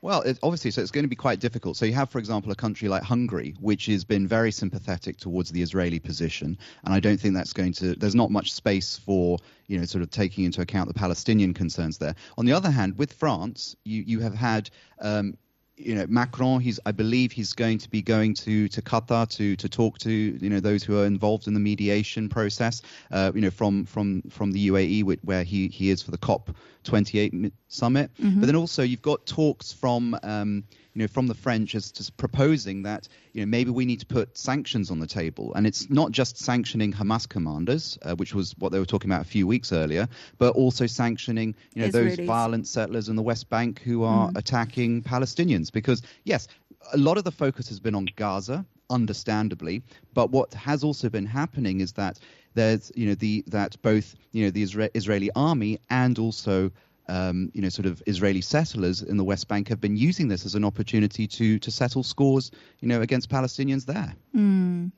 Well, 0.00 0.22
it, 0.22 0.38
obviously, 0.42 0.70
so 0.70 0.80
it's 0.80 0.92
going 0.92 1.04
to 1.04 1.08
be 1.08 1.16
quite 1.16 1.40
difficult. 1.40 1.76
So 1.76 1.84
you 1.84 1.92
have, 1.94 2.08
for 2.08 2.18
example, 2.18 2.52
a 2.52 2.54
country 2.54 2.88
like 2.88 3.02
Hungary, 3.02 3.56
which 3.60 3.86
has 3.86 4.04
been 4.04 4.28
very 4.28 4.52
sympathetic 4.52 5.16
towards 5.16 5.50
the 5.50 5.60
Israeli 5.60 5.98
position, 5.98 6.56
and 6.84 6.94
I 6.94 7.00
don't 7.00 7.18
think 7.18 7.34
that's 7.34 7.52
going 7.52 7.72
to. 7.74 7.96
There's 7.96 8.14
not 8.14 8.30
much 8.30 8.52
space 8.52 8.96
for 8.96 9.38
you 9.66 9.78
know 9.78 9.84
sort 9.84 10.02
of 10.02 10.10
taking 10.10 10.44
into 10.44 10.60
account 10.60 10.86
the 10.88 10.94
Palestinian 10.94 11.52
concerns 11.52 11.98
there. 11.98 12.14
On 12.36 12.46
the 12.46 12.52
other 12.52 12.70
hand, 12.70 12.96
with 12.96 13.12
France, 13.12 13.74
you 13.84 14.04
you 14.06 14.20
have 14.20 14.34
had 14.34 14.70
um, 15.00 15.36
you 15.78 15.94
know 15.94 16.06
Macron 16.08 16.60
he's 16.60 16.80
I 16.84 16.92
believe 16.92 17.32
he's 17.32 17.52
going 17.52 17.78
to 17.78 17.88
be 17.88 18.02
going 18.02 18.34
to 18.34 18.68
to 18.68 18.82
Qatar 18.82 19.28
to 19.36 19.56
to 19.56 19.68
talk 19.68 19.98
to 19.98 20.10
you 20.10 20.50
know 20.50 20.60
those 20.60 20.82
who 20.82 20.98
are 21.00 21.06
involved 21.06 21.46
in 21.46 21.54
the 21.54 21.60
mediation 21.60 22.28
process 22.28 22.82
uh, 23.10 23.32
you 23.34 23.40
know 23.40 23.50
from 23.50 23.84
from 23.84 24.22
from 24.30 24.52
the 24.52 24.68
UAE 24.68 25.18
where 25.22 25.44
he 25.44 25.68
he 25.68 25.90
is 25.90 26.02
for 26.02 26.10
the 26.10 26.18
COP 26.18 26.54
28 26.84 27.52
summit 27.68 28.10
mm-hmm. 28.20 28.40
but 28.40 28.46
then 28.46 28.56
also 28.56 28.82
you've 28.82 29.02
got 29.02 29.24
talks 29.26 29.72
from 29.72 30.18
um, 30.22 30.64
you 30.94 31.02
know, 31.02 31.08
from 31.08 31.26
the 31.26 31.34
French 31.34 31.74
as 31.74 31.92
to 31.92 32.12
proposing 32.12 32.82
that, 32.82 33.08
you 33.32 33.40
know, 33.40 33.46
maybe 33.46 33.70
we 33.70 33.84
need 33.84 34.00
to 34.00 34.06
put 34.06 34.36
sanctions 34.36 34.90
on 34.90 34.98
the 34.98 35.06
table. 35.06 35.54
And 35.54 35.66
it's 35.66 35.88
not 35.90 36.12
just 36.12 36.38
sanctioning 36.38 36.92
Hamas 36.92 37.28
commanders, 37.28 37.98
uh, 38.02 38.14
which 38.16 38.34
was 38.34 38.54
what 38.58 38.72
they 38.72 38.78
were 38.78 38.86
talking 38.86 39.10
about 39.10 39.22
a 39.22 39.28
few 39.28 39.46
weeks 39.46 39.72
earlier, 39.72 40.08
but 40.38 40.54
also 40.54 40.86
sanctioning, 40.86 41.54
you 41.74 41.82
know, 41.82 41.88
Israelis. 41.88 42.16
those 42.16 42.26
violent 42.26 42.66
settlers 42.66 43.08
in 43.08 43.16
the 43.16 43.22
West 43.22 43.48
Bank 43.48 43.80
who 43.80 44.02
are 44.04 44.30
mm. 44.30 44.38
attacking 44.38 45.02
Palestinians. 45.02 45.70
Because, 45.70 46.02
yes, 46.24 46.48
a 46.92 46.98
lot 46.98 47.18
of 47.18 47.24
the 47.24 47.32
focus 47.32 47.68
has 47.68 47.80
been 47.80 47.94
on 47.94 48.06
Gaza, 48.16 48.64
understandably, 48.90 49.82
but 50.14 50.30
what 50.30 50.54
has 50.54 50.82
also 50.82 51.08
been 51.08 51.26
happening 51.26 51.80
is 51.80 51.92
that 51.92 52.18
there's, 52.54 52.90
you 52.94 53.06
know, 53.06 53.14
the 53.14 53.44
that 53.48 53.80
both, 53.82 54.16
you 54.32 54.44
know, 54.44 54.50
the 54.50 54.64
Isra- 54.64 54.90
Israeli 54.94 55.30
army 55.36 55.78
and 55.90 56.18
also 56.18 56.72
um, 57.08 57.50
you 57.54 57.62
know, 57.62 57.68
sort 57.68 57.86
of 57.86 58.02
Israeli 58.06 58.40
settlers 58.40 59.02
in 59.02 59.16
the 59.16 59.24
West 59.24 59.48
Bank 59.48 59.68
have 59.68 59.80
been 59.80 59.96
using 59.96 60.28
this 60.28 60.44
as 60.44 60.54
an 60.54 60.64
opportunity 60.64 61.26
to 61.26 61.58
to 61.58 61.70
settle 61.70 62.02
scores, 62.02 62.50
you 62.80 62.88
know, 62.88 63.00
against 63.00 63.30
Palestinians 63.30 63.86
there. 63.86 64.14
Mm. 64.36 64.92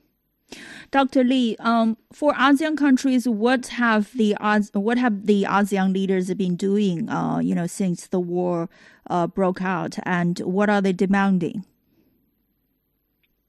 Dr. 0.90 1.22
Lee, 1.22 1.56
um, 1.60 1.96
for 2.12 2.32
ASEAN 2.34 2.76
countries, 2.76 3.28
what 3.28 3.68
have 3.68 4.12
the 4.14 4.36
what 4.72 4.98
have 4.98 5.26
the 5.26 5.44
ASEAN 5.44 5.92
leaders 5.92 6.32
been 6.34 6.56
doing, 6.56 7.08
uh, 7.08 7.38
you 7.38 7.54
know, 7.54 7.66
since 7.66 8.08
the 8.08 8.20
war 8.20 8.68
uh, 9.08 9.26
broke 9.26 9.62
out, 9.62 9.96
and 10.04 10.40
what 10.40 10.68
are 10.68 10.80
they 10.80 10.92
demanding? 10.92 11.64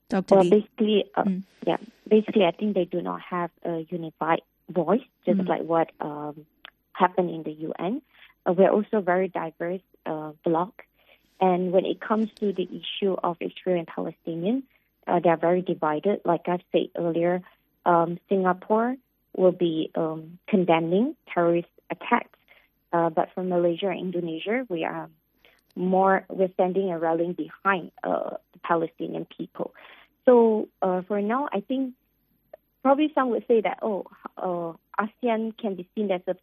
Dr. 0.10 0.36
Well, 0.36 0.44
Lee? 0.44 0.50
basically, 0.50 1.06
uh, 1.16 1.24
mm. 1.24 1.44
yeah, 1.66 1.78
basically, 2.08 2.46
I 2.46 2.52
think 2.52 2.76
they 2.76 2.86
do 2.86 3.02
not 3.02 3.22
have 3.22 3.50
a 3.64 3.86
unified 3.90 4.42
voice, 4.70 5.02
just 5.26 5.40
mm. 5.40 5.48
like 5.48 5.64
what 5.64 5.90
um, 6.00 6.46
happened 6.94 7.30
in 7.30 7.44
the 7.44 7.52
UN. 7.52 8.02
Uh, 8.46 8.54
we're 8.54 8.72
also 8.72 9.02
very 9.02 9.28
diverse 9.28 9.82
uh, 10.06 10.32
bloc, 10.44 10.84
and 11.40 11.72
when 11.72 11.86
it 11.86 12.00
comes 12.00 12.30
to 12.40 12.54
the 12.54 12.64
issue 12.64 13.16
of 13.24 13.38
Israel 13.40 13.78
and 13.80 13.88
Palestinian, 13.88 14.64
uh, 15.08 15.20
they 15.20 15.30
are 15.30 15.38
very 15.38 15.62
divided. 15.62 16.22
Like 16.26 16.48
I 16.48 16.60
said 16.72 16.90
earlier, 16.96 17.42
um, 17.86 18.20
Singapore 18.30 18.96
will 19.36 19.52
be 19.52 19.92
um, 19.96 20.40
condemning 20.48 21.16
terrorist 21.34 21.70
attacks, 21.90 22.38
uh, 22.94 23.10
but 23.10 23.30
from 23.34 23.50
Malaysia 23.50 23.88
and 23.88 24.00
Indonesia, 24.00 24.66
we 24.70 24.84
are 24.84 25.10
more 25.76 26.26
we're 26.30 26.52
standing 26.54 26.92
and 26.92 27.02
rallying 27.02 27.34
behind 27.34 27.92
uh, 28.04 28.32
the 28.54 28.60
Palestinian 28.64 29.26
people. 29.26 29.74
So 30.26 30.68
uh, 30.82 31.02
for 31.08 31.22
now, 31.22 31.50
I 31.52 31.62
think 31.62 31.94
probably 32.84 33.12
some 33.16 33.30
would 33.32 33.46
say 33.48 33.62
that 33.62 33.80
oh, 33.82 34.06
uh, 34.38 34.74
ASEAN 35.04 35.58
can 35.58 35.76
be 35.76 35.88
seen 35.96 36.12
as 36.12 36.22
a 36.28 36.36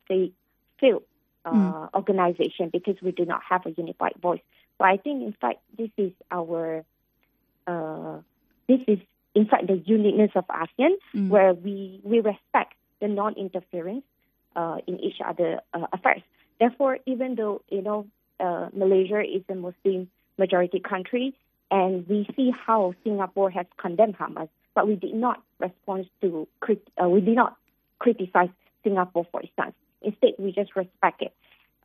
failed 0.80 1.02
uh, 1.44 1.52
mm. 1.52 1.94
organization 1.94 2.70
because 2.72 2.96
we 3.02 3.12
do 3.12 3.24
not 3.24 3.40
have 3.48 3.64
a 3.66 3.70
unified 3.70 4.14
voice. 4.20 4.40
But 4.78 4.86
I 4.86 4.96
think 4.96 5.22
in 5.22 5.34
fact 5.40 5.60
this 5.76 5.90
is 5.96 6.12
our 6.30 6.84
uh, 7.66 8.18
this 8.68 8.80
is 8.86 8.98
in 9.34 9.46
fact 9.46 9.66
the 9.66 9.82
uniqueness 9.84 10.30
of 10.34 10.46
ASEAN, 10.46 10.94
mm. 11.14 11.28
where 11.28 11.52
we 11.54 12.00
we 12.02 12.20
respect 12.20 12.74
the 13.00 13.08
non-interference 13.08 14.04
uh, 14.56 14.78
in 14.86 14.98
each 15.00 15.20
other 15.24 15.60
uh, 15.74 15.86
affairs. 15.92 16.22
Therefore, 16.58 16.98
even 17.06 17.34
though 17.34 17.62
you 17.70 17.82
know 17.82 18.06
uh, 18.40 18.68
Malaysia 18.72 19.20
is 19.20 19.42
a 19.48 19.54
Muslim 19.54 20.08
majority 20.38 20.80
country, 20.80 21.34
and 21.70 22.08
we 22.08 22.26
see 22.36 22.52
how 22.66 22.94
Singapore 23.04 23.50
has 23.50 23.66
condemned 23.76 24.16
Hamas, 24.18 24.48
but 24.74 24.86
we 24.86 24.96
did 24.96 25.14
not 25.14 25.42
respond 25.58 26.08
to 26.20 26.48
uh, 27.02 27.08
we 27.08 27.20
did 27.20 27.36
not 27.36 27.56
criticize 27.98 28.50
Singapore 28.84 29.26
for 29.30 29.42
instance. 29.42 29.74
Instead, 30.02 30.32
we 30.38 30.52
just 30.52 30.76
respect 30.76 31.22
it. 31.22 31.32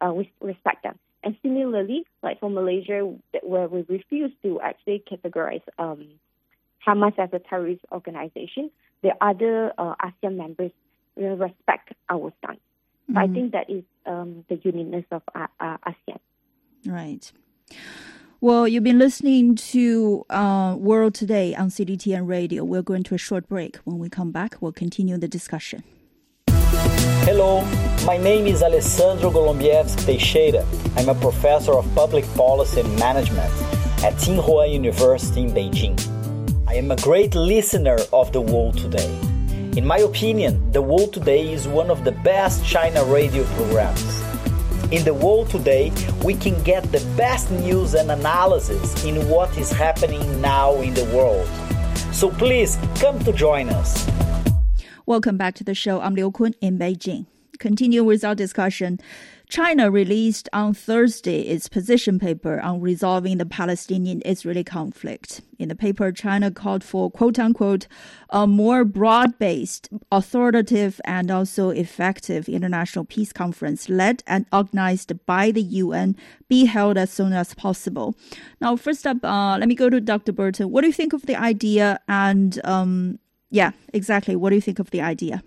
Uh, 0.02 0.14
we 0.14 0.32
respect 0.42 0.84
them. 0.84 0.98
And 1.24 1.38
similarly, 1.42 2.06
like 2.22 2.40
for 2.40 2.50
Malaysia, 2.50 3.16
where 3.44 3.68
we 3.68 3.86
refuse 3.88 4.32
to 4.44 4.60
actually 4.62 5.04
categorize 5.10 5.62
um, 5.80 6.06
Hamas 6.86 7.18
as 7.18 7.30
a 7.32 7.40
terrorist 7.40 7.82
organization, 7.92 8.70
the 9.02 9.12
other 9.22 9.72
uh, 9.78 9.96
ASEAN 10.04 10.36
members 10.36 10.72
will 11.16 11.38
respect 11.38 11.94
our 12.10 12.34
stance. 12.44 12.60
Mm-hmm. 13.10 13.18
I 13.18 13.28
think 13.28 13.52
that 13.54 13.70
is 13.70 13.84
um, 14.06 14.46
the 14.50 14.60
uniqueness 14.64 15.06
of 15.12 15.22
uh, 15.34 15.48
uh, 15.60 15.78
ASEAN. 15.88 16.20
Right. 16.86 17.32
Well, 18.42 18.68
you've 18.68 18.84
been 18.84 19.00
listening 19.00 19.56
to 19.56 20.26
uh, 20.30 20.76
World 20.78 21.14
Today 21.16 21.56
on 21.56 21.70
CGTN 21.70 22.28
Radio. 22.28 22.66
We're 22.66 22.82
going 22.82 23.04
to 23.04 23.16
a 23.16 23.18
short 23.18 23.48
break. 23.48 23.78
When 23.86 24.00
we 24.00 24.10
come 24.10 24.32
back, 24.32 24.58
we'll 24.60 24.74
continue 24.74 25.18
the 25.18 25.30
discussion. 25.30 25.84
Hello, 27.22 27.62
my 28.06 28.18
name 28.18 28.48
is 28.48 28.64
Alessandro 28.64 29.30
Golombiewski 29.32 30.06
Teixeira. 30.06 30.66
I'm 30.98 31.08
a 31.08 31.16
professor 31.16 31.74
of 31.74 31.86
public 31.96 32.26
policy 32.36 32.82
and 32.82 33.00
management 33.00 33.52
at 34.04 34.14
Tsinghua 34.16 34.74
University 34.74 35.44
in 35.44 35.52
Beijing. 35.52 35.96
I 36.68 36.74
am 36.76 36.92
a 36.92 36.98
great 36.98 37.36
listener 37.36 38.00
of 38.12 38.34
The 38.34 38.42
World 38.42 38.78
Today. 38.78 39.10
In 39.78 39.86
my 39.86 40.00
opinion, 40.00 40.72
The 40.72 40.82
World 40.82 41.14
Today 41.14 41.54
is 41.54 41.68
one 41.68 41.90
of 41.90 42.04
the 42.04 42.12
best 42.12 42.66
China 42.66 43.04
radio 43.06 43.44
programs. 43.56 44.22
In 44.92 45.04
The 45.04 45.14
World 45.14 45.50
Today, 45.50 45.92
we 46.24 46.34
can 46.34 46.62
get 46.64 46.84
the 46.92 47.00
best 47.16 47.50
news 47.52 47.94
and 47.94 48.12
analysis 48.12 49.06
in 49.06 49.30
what 49.30 49.58
is 49.58 49.72
happening 49.72 50.42
now 50.42 50.76
in 50.82 50.94
the 50.94 51.06
world. 51.16 51.48
So 52.14 52.30
please 52.30 52.78
come 52.96 53.18
to 53.24 53.34
join 53.34 53.70
us. 53.70 54.08
Welcome 55.14 55.38
back 55.38 55.54
to 55.56 55.64
the 55.64 55.76
show. 55.76 56.02
I'm 56.02 56.16
Liu 56.16 56.32
Kun 56.32 56.56
in 56.60 56.80
Beijing. 56.80 57.28
Continue 57.60 58.04
with 58.04 58.24
our 58.24 58.34
discussion. 58.34 59.00
China 59.48 59.92
released 59.92 60.50
on 60.52 60.74
Thursday 60.74 61.42
its 61.42 61.70
position 61.70 62.18
paper 62.18 62.60
on 62.60 62.82
resolving 62.82 63.38
the 63.38 63.46
Palestinian 63.46 64.24
Israeli 64.26 64.64
conflict. 64.64 65.42
In 65.60 65.70
the 65.70 65.76
paper, 65.76 66.12
China 66.12 66.50
called 66.50 66.84
for 66.84 67.12
quote 67.12 67.38
unquote 67.38 67.86
a 68.32 68.48
more 68.48 68.84
broad 68.84 69.38
based, 69.38 69.88
authoritative, 70.12 71.00
and 71.06 71.30
also 71.30 71.70
effective 71.70 72.50
international 72.50 73.06
peace 73.06 73.32
conference 73.32 73.90
led 73.90 74.24
and 74.26 74.48
organized 74.52 75.14
by 75.28 75.52
the 75.52 75.62
UN 75.62 76.16
be 76.50 76.66
held 76.66 76.98
as 76.98 77.12
soon 77.12 77.34
as 77.34 77.54
possible. 77.54 78.16
Now, 78.60 78.76
first 78.76 79.06
up, 79.06 79.24
uh, 79.24 79.58
let 79.60 79.68
me 79.68 79.76
go 79.76 79.92
to 79.92 80.02
Dr. 80.02 80.32
Burton. 80.32 80.72
What 80.72 80.82
do 80.82 80.88
you 80.88 80.94
think 80.94 81.14
of 81.14 81.28
the 81.28 81.36
idea? 81.36 82.00
And 82.08 82.60
um, 82.66 83.20
yeah, 83.54 83.72
exactly. 83.94 84.36
What 84.36 84.50
do 84.50 84.56
you 84.56 84.62
think 84.62 84.80
of 84.80 84.90
the 84.90 85.02
idea? 85.02 85.44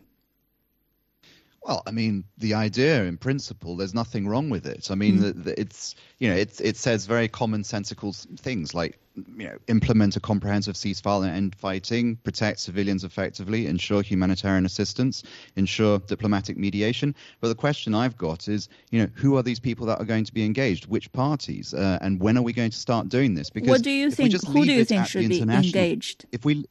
Well, 1.64 1.82
I 1.84 1.90
mean, 1.90 2.22
the 2.38 2.54
idea 2.54 3.02
in 3.02 3.16
principle, 3.16 3.76
there's 3.76 3.94
nothing 3.94 4.28
wrong 4.28 4.48
with 4.48 4.64
it. 4.64 4.92
I 4.92 4.94
mean, 4.94 5.18
mm. 5.18 5.54
it's 5.58 5.96
you 6.20 6.28
know, 6.30 6.36
it 6.36 6.60
it 6.60 6.76
says 6.76 7.06
very 7.06 7.28
commonsensical 7.28 8.14
things 8.38 8.72
like 8.74 9.00
you 9.16 9.48
know, 9.48 9.56
implement 9.66 10.14
a 10.14 10.20
comprehensive 10.20 10.76
ceasefire 10.76 11.24
and 11.24 11.36
end 11.36 11.56
fighting, 11.56 12.14
protect 12.22 12.60
civilians 12.60 13.02
effectively, 13.02 13.66
ensure 13.66 14.02
humanitarian 14.02 14.64
assistance, 14.64 15.24
ensure 15.56 15.98
diplomatic 15.98 16.56
mediation. 16.56 17.12
But 17.40 17.48
the 17.48 17.56
question 17.56 17.92
I've 17.92 18.16
got 18.16 18.46
is, 18.46 18.68
you 18.92 19.00
know, 19.00 19.08
who 19.14 19.36
are 19.36 19.42
these 19.42 19.58
people 19.58 19.86
that 19.86 19.98
are 19.98 20.04
going 20.04 20.24
to 20.24 20.34
be 20.34 20.44
engaged? 20.44 20.86
Which 20.86 21.10
parties? 21.12 21.74
Uh, 21.74 21.98
and 22.00 22.20
when 22.20 22.38
are 22.38 22.42
we 22.42 22.52
going 22.52 22.70
to 22.70 22.78
start 22.78 23.08
doing 23.08 23.34
this? 23.34 23.50
Because 23.50 23.70
what 23.70 23.82
do 23.82 23.90
you 23.90 24.12
think? 24.12 24.32
Who 24.46 24.64
do 24.64 24.72
you 24.72 24.84
think 24.84 25.08
should 25.08 25.28
be 25.28 25.40
engaged? 25.40 26.26
If 26.30 26.44
we 26.44 26.64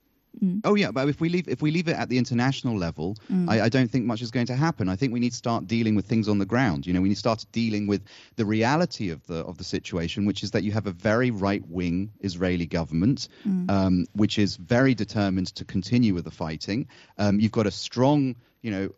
Mm. 0.44 0.62
Oh 0.64 0.76
yeah, 0.76 0.92
but 0.92 1.08
if 1.08 1.20
we 1.22 1.30
leave 1.30 1.48
if 1.48 1.62
we 1.62 1.72
leave 1.72 1.88
it 1.88 1.96
at 1.96 2.10
the 2.10 2.18
international 2.18 2.78
level, 2.78 3.16
mm. 3.32 3.50
I, 3.50 3.66
I, 3.66 3.70
don't 3.70 3.90
think 3.90 4.06
much 4.06 4.22
is 4.22 4.32
going 4.32 4.48
to 4.48 4.56
happen. 4.56 4.90
I 4.90 4.96
think 4.96 5.14
we 5.14 5.20
need 5.20 5.32
to 5.32 5.38
start 5.38 5.68
dealing 5.68 5.96
with 5.96 6.06
things 6.06 6.28
on 6.28 6.40
the 6.40 6.46
ground. 6.46 6.86
You 6.86 6.94
know, 6.94 7.02
we 7.02 7.10
need 7.10 7.16
to 7.16 7.20
start 7.20 7.46
dealing 7.52 7.88
with 7.88 8.04
the 8.36 8.46
reality 8.46 9.10
of 9.10 9.26
the 9.28 9.38
of 9.46 9.58
the 9.58 9.64
situation, 9.64 10.26
which 10.26 10.44
is 10.44 10.52
that 10.52 10.64
you 10.64 10.72
have 10.72 10.88
a 10.88 10.92
very 10.92 11.32
right 11.32 11.66
wing 11.68 12.12
Israeli 12.20 12.66
government, 12.66 13.28
mm. 13.48 13.70
um, 13.70 14.06
which 14.14 14.38
is 14.40 14.58
very 14.58 14.94
determined 14.94 15.48
to 15.56 15.66
continue 15.66 16.14
with 16.14 16.26
the 16.26 16.32
fighting. 16.32 16.88
Um, 17.18 17.40
you've 17.40 17.52
got 17.52 17.68
a 17.68 17.72
strong, 17.72 18.36
you 18.62 18.72
know, 18.72 18.90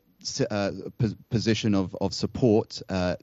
uh, 0.50 0.72
position 1.30 1.76
of 1.76 1.96
of 2.02 2.14
support 2.14 2.82
uh, 2.90 3.16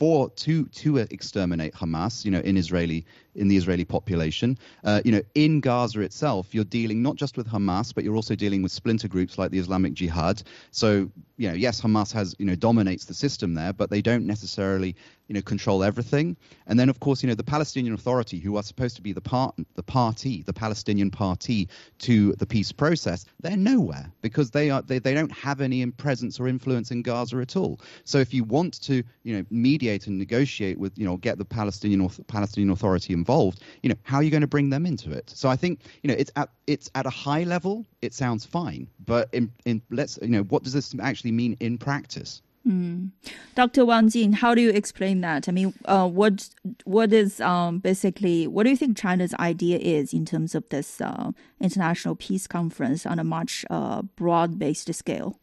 for 0.00 0.30
to 0.30 0.64
to 0.66 0.96
exterminate 0.96 1.74
Hamas, 1.74 2.24
you 2.24 2.30
know, 2.30 2.40
in 2.40 2.56
Israeli 2.56 3.04
in 3.34 3.48
the 3.48 3.56
Israeli 3.56 3.84
population. 3.84 4.58
Uh, 4.84 5.00
you 5.04 5.12
know, 5.12 5.22
in 5.34 5.60
Gaza 5.60 6.00
itself, 6.00 6.54
you're 6.54 6.64
dealing 6.64 7.02
not 7.02 7.16
just 7.16 7.36
with 7.36 7.48
Hamas, 7.48 7.94
but 7.94 8.04
you're 8.04 8.16
also 8.16 8.34
dealing 8.34 8.62
with 8.62 8.72
splinter 8.72 9.08
groups 9.08 9.38
like 9.38 9.50
the 9.50 9.58
Islamic 9.58 9.94
Jihad. 9.94 10.42
So, 10.70 11.10
you 11.36 11.48
know, 11.48 11.54
yes, 11.54 11.80
Hamas 11.80 12.12
has 12.12 12.34
you 12.38 12.46
know 12.46 12.54
dominates 12.54 13.04
the 13.04 13.14
system 13.14 13.54
there, 13.54 13.72
but 13.72 13.90
they 13.90 14.02
don't 14.02 14.26
necessarily 14.26 14.96
you 15.28 15.34
know 15.34 15.42
control 15.42 15.84
everything. 15.84 16.36
And 16.66 16.78
then, 16.78 16.88
of 16.88 17.00
course, 17.00 17.22
you 17.22 17.28
know, 17.28 17.34
the 17.34 17.44
Palestinian 17.44 17.94
Authority, 17.94 18.38
who 18.40 18.56
are 18.56 18.62
supposed 18.62 18.96
to 18.96 19.02
be 19.02 19.12
the 19.12 19.20
part 19.20 19.54
the 19.74 19.82
party, 19.82 20.42
the 20.42 20.52
Palestinian 20.52 21.10
party 21.10 21.68
to 22.00 22.32
the 22.34 22.46
peace 22.46 22.72
process, 22.72 23.24
they're 23.40 23.56
nowhere 23.56 24.10
because 24.22 24.50
they 24.50 24.70
are 24.70 24.82
they, 24.82 24.98
they 24.98 25.14
don't 25.14 25.32
have 25.32 25.60
any 25.60 25.86
presence 25.86 26.40
or 26.40 26.48
influence 26.48 26.90
in 26.90 27.02
Gaza 27.02 27.38
at 27.38 27.56
all. 27.56 27.80
So, 28.04 28.18
if 28.18 28.34
you 28.34 28.44
want 28.44 28.80
to 28.82 29.02
you 29.22 29.36
know 29.36 29.44
mediate 29.50 30.08
and 30.08 30.18
negotiate 30.18 30.78
with 30.78 30.98
you 30.98 31.06
know 31.06 31.16
get 31.16 31.38
the 31.38 31.44
Palestinian 31.44 32.08
Palestinian 32.26 32.70
Authority 32.70 33.12
involved, 33.22 33.58
you 33.82 33.88
know, 33.90 33.98
how 34.10 34.16
are 34.18 34.24
you 34.26 34.32
going 34.36 34.46
to 34.48 34.54
bring 34.56 34.70
them 34.70 34.84
into 34.86 35.08
it? 35.18 35.26
So 35.40 35.48
I 35.54 35.56
think, 35.62 35.74
you 36.02 36.08
know, 36.08 36.18
it's 36.22 36.32
at 36.36 36.48
it's 36.66 36.88
at 36.94 37.06
a 37.06 37.14
high 37.24 37.44
level, 37.54 37.74
it 38.06 38.12
sounds 38.14 38.42
fine, 38.44 38.82
but 39.12 39.28
in 39.32 39.44
in 39.64 39.82
let's 39.90 40.18
you 40.22 40.34
know, 40.36 40.44
what 40.52 40.62
does 40.64 40.74
this 40.78 40.94
actually 41.00 41.32
mean 41.32 41.56
in 41.60 41.78
practice? 41.78 42.42
Mm. 42.66 43.10
Dr. 43.54 43.86
Wang 43.86 44.10
Jin, 44.10 44.34
how 44.34 44.54
do 44.54 44.60
you 44.60 44.70
explain 44.70 45.22
that? 45.22 45.48
I 45.48 45.52
mean, 45.52 45.72
uh, 45.86 46.06
what 46.06 46.50
what 46.84 47.12
is 47.12 47.40
um, 47.40 47.78
basically 47.78 48.46
what 48.46 48.64
do 48.64 48.70
you 48.70 48.76
think 48.76 48.98
China's 48.98 49.34
idea 49.34 49.78
is 49.78 50.12
in 50.12 50.24
terms 50.26 50.54
of 50.54 50.68
this 50.68 51.00
uh, 51.00 51.32
international 51.60 52.16
peace 52.16 52.46
conference 52.46 53.06
on 53.06 53.18
a 53.18 53.24
much 53.24 53.64
uh, 53.70 54.02
broad 54.02 54.58
based 54.58 54.92
scale? 54.94 55.38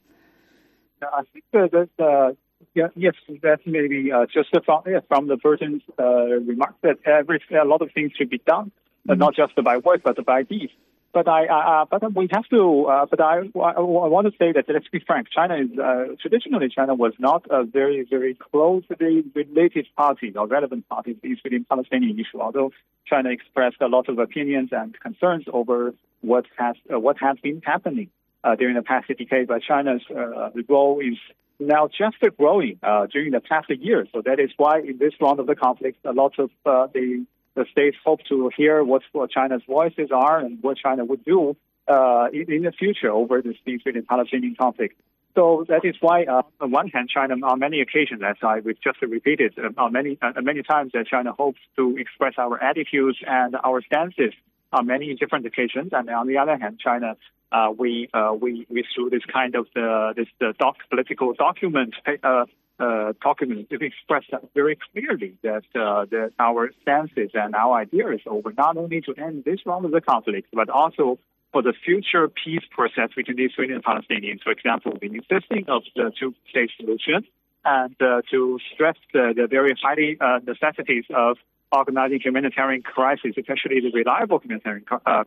I 1.02 1.24
think 1.34 1.46
that 1.54 1.90
uh, 2.00 2.34
yeah, 2.78 2.90
yes, 2.96 3.16
that's 3.42 3.64
maybe 3.66 4.12
uh, 4.12 4.28
just 4.32 4.50
from 4.64 4.84
yeah, 4.86 5.00
from 5.08 5.28
the 5.28 5.38
person's 5.38 5.82
uh, 5.98 6.26
remark 6.52 6.76
that 6.84 6.98
every 7.06 7.42
a 7.60 7.66
lot 7.66 7.82
of 7.82 7.90
things 7.92 8.12
should 8.16 8.30
be 8.30 8.42
done, 8.54 8.72
mm-hmm. 9.08 9.18
not 9.18 9.34
just 9.36 9.54
by 9.64 9.78
words 9.78 10.04
but 10.06 10.24
by 10.26 10.44
deeds. 10.44 10.74
But 11.12 11.28
I, 11.28 11.48
uh, 11.48 11.86
but 11.90 12.14
we 12.14 12.28
have 12.32 12.48
to. 12.50 12.86
Uh, 12.86 13.06
but 13.10 13.20
I, 13.20 13.36
I, 13.56 13.72
I, 13.72 13.80
want 14.16 14.28
to 14.28 14.34
say 14.38 14.52
that 14.52 14.66
let's 14.68 14.88
be 14.90 15.00
frank. 15.00 15.28
China 15.34 15.56
is 15.56 15.72
uh, 15.80 16.16
traditionally 16.22 16.70
China 16.70 16.94
was 16.94 17.14
not 17.18 17.48
a 17.50 17.64
very, 17.64 18.06
very 18.08 18.36
closely 18.36 19.24
related 19.34 19.88
party 19.96 20.34
or 20.36 20.46
relevant 20.46 20.88
party 20.88 21.16
to 21.16 21.20
the 21.24 21.30
Israeli-Palestinian 21.30 22.20
issue. 22.20 22.40
Although 22.40 22.72
China 23.08 23.30
expressed 23.30 23.82
a 23.82 23.88
lot 23.88 24.10
of 24.10 24.20
opinions 24.20 24.70
and 24.72 25.00
concerns 25.00 25.46
over 25.52 25.96
what 26.22 26.46
has 26.60 26.76
uh, 26.94 27.00
what 27.00 27.18
has 27.20 27.38
been 27.42 27.64
happening 27.66 28.10
uh, 28.44 28.56
during 28.56 28.76
the 28.76 28.84
past 28.84 29.08
decade, 29.08 29.48
but 29.48 29.64
China's 29.64 30.04
uh, 30.16 30.50
role 30.70 31.00
is 31.00 31.18
now 31.60 31.88
just 31.88 32.18
growing 32.38 32.80
uh, 32.84 33.08
during 33.08 33.32
the 33.32 33.40
past 33.40 33.70
year. 33.70 34.06
So 34.14 34.22
that 34.26 34.40
is 34.40 34.52
why 34.58 34.80
in 34.80 34.98
this 34.98 35.14
round 35.20 35.40
of 35.40 35.48
the 35.48 35.56
conflict, 35.56 36.00
a 36.06 36.14
lot 36.14 36.38
of 36.40 36.50
uh, 36.66 36.88
the 36.94 37.26
the 37.58 37.66
states 37.72 37.98
hope 38.06 38.20
to 38.30 38.52
hear 38.56 38.84
what, 38.84 39.02
China's 39.32 39.64
voices 39.68 40.10
are 40.12 40.38
and 40.40 40.62
what 40.62 40.78
China 40.78 41.04
would 41.04 41.26
do 41.26 41.58
uh, 41.88 42.28
in, 42.32 42.54
in, 42.54 42.62
the 42.62 42.72
future 42.72 43.12
over 43.12 43.42
this 43.42 43.56
Israeli-Palestinian 43.66 44.56
conflict. 44.56 45.02
So 45.34 45.66
that 45.68 45.84
is 45.84 45.96
why, 46.00 46.26
uh, 46.26 46.44
on 46.62 46.72
one 46.72 46.90
hand, 46.90 47.10
China, 47.10 47.34
on 47.44 47.60
many 47.60 47.82
occasions, 47.82 48.22
as 48.24 48.36
I 48.44 48.60
we've 48.60 48.80
just 48.80 49.02
repeated 49.02 49.56
uh, 49.58 49.70
on 49.82 49.94
many 49.94 50.18
uh, 50.22 50.40
many 50.42 50.62
times, 50.62 50.92
that 50.94 51.08
China 51.08 51.32
hopes 51.32 51.60
to 51.78 51.98
express 51.98 52.34
our 52.38 52.62
attitudes 52.62 53.18
and 53.26 53.56
our 53.64 53.82
stances 53.82 54.34
on 54.72 54.88
many 54.88 55.14
different 55.16 55.46
occasions. 55.46 55.90
And 55.94 56.10
on 56.10 56.28
the 56.28 56.38
other 56.38 56.58
hand, 56.58 56.80
China 56.80 57.16
uh, 57.52 57.72
we 57.78 58.10
uh, 58.14 58.34
we 58.40 58.66
we 58.70 58.84
through 58.94 59.10
this 59.10 59.24
kind 59.32 59.56
of 59.56 59.68
the 59.74 60.14
this 60.16 60.28
the 60.40 60.54
doc, 60.60 60.76
political 60.90 61.34
document 61.34 61.96
uh, 62.24 62.46
uh, 62.80 63.14
document 63.22 63.68
it 63.70 63.82
expressed 63.82 64.32
very 64.54 64.78
clearly 64.92 65.38
that 65.44 65.64
uh, 65.76 66.06
that 66.12 66.32
our 66.40 66.72
stances 66.82 67.32
and 67.34 67.56
our 67.56 67.80
ideas 67.80 68.20
over 68.26 68.52
not 68.58 68.78
only 68.78 69.02
to 69.02 69.14
end 69.16 69.46
this 69.46 69.60
round 69.66 69.86
of 69.86 69.92
the 69.92 70.02
conflict 70.02 70.50
but 70.54 70.70
also 70.70 71.18
for 71.54 71.62
the 71.62 71.74
future 71.86 72.28
peace 72.28 72.64
process 72.72 73.10
between 73.16 73.38
the 73.38 73.48
Israelis 73.50 73.76
and 73.76 73.84
Palestinians. 73.84 74.44
For 74.44 74.52
example, 74.52 74.98
the 75.00 75.08
insisting 75.08 75.66
of 75.70 75.84
the 75.96 76.12
two-state 76.20 76.72
solution 76.78 77.26
and 77.64 77.96
uh, 78.02 78.22
to 78.32 78.60
stress 78.74 78.98
the, 79.14 79.34
the 79.36 79.48
very 79.48 79.74
highly 79.82 80.18
uh, 80.20 80.40
necessities 80.46 81.06
of 81.16 81.38
organizing 81.72 82.20
humanitarian 82.24 82.82
crisis, 82.82 83.34
especially 83.38 83.82
the 83.82 83.92
reliable 83.94 84.40
humanitarian 84.40 84.86
uh, 85.06 85.24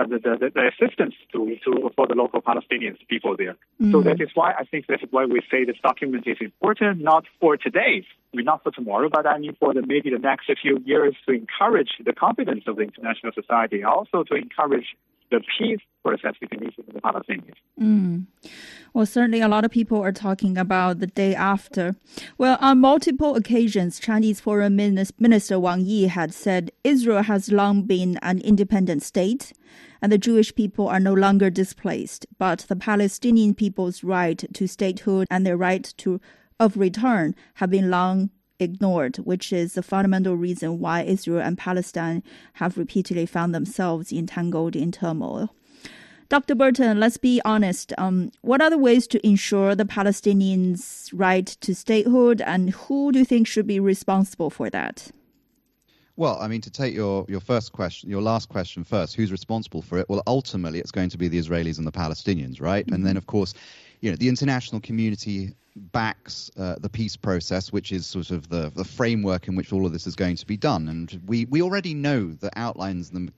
uh, 0.00 0.06
the, 0.06 0.18
the, 0.18 0.50
the, 0.54 0.70
assistance 0.70 1.14
to, 1.32 1.56
to 1.64 1.90
for 1.96 2.06
the 2.06 2.14
local 2.14 2.40
Palestinians 2.40 2.96
people 3.08 3.36
there. 3.36 3.54
Mm-hmm. 3.82 3.92
So 3.92 4.02
that 4.02 4.20
is 4.20 4.28
why 4.34 4.52
I 4.52 4.64
think 4.64 4.86
that 4.86 5.02
is 5.02 5.08
why 5.10 5.24
we 5.26 5.42
say 5.50 5.64
this 5.64 5.76
document 5.82 6.26
is 6.26 6.38
important, 6.40 7.00
not 7.00 7.24
for 7.40 7.56
today, 7.56 8.06
I 8.32 8.36
mean 8.36 8.46
not 8.46 8.62
for 8.62 8.70
tomorrow, 8.70 9.08
but 9.12 9.26
I 9.26 9.38
mean 9.38 9.56
for 9.58 9.74
the 9.74 9.82
maybe 9.84 10.10
the 10.10 10.18
next 10.18 10.50
few 10.62 10.78
years 10.84 11.14
to 11.26 11.34
encourage 11.34 11.90
the 12.04 12.12
confidence 12.12 12.64
of 12.66 12.76
the 12.76 12.82
international 12.82 13.32
society, 13.32 13.82
also 13.82 14.22
to 14.24 14.34
encourage 14.34 14.96
the 15.30 15.40
peace 15.58 15.80
process 16.04 16.34
between 16.40 16.68
Israel 16.68 16.86
and 16.88 16.96
the 16.96 17.00
Palestinians. 17.00 17.54
Mm. 17.80 18.26
Well, 18.92 19.06
certainly 19.06 19.40
a 19.40 19.48
lot 19.48 19.64
of 19.64 19.70
people 19.70 20.00
are 20.00 20.12
talking 20.12 20.58
about 20.58 20.98
the 20.98 21.06
day 21.06 21.34
after. 21.34 21.94
Well, 22.38 22.58
on 22.60 22.80
multiple 22.80 23.36
occasions, 23.36 24.00
Chinese 24.00 24.40
Foreign 24.40 24.76
Minister 24.76 25.60
Wang 25.60 25.80
Yi 25.80 26.06
had 26.06 26.34
said 26.34 26.72
Israel 26.82 27.22
has 27.22 27.52
long 27.52 27.82
been 27.82 28.18
an 28.22 28.40
independent 28.40 29.02
state 29.02 29.52
and 30.02 30.10
the 30.10 30.18
Jewish 30.18 30.54
people 30.54 30.88
are 30.88 31.00
no 31.00 31.12
longer 31.12 31.50
displaced, 31.50 32.26
but 32.38 32.60
the 32.68 32.76
Palestinian 32.76 33.54
people's 33.54 34.02
right 34.02 34.42
to 34.54 34.66
statehood 34.66 35.26
and 35.30 35.44
their 35.44 35.56
right 35.56 35.92
to 35.98 36.20
of 36.58 36.76
return 36.76 37.34
have 37.54 37.70
been 37.70 37.90
long 37.90 38.30
ignored, 38.60 39.16
which 39.16 39.52
is 39.52 39.74
the 39.74 39.82
fundamental 39.82 40.36
reason 40.36 40.78
why 40.78 41.02
Israel 41.02 41.40
and 41.40 41.58
Palestine 41.58 42.22
have 42.54 42.78
repeatedly 42.78 43.26
found 43.26 43.54
themselves 43.54 44.12
entangled 44.12 44.76
in 44.76 44.92
turmoil. 44.92 45.50
Dr. 46.28 46.54
Burton, 46.54 47.00
let's 47.00 47.16
be 47.16 47.40
honest. 47.44 47.92
Um, 47.98 48.30
what 48.42 48.62
are 48.62 48.70
the 48.70 48.78
ways 48.78 49.08
to 49.08 49.26
ensure 49.26 49.74
the 49.74 49.84
Palestinians' 49.84 51.10
right 51.12 51.46
to 51.46 51.74
statehood, 51.74 52.40
and 52.40 52.70
who 52.70 53.10
do 53.10 53.18
you 53.18 53.24
think 53.24 53.48
should 53.48 53.66
be 53.66 53.80
responsible 53.80 54.48
for 54.48 54.70
that? 54.70 55.10
Well, 56.16 56.38
I 56.40 56.46
mean, 56.46 56.60
to 56.60 56.70
take 56.70 56.94
your, 56.94 57.24
your 57.28 57.40
first 57.40 57.72
question, 57.72 58.10
your 58.10 58.22
last 58.22 58.48
question 58.48 58.84
first, 58.84 59.16
who's 59.16 59.32
responsible 59.32 59.82
for 59.82 59.98
it? 59.98 60.06
Well, 60.08 60.22
ultimately, 60.26 60.78
it's 60.78 60.90
going 60.90 61.10
to 61.10 61.18
be 61.18 61.26
the 61.26 61.38
Israelis 61.38 61.78
and 61.78 61.86
the 61.86 61.92
Palestinians, 61.92 62.60
right? 62.60 62.84
Mm-hmm. 62.84 62.94
And 62.94 63.06
then, 63.06 63.16
of 63.16 63.26
course, 63.26 63.54
you 64.00 64.10
know, 64.10 64.16
the 64.16 64.28
international 64.28 64.80
community 64.80 65.54
backs 65.76 66.50
uh, 66.58 66.76
the 66.80 66.88
peace 66.88 67.16
process, 67.16 67.72
which 67.72 67.92
is 67.92 68.06
sort 68.06 68.30
of 68.30 68.48
the, 68.48 68.70
the 68.74 68.84
framework 68.84 69.48
in 69.48 69.56
which 69.56 69.72
all 69.72 69.86
of 69.86 69.92
this 69.92 70.06
is 70.06 70.16
going 70.16 70.36
to 70.36 70.46
be 70.46 70.56
done. 70.56 70.88
And 70.88 71.20
we, 71.26 71.44
we 71.46 71.62
already 71.62 71.94
know 71.94 72.32
the 72.32 72.50
outlines 72.56 73.10
the 73.10 73.30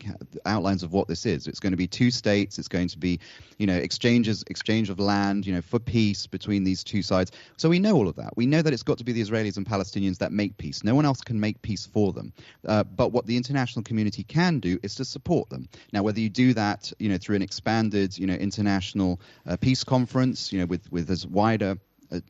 outlines 0.47 0.83
of 0.83 0.93
what 0.93 1.09
this 1.09 1.27
is. 1.27 1.47
It's 1.47 1.61
going 1.61 1.73
to 1.73 1.77
be 1.77 1.87
two 1.87 2.11
states. 2.11 2.59
It's 2.59 2.69
going 2.69 2.89
to 2.89 2.99
be, 2.99 3.21
you 3.59 3.67
know, 3.67 3.77
exchanges 3.77 4.45
exchange 4.49 4.91
of 4.91 4.99
land, 4.99 5.47
you 5.47 5.55
know, 5.55 5.63
for 5.63 5.79
peace 5.79 6.27
between 6.27 6.65
these 6.65 6.83
two 6.85 7.03
sides. 7.03 7.33
So 7.57 7.69
we 7.69 7.79
know 7.79 7.95
all 7.95 8.09
of 8.09 8.17
that. 8.17 8.37
We 8.37 8.47
know 8.47 8.63
that 8.63 8.73
it's 8.73 8.83
got 8.83 8.99
to 8.99 9.05
be 9.05 9.13
the 9.13 9.23
Israelis 9.23 9.57
and 9.57 9.67
Palestinians 9.67 10.19
that 10.19 10.33
make 10.33 10.57
peace. 10.57 10.85
No 10.85 10.95
one 10.95 11.05
else 11.05 11.21
can 11.21 11.39
make 11.39 11.63
peace 11.63 11.87
for 11.87 12.13
them. 12.13 12.33
Uh, 12.67 12.85
but 12.85 13.13
what 13.13 13.27
the 13.27 13.37
international 13.37 13.83
community 13.83 14.25
can 14.25 14.59
do 14.59 14.79
is 14.83 14.95
to 14.97 15.05
support 15.05 15.51
them. 15.51 15.69
Now, 15.93 16.03
whether 16.03 16.21
you 16.21 16.31
do 16.31 16.55
that, 16.55 16.93
you 16.99 17.09
know, 17.09 17.19
through 17.19 17.37
an 17.37 17.43
expanded, 17.43 18.19
you 18.19 18.27
know, 18.27 18.35
international 18.35 19.21
uh, 19.47 19.57
peace 19.57 19.85
conference, 19.85 20.53
you 20.53 20.61
know, 20.61 20.67
with 20.67 20.91
with 20.91 21.11
as 21.11 21.27
wider 21.27 21.79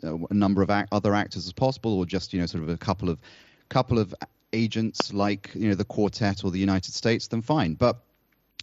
a, 0.03 0.17
a 0.31 0.35
number 0.35 0.63
of 0.63 0.71
other 0.93 1.15
actors 1.15 1.47
as 1.47 1.53
possible, 1.53 1.99
or 1.99 2.07
just 2.07 2.33
you 2.33 2.41
know 2.41 2.47
sort 2.47 2.63
of 2.63 2.69
a 2.69 2.77
couple 2.77 3.09
of 3.09 3.21
couple 3.69 3.99
of 3.99 4.15
agents 4.53 5.13
like 5.13 5.51
you 5.55 5.69
know 5.69 5.75
the 5.75 5.85
quartet 5.85 6.45
or 6.45 6.51
the 6.51 6.59
United 6.59 6.93
States, 6.95 7.29
then 7.29 7.43
fine. 7.43 7.75
But 7.75 7.97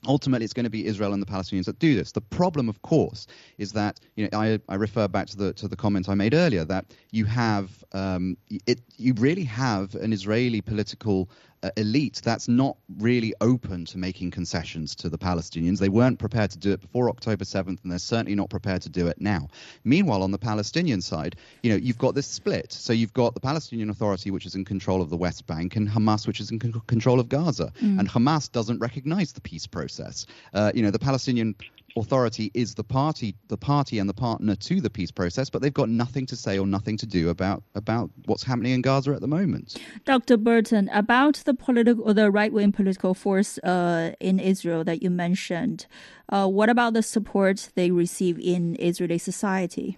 ultimately 0.08 0.46
it's 0.46 0.54
going 0.54 0.66
to 0.66 0.70
be 0.70 0.86
Israel 0.86 1.14
and 1.14 1.22
the 1.22 1.26
Palestinians 1.26 1.66
that 1.66 1.80
do 1.80 1.96
this. 1.96 2.12
The 2.12 2.22
problem, 2.22 2.70
of 2.70 2.82
course, 2.82 3.28
is 3.58 3.74
that 3.74 4.00
you 4.16 4.28
know 4.32 4.40
I, 4.40 4.60
I 4.70 4.76
refer 4.76 5.08
back 5.08 5.28
to 5.28 5.38
the 5.38 5.54
to 5.54 5.68
the 5.68 5.76
comment 5.76 6.10
I 6.10 6.16
made 6.16 6.34
earlier 6.34 6.66
that 6.66 6.86
you 7.12 7.26
have 7.26 7.84
um, 7.92 8.38
it 8.66 8.82
you 8.98 9.14
really 9.16 9.44
have 9.44 9.96
an 9.96 10.14
Israeli 10.14 10.62
political 10.62 11.30
elite 11.78 12.22
that's 12.24 12.48
not 12.48 12.78
really 12.98 13.34
open 13.42 13.86
to 13.86 13.98
making 13.98 14.32
concessions 14.32 14.96
to 14.96 15.10
the 15.10 15.18
Palestinians. 15.18 15.80
They 15.80 15.90
weren't 15.90 16.20
prepared 16.20 16.52
to 16.52 16.58
do 16.58 16.72
it 16.72 16.82
before 16.82 17.10
October 17.10 17.44
7th, 17.44 17.84
and 17.84 17.92
they're 17.92 18.00
certainly 18.00 18.36
not 18.36 18.50
prepared 18.50 18.82
to 18.84 18.90
do 18.90 19.08
it 19.08 19.20
now. 19.20 19.48
Meanwhile, 19.84 20.24
on 20.24 20.32
the 20.32 20.38
Palestinian 20.38 21.02
side, 21.02 21.36
you 21.64 21.72
know, 21.72 21.78
you've 21.78 21.98
got 21.98 22.16
this 22.16 22.28
split. 22.28 22.72
So 22.72 22.94
you've 22.94 23.14
got 23.14 23.34
the 23.34 23.40
Palestinian 23.40 23.90
Authority, 23.90 24.32
which 24.32 24.46
is 24.46 24.56
in 24.56 24.66
control 24.66 25.02
of 25.02 25.10
the 25.10 25.18
West 25.18 25.46
Bank, 25.48 25.76
and 25.76 25.88
Hamas, 25.88 26.28
which 26.28 26.40
is 26.40 26.52
in 26.52 26.60
con- 26.60 26.82
control 26.88 27.20
of 27.20 27.30
Gaza. 27.30 27.72
Mm. 27.82 28.00
And 28.00 28.10
Hamas 28.10 28.52
doesn't 28.52 28.80
recognize 28.80 29.34
the 29.34 29.42
peace 29.42 29.68
process. 29.68 30.26
Uh, 30.54 30.72
you 30.74 30.82
know, 30.82 30.92
the 30.92 31.00
Palestinian 31.00 31.56
Authority 31.96 32.52
is 32.54 32.76
the 32.76 32.84
party, 32.84 33.36
the 33.48 33.58
party 33.58 34.00
and 34.00 34.10
the 34.10 34.14
partner 34.14 34.56
to 34.56 34.82
the 34.82 34.90
peace 34.90 35.12
process, 35.12 35.50
but 35.50 35.62
they've 35.62 35.74
got 35.74 35.90
nothing 35.90 36.26
to 36.28 36.36
say 36.36 36.58
or 36.60 36.68
nothing 36.68 36.98
to 36.98 37.06
do 37.06 37.30
about 37.30 37.64
about 37.76 38.10
what's 38.26 38.44
happening 38.44 38.74
in 38.74 38.82
Gaza 38.82 39.12
at 39.12 39.22
the 39.22 39.28
moment. 39.28 39.78
Dr. 40.06 40.38
Burton, 40.38 40.90
about 40.94 41.36
the 41.46 41.54
political 41.54 42.04
or 42.04 42.14
the 42.14 42.32
right 42.32 42.54
wing 42.54 42.72
political 42.72 43.14
force 43.14 43.58
uh, 43.60 44.14
in 44.20 44.40
Israel 44.40 44.84
that 44.84 45.02
you 45.02 45.10
mentioned, 45.10 45.88
uh, 46.30 46.48
what 46.48 46.70
about 46.70 46.94
the 46.94 47.04
support 47.04 47.70
they 47.76 47.92
receive 47.92 48.40
in 48.40 48.76
Israeli 48.80 49.18
society? 49.18 49.98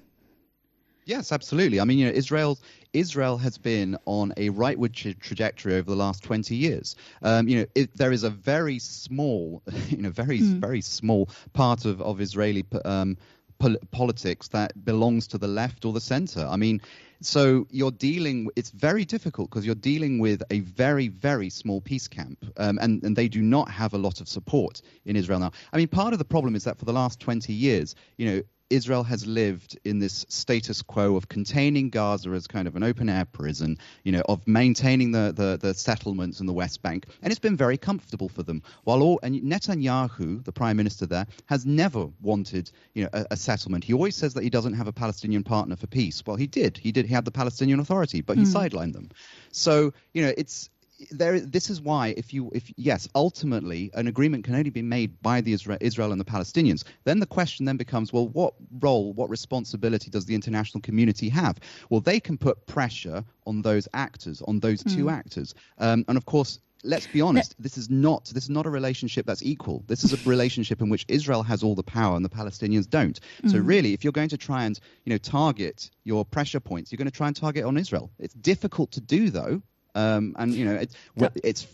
Yes, 1.05 1.31
absolutely. 1.31 1.79
I 1.79 1.83
mean, 1.83 1.99
you 1.99 2.05
know, 2.05 2.11
Israel 2.11 2.59
Israel 2.93 3.37
has 3.37 3.57
been 3.57 3.97
on 4.05 4.33
a 4.37 4.49
rightward 4.49 4.93
tra- 4.93 5.13
trajectory 5.13 5.75
over 5.75 5.89
the 5.89 5.95
last 5.95 6.23
20 6.23 6.55
years. 6.55 6.95
Um, 7.21 7.47
you 7.47 7.59
know, 7.59 7.65
it, 7.73 7.95
there 7.97 8.11
is 8.11 8.23
a 8.23 8.29
very 8.29 8.79
small, 8.79 9.63
you 9.89 9.97
know, 9.97 10.09
very 10.09 10.39
mm. 10.39 10.59
very 10.59 10.81
small 10.81 11.29
part 11.53 11.85
of 11.85 12.01
of 12.01 12.21
Israeli 12.21 12.65
um, 12.85 13.17
pol- 13.59 13.77
politics 13.91 14.49
that 14.49 14.85
belongs 14.85 15.27
to 15.27 15.37
the 15.37 15.47
left 15.47 15.85
or 15.85 15.93
the 15.93 16.01
center. 16.01 16.45
I 16.47 16.57
mean, 16.57 16.81
so 17.21 17.67
you're 17.69 17.91
dealing. 17.91 18.49
It's 18.55 18.71
very 18.71 19.05
difficult 19.05 19.49
because 19.49 19.65
you're 19.65 19.75
dealing 19.75 20.19
with 20.19 20.43
a 20.49 20.59
very, 20.61 21.07
very 21.07 21.49
small 21.49 21.79
peace 21.79 22.07
camp, 22.07 22.43
um, 22.57 22.79
and 22.81 23.03
and 23.03 23.15
they 23.15 23.27
do 23.27 23.41
not 23.41 23.69
have 23.69 23.93
a 23.93 23.97
lot 23.97 24.21
of 24.21 24.27
support 24.27 24.81
in 25.05 25.15
Israel 25.15 25.39
now. 25.39 25.51
I 25.71 25.77
mean, 25.77 25.87
part 25.87 26.13
of 26.13 26.19
the 26.19 26.25
problem 26.25 26.55
is 26.55 26.63
that 26.63 26.77
for 26.77 26.85
the 26.85 26.93
last 26.93 27.19
20 27.19 27.53
years, 27.53 27.95
you 28.17 28.25
know, 28.25 28.41
Israel 28.71 29.03
has 29.03 29.27
lived 29.27 29.77
in 29.83 29.99
this 29.99 30.25
status 30.29 30.81
quo 30.81 31.15
of 31.15 31.27
containing 31.27 31.89
Gaza 31.89 32.29
as 32.31 32.47
kind 32.47 32.67
of 32.67 32.75
an 32.75 32.83
open 32.83 33.09
air 33.09 33.25
prison, 33.25 33.77
you 34.03 34.11
know, 34.11 34.21
of 34.29 34.47
maintaining 34.47 35.11
the, 35.11 35.33
the, 35.35 35.57
the 35.61 35.73
settlements 35.73 36.39
in 36.39 36.45
the 36.45 36.53
West 36.53 36.81
Bank, 36.81 37.05
and 37.21 37.31
it's 37.31 37.39
been 37.39 37.57
very 37.57 37.77
comfortable 37.77 38.29
for 38.29 38.43
them. 38.43 38.63
While 38.85 39.03
all 39.03 39.19
and 39.23 39.35
Netanyahu, 39.41 40.43
the 40.43 40.51
prime 40.51 40.77
minister 40.77 41.05
there, 41.05 41.27
has 41.47 41.65
never 41.65 42.07
wanted, 42.21 42.71
you 42.93 43.03
know, 43.03 43.09
a, 43.13 43.25
a, 43.31 43.37
settlement. 43.37 43.83
He 43.83 43.93
always 43.93 44.15
says 44.15 44.33
that 44.35 44.43
he 44.43 44.49
doesn't 44.49 44.73
have 44.73 44.87
a 44.87 44.93
Palestinian 44.93 45.43
partner 45.43 45.75
for 45.75 45.87
peace. 45.87 46.23
Well, 46.25 46.37
he 46.37 46.47
did. 46.47 46.77
He 46.77 46.91
did. 46.91 47.05
He 47.05 47.13
had 47.13 47.25
the 47.25 47.31
Palestinian 47.31 47.79
Authority, 47.79 48.21
but 48.21 48.37
he 48.37 48.43
mm. 48.43 48.53
sidelined 48.53 48.93
them. 48.93 49.09
So, 49.51 49.93
you 50.13 50.23
know, 50.23 50.33
it's 50.37 50.69
there 51.09 51.39
this 51.39 51.69
is 51.69 51.81
why 51.81 52.13
if 52.17 52.33
you 52.33 52.51
if 52.53 52.71
yes 52.77 53.07
ultimately 53.15 53.89
an 53.93 54.07
agreement 54.07 54.43
can 54.43 54.55
only 54.55 54.69
be 54.69 54.81
made 54.81 55.21
by 55.21 55.41
the 55.41 55.53
Israel, 55.53 55.77
Israel 55.81 56.11
and 56.11 56.19
the 56.19 56.25
Palestinians 56.25 56.83
then 57.03 57.19
the 57.19 57.25
question 57.25 57.65
then 57.65 57.77
becomes 57.77 58.13
well 58.13 58.27
what 58.29 58.53
role 58.79 59.13
what 59.13 59.29
responsibility 59.29 60.09
does 60.09 60.25
the 60.25 60.35
international 60.35 60.81
community 60.81 61.29
have 61.29 61.59
well 61.89 62.01
they 62.01 62.19
can 62.19 62.37
put 62.37 62.65
pressure 62.67 63.23
on 63.45 63.61
those 63.61 63.87
actors 63.93 64.41
on 64.43 64.59
those 64.59 64.83
mm. 64.83 64.95
two 64.95 65.03
hmm. 65.03 65.09
actors 65.09 65.55
um, 65.79 66.05
and 66.07 66.17
of 66.17 66.25
course 66.25 66.59
let's 66.83 67.07
be 67.07 67.21
honest 67.21 67.55
this 67.59 67.77
is 67.77 67.89
not 67.89 68.25
this 68.33 68.43
is 68.43 68.49
not 68.49 68.65
a 68.65 68.69
relationship 68.69 69.25
that's 69.25 69.43
equal 69.43 69.83
this 69.87 70.03
is 70.03 70.13
a 70.13 70.29
relationship 70.29 70.81
in 70.81 70.89
which 70.89 71.05
Israel 71.07 71.43
has 71.43 71.63
all 71.63 71.75
the 71.75 71.83
power 71.83 72.15
and 72.15 72.25
the 72.25 72.29
Palestinians 72.29 72.89
don't 72.89 73.19
mm. 73.43 73.51
so 73.51 73.59
hmm. 73.59 73.65
really 73.65 73.93
if 73.93 74.03
you're 74.03 74.13
going 74.13 74.29
to 74.29 74.37
try 74.37 74.65
and 74.65 74.79
you 75.05 75.11
know 75.11 75.17
target 75.17 75.89
your 76.03 76.25
pressure 76.25 76.59
points 76.59 76.91
you're 76.91 76.97
going 76.97 77.09
to 77.09 77.15
try 77.15 77.27
and 77.27 77.35
target 77.35 77.65
on 77.65 77.77
Israel 77.77 78.11
it's 78.19 78.33
difficult 78.33 78.91
to 78.91 79.01
do 79.01 79.29
though 79.29 79.61
Um, 79.95 80.35
and 80.39 80.53
you 80.53 80.65
know, 80.65 80.75
it's 80.75 80.95
it's 81.43 81.67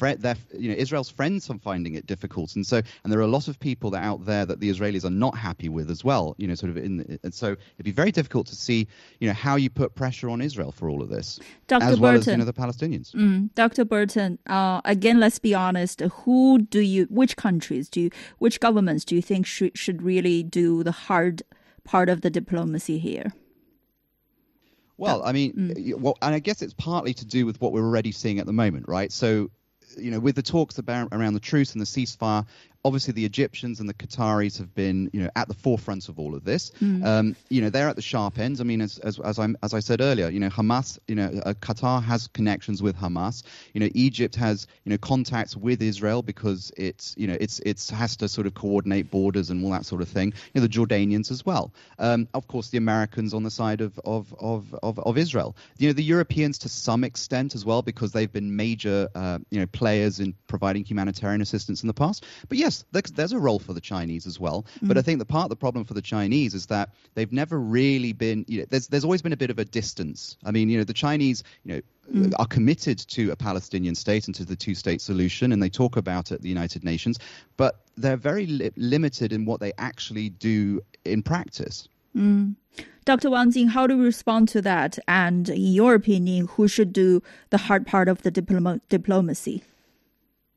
you 0.57 0.69
know 0.69 0.75
Israel's 0.75 1.09
friends 1.09 1.49
are 1.49 1.57
finding 1.59 1.95
it 1.95 2.05
difficult, 2.05 2.55
and 2.55 2.65
so 2.65 2.81
and 3.03 3.13
there 3.13 3.19
are 3.19 3.23
a 3.23 3.27
lot 3.27 3.47
of 3.47 3.59
people 3.59 3.91
that 3.91 4.03
out 4.03 4.25
there 4.25 4.45
that 4.45 4.59
the 4.59 4.69
Israelis 4.69 5.05
are 5.05 5.11
not 5.11 5.37
happy 5.37 5.69
with 5.69 5.91
as 5.91 6.03
well. 6.03 6.35
You 6.37 6.47
know, 6.47 6.55
sort 6.55 6.71
of 6.71 6.77
in 6.77 7.19
and 7.23 7.33
so 7.33 7.47
it'd 7.51 7.83
be 7.83 7.91
very 7.91 8.11
difficult 8.11 8.47
to 8.47 8.55
see 8.55 8.87
you 9.19 9.27
know 9.27 9.33
how 9.33 9.55
you 9.55 9.69
put 9.69 9.93
pressure 9.95 10.29
on 10.29 10.41
Israel 10.41 10.71
for 10.71 10.89
all 10.89 11.01
of 11.01 11.09
this, 11.09 11.39
Dr. 11.67 11.83
as 11.83 11.89
Burton, 11.91 12.01
well 12.01 12.15
as 12.15 12.27
you 12.27 12.37
know 12.37 12.45
the 12.45 12.53
Palestinians. 12.53 13.11
Mm, 13.13 13.53
Dr. 13.53 13.85
Burton, 13.85 14.39
uh, 14.47 14.81
again, 14.85 15.19
let's 15.19 15.39
be 15.39 15.53
honest. 15.53 16.01
Who 16.01 16.59
do 16.59 16.79
you? 16.79 17.05
Which 17.09 17.35
countries 17.35 17.89
do 17.89 18.01
you? 18.01 18.09
Which 18.39 18.59
governments 18.59 19.05
do 19.05 19.15
you 19.15 19.21
think 19.21 19.45
should 19.45 19.77
should 19.77 20.01
really 20.01 20.41
do 20.43 20.83
the 20.83 20.91
hard 20.91 21.43
part 21.83 22.09
of 22.09 22.21
the 22.21 22.29
diplomacy 22.29 22.97
here? 22.97 23.31
Well, 24.97 25.21
I 25.23 25.31
mean, 25.31 25.53
mm. 25.53 25.95
well, 25.99 26.17
and 26.21 26.33
I 26.33 26.39
guess 26.39 26.61
it's 26.61 26.73
partly 26.73 27.13
to 27.15 27.25
do 27.25 27.45
with 27.45 27.61
what 27.61 27.71
we're 27.71 27.85
already 27.85 28.11
seeing 28.11 28.39
at 28.39 28.45
the 28.45 28.53
moment, 28.53 28.87
right? 28.87 29.11
So, 29.11 29.51
you 29.97 30.11
know, 30.11 30.19
with 30.19 30.35
the 30.35 30.41
talks 30.41 30.79
about 30.79 31.09
around 31.11 31.33
the 31.33 31.39
truce 31.39 31.73
and 31.73 31.81
the 31.81 31.85
ceasefire, 31.85 32.45
obviously 32.85 33.13
the 33.13 33.25
Egyptians 33.25 33.79
and 33.79 33.89
the 33.89 33.93
Qataris 33.93 34.57
have 34.57 34.73
been, 34.73 35.09
you 35.13 35.21
know, 35.21 35.29
at 35.35 35.47
the 35.47 35.53
forefront 35.53 36.09
of 36.09 36.19
all 36.19 36.35
of 36.35 36.43
this. 36.43 36.71
Mm. 36.81 37.05
Um, 37.05 37.35
you 37.49 37.61
know, 37.61 37.69
they're 37.69 37.89
at 37.89 37.95
the 37.95 38.01
sharp 38.01 38.39
ends. 38.39 38.61
I 38.61 38.63
mean, 38.63 38.81
as 38.81 38.97
as 38.99 39.19
as, 39.19 39.39
i 39.39 39.47
as 39.63 39.73
I 39.73 39.79
said 39.79 40.01
earlier, 40.01 40.29
you 40.29 40.39
know, 40.39 40.49
Hamas, 40.49 40.99
you 41.07 41.15
know, 41.15 41.41
uh, 41.45 41.53
Qatar 41.53 42.03
has 42.03 42.27
connections 42.27 42.81
with 42.81 42.95
Hamas. 42.95 43.43
You 43.73 43.81
know, 43.81 43.89
Egypt 43.93 44.35
has, 44.35 44.67
you 44.85 44.91
know, 44.91 44.97
contacts 44.97 45.55
with 45.55 45.81
Israel 45.81 46.21
because 46.21 46.71
it's, 46.77 47.15
you 47.17 47.27
know, 47.27 47.37
it's 47.39 47.59
it's 47.65 47.89
has 47.89 48.15
to 48.17 48.27
sort 48.27 48.47
of 48.47 48.53
coordinate 48.53 49.11
borders 49.11 49.49
and 49.49 49.63
all 49.63 49.71
that 49.71 49.85
sort 49.85 50.01
of 50.01 50.07
thing. 50.07 50.33
You 50.53 50.61
know, 50.61 50.67
the 50.67 50.73
Jordanians 50.73 51.31
as 51.31 51.45
well. 51.45 51.71
Um, 51.99 52.27
of 52.33 52.47
course, 52.47 52.69
the 52.69 52.77
Americans 52.77 53.33
on 53.33 53.43
the 53.43 53.51
side 53.51 53.81
of 53.81 53.99
of, 54.05 54.33
of 54.39 54.73
of 54.83 54.99
of 54.99 55.17
Israel. 55.17 55.55
You 55.77 55.89
know, 55.89 55.93
the 55.93 56.03
Europeans 56.03 56.57
to 56.59 56.69
some 56.69 57.03
extent 57.03 57.55
as 57.55 57.65
well 57.65 57.81
because 57.81 58.11
they've 58.11 58.31
been 58.31 58.55
major, 58.55 59.09
uh, 59.15 59.39
you 59.49 59.59
know, 59.59 59.67
players 59.67 60.19
in 60.19 60.33
providing 60.47 60.83
humanitarian 60.83 61.41
assistance 61.41 61.83
in 61.83 61.87
the 61.87 61.93
past. 61.93 62.25
But 62.47 62.57
yes, 62.67 63.11
there's 63.11 63.31
a 63.31 63.39
role 63.39 63.59
for 63.59 63.73
the 63.73 63.81
Chinese 63.81 64.27
as 64.27 64.39
well. 64.39 64.65
Mm. 64.81 64.87
But 64.87 64.97
I 64.97 65.01
think 65.01 65.19
the 65.19 65.25
part 65.25 65.45
of 65.45 65.49
the 65.49 65.55
problem 65.55 65.85
for 65.85 65.93
the 65.93 66.01
Chinese 66.01 66.53
is 66.53 66.67
that 66.67 66.89
they've 67.15 67.31
never 67.31 67.59
really 67.59 68.13
been. 68.13 68.45
You 68.47 68.59
know, 68.59 68.65
there's 68.69 68.87
there's 68.87 69.03
always 69.03 69.21
been 69.21 69.33
a 69.33 69.37
bit 69.37 69.49
of 69.49 69.59
a 69.59 69.65
distance. 69.65 70.37
I 70.45 70.51
mean, 70.51 70.69
you 70.69 70.77
know, 70.77 70.83
the 70.83 70.93
Chinese, 70.93 71.43
you 71.63 71.75
know. 71.75 71.81
Mm. 72.07 72.31
Are 72.39 72.47
committed 72.47 72.99
to 72.99 73.31
a 73.31 73.35
Palestinian 73.35 73.93
state 73.93 74.27
and 74.27 74.35
to 74.35 74.45
the 74.45 74.55
two 74.55 74.75
state 74.75 75.01
solution, 75.01 75.51
and 75.51 75.61
they 75.61 75.67
talk 75.67 75.97
about 75.97 76.31
it 76.31 76.35
at 76.35 76.41
the 76.41 76.47
United 76.47 76.85
Nations, 76.85 77.19
but 77.57 77.81
they're 77.97 78.15
very 78.15 78.45
li- 78.45 78.71
limited 78.77 79.33
in 79.33 79.43
what 79.43 79.59
they 79.59 79.73
actually 79.77 80.29
do 80.29 80.79
in 81.03 81.21
practice. 81.21 81.89
Mm. 82.15 82.55
Dr. 83.03 83.29
Wang 83.29 83.51
Jin, 83.51 83.67
how 83.67 83.87
do 83.87 83.97
we 83.97 84.05
respond 84.05 84.47
to 84.49 84.61
that? 84.61 84.97
And 85.09 85.49
in 85.49 85.73
your 85.73 85.95
opinion, 85.95 86.47
who 86.47 86.69
should 86.69 86.93
do 86.93 87.21
the 87.49 87.57
hard 87.57 87.85
part 87.85 88.07
of 88.07 88.21
the 88.21 88.31
diploma- 88.31 88.79
diplomacy? 88.87 89.63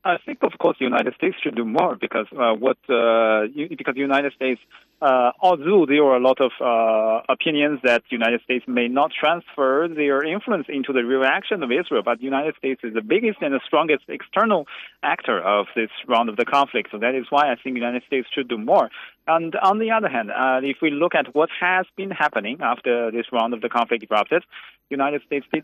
I 0.03 0.17
think, 0.25 0.39
of 0.41 0.53
course, 0.57 0.77
the 0.79 0.85
United 0.85 1.13
States 1.13 1.35
should 1.43 1.55
do 1.55 1.63
more 1.63 1.95
because 1.95 2.25
uh, 2.31 2.53
what 2.53 2.77
uh, 2.89 3.45
because 3.69 3.93
the 3.93 4.01
United 4.01 4.33
States, 4.33 4.59
uh, 4.99 5.31
although 5.39 5.85
there 5.85 6.03
are 6.03 6.15
a 6.15 6.19
lot 6.19 6.41
of 6.41 6.51
uh, 6.59 7.21
opinions 7.31 7.81
that 7.83 8.01
the 8.09 8.15
United 8.15 8.41
States 8.41 8.65
may 8.67 8.87
not 8.87 9.11
transfer 9.11 9.87
their 9.87 10.23
influence 10.23 10.65
into 10.69 10.91
the 10.91 11.03
real 11.03 11.23
action 11.23 11.61
of 11.61 11.71
Israel, 11.71 12.01
but 12.03 12.17
the 12.17 12.23
United 12.23 12.55
States 12.55 12.81
is 12.83 12.95
the 12.95 13.01
biggest 13.01 13.41
and 13.41 13.53
the 13.53 13.59
strongest 13.63 14.05
external 14.07 14.65
actor 15.03 15.39
of 15.39 15.67
this 15.75 15.91
round 16.07 16.29
of 16.29 16.35
the 16.35 16.45
conflict. 16.45 16.89
So 16.91 16.97
that 16.97 17.13
is 17.13 17.25
why 17.29 17.51
I 17.51 17.55
think 17.61 17.75
the 17.75 17.81
United 17.81 18.03
States 18.07 18.27
should 18.33 18.47
do 18.47 18.57
more. 18.57 18.89
And 19.27 19.55
on 19.57 19.77
the 19.77 19.91
other 19.91 20.09
hand, 20.09 20.31
uh, 20.31 20.61
if 20.63 20.77
we 20.81 20.89
look 20.89 21.13
at 21.13 21.35
what 21.35 21.49
has 21.59 21.85
been 21.95 22.09
happening 22.09 22.57
after 22.61 23.11
this 23.11 23.27
round 23.31 23.53
of 23.53 23.61
the 23.61 23.69
conflict 23.69 24.03
erupted, 24.09 24.43
the 24.89 24.95
United 24.95 25.21
States 25.27 25.45
uh, 25.53 25.59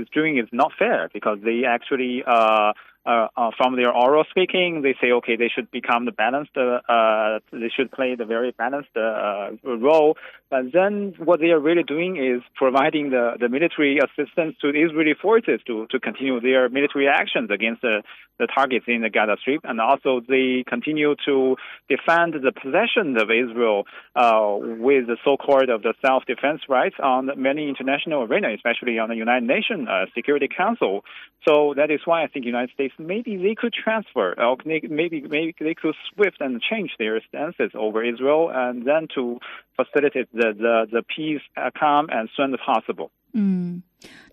is 0.00 0.08
doing 0.14 0.38
is 0.38 0.48
not 0.50 0.72
fair 0.78 1.10
because 1.12 1.38
they 1.44 1.64
actually 1.66 2.24
uh, 2.26 2.72
uh, 3.04 3.50
from 3.56 3.76
their 3.76 3.92
oral 3.92 4.24
speaking, 4.30 4.82
they 4.82 4.94
say, 5.00 5.12
okay, 5.12 5.36
they 5.36 5.48
should 5.48 5.70
become 5.70 6.04
the 6.04 6.12
balanced, 6.12 6.56
uh, 6.56 6.80
uh 6.88 7.40
they 7.52 7.70
should 7.74 7.90
play 7.90 8.14
the 8.14 8.24
very 8.24 8.52
balanced 8.52 8.96
uh, 8.96 9.50
role. 9.64 10.16
But 10.52 10.70
then 10.70 11.14
what 11.16 11.40
they 11.40 11.50
are 11.56 11.58
really 11.58 11.82
doing 11.82 12.12
is 12.18 12.42
providing 12.54 13.08
the, 13.08 13.24
the 13.40 13.48
military 13.48 13.98
assistance 14.06 14.54
to 14.60 14.68
Israeli 14.68 15.14
forces 15.14 15.60
to, 15.66 15.86
to 15.90 15.98
continue 15.98 16.42
their 16.42 16.68
military 16.68 17.08
actions 17.08 17.48
against 17.50 17.80
the, 17.80 18.02
the 18.38 18.46
targets 18.54 18.84
in 18.86 19.00
the 19.00 19.08
Gaza 19.08 19.36
Strip. 19.40 19.62
And 19.64 19.80
also 19.80 20.20
they 20.20 20.62
continue 20.74 21.16
to 21.24 21.56
defend 21.88 22.34
the 22.34 22.52
possession 22.52 23.16
of 23.16 23.30
Israel 23.30 23.78
uh, 24.14 24.58
with 24.60 25.06
the 25.06 25.16
so-called 25.24 25.70
of 25.70 25.80
the 25.86 25.94
self-defense 26.04 26.60
rights 26.68 26.96
on 27.02 27.30
many 27.38 27.62
international 27.70 28.24
arena, 28.24 28.48
especially 28.52 28.98
on 28.98 29.08
the 29.08 29.16
United 29.16 29.46
Nations 29.46 29.88
Security 30.14 30.48
Council. 30.54 31.02
So 31.48 31.72
that 31.78 31.90
is 31.90 32.00
why 32.04 32.24
I 32.24 32.26
think 32.26 32.44
the 32.44 32.52
United 32.56 32.74
States 32.74 32.94
maybe 32.98 33.38
they 33.38 33.54
could 33.54 33.72
transfer, 33.72 34.28
or 34.38 34.58
maybe 34.66 34.86
maybe 34.88 35.54
they 35.58 35.74
could 35.74 35.94
swift 36.12 36.38
and 36.40 36.60
change 36.60 36.90
their 36.98 37.20
stances 37.28 37.70
over 37.74 37.98
Israel, 38.04 38.50
and 38.54 38.86
then 38.86 39.08
to 39.14 39.40
facilitate 39.76 40.28
the 40.32 40.41
the, 40.56 40.86
the 40.90 41.02
peace, 41.14 41.40
uh, 41.56 41.70
calm, 41.78 42.08
as 42.10 42.28
soon 42.36 42.52
as 42.54 42.60
possible. 42.64 43.10
Mm. 43.36 43.82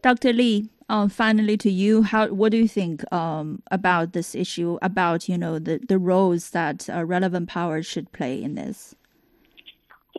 Dr. 0.02 0.34
Lee, 0.34 0.70
um, 0.90 1.10
finally 1.10 1.56
to 1.58 1.70
you, 1.70 2.02
how 2.02 2.28
what 2.28 2.52
do 2.52 2.58
you 2.58 2.68
think 2.68 3.12
um, 3.14 3.62
about 3.70 4.14
this 4.14 4.34
issue? 4.34 4.78
About 4.82 5.30
you 5.30 5.38
know 5.38 5.60
the 5.60 5.80
the 5.88 6.00
roles 6.00 6.50
that 6.50 6.90
uh, 6.90 7.06
relevant 7.06 7.48
powers 7.48 7.86
should 7.86 8.12
play 8.12 8.42
in 8.42 8.56
this? 8.56 8.96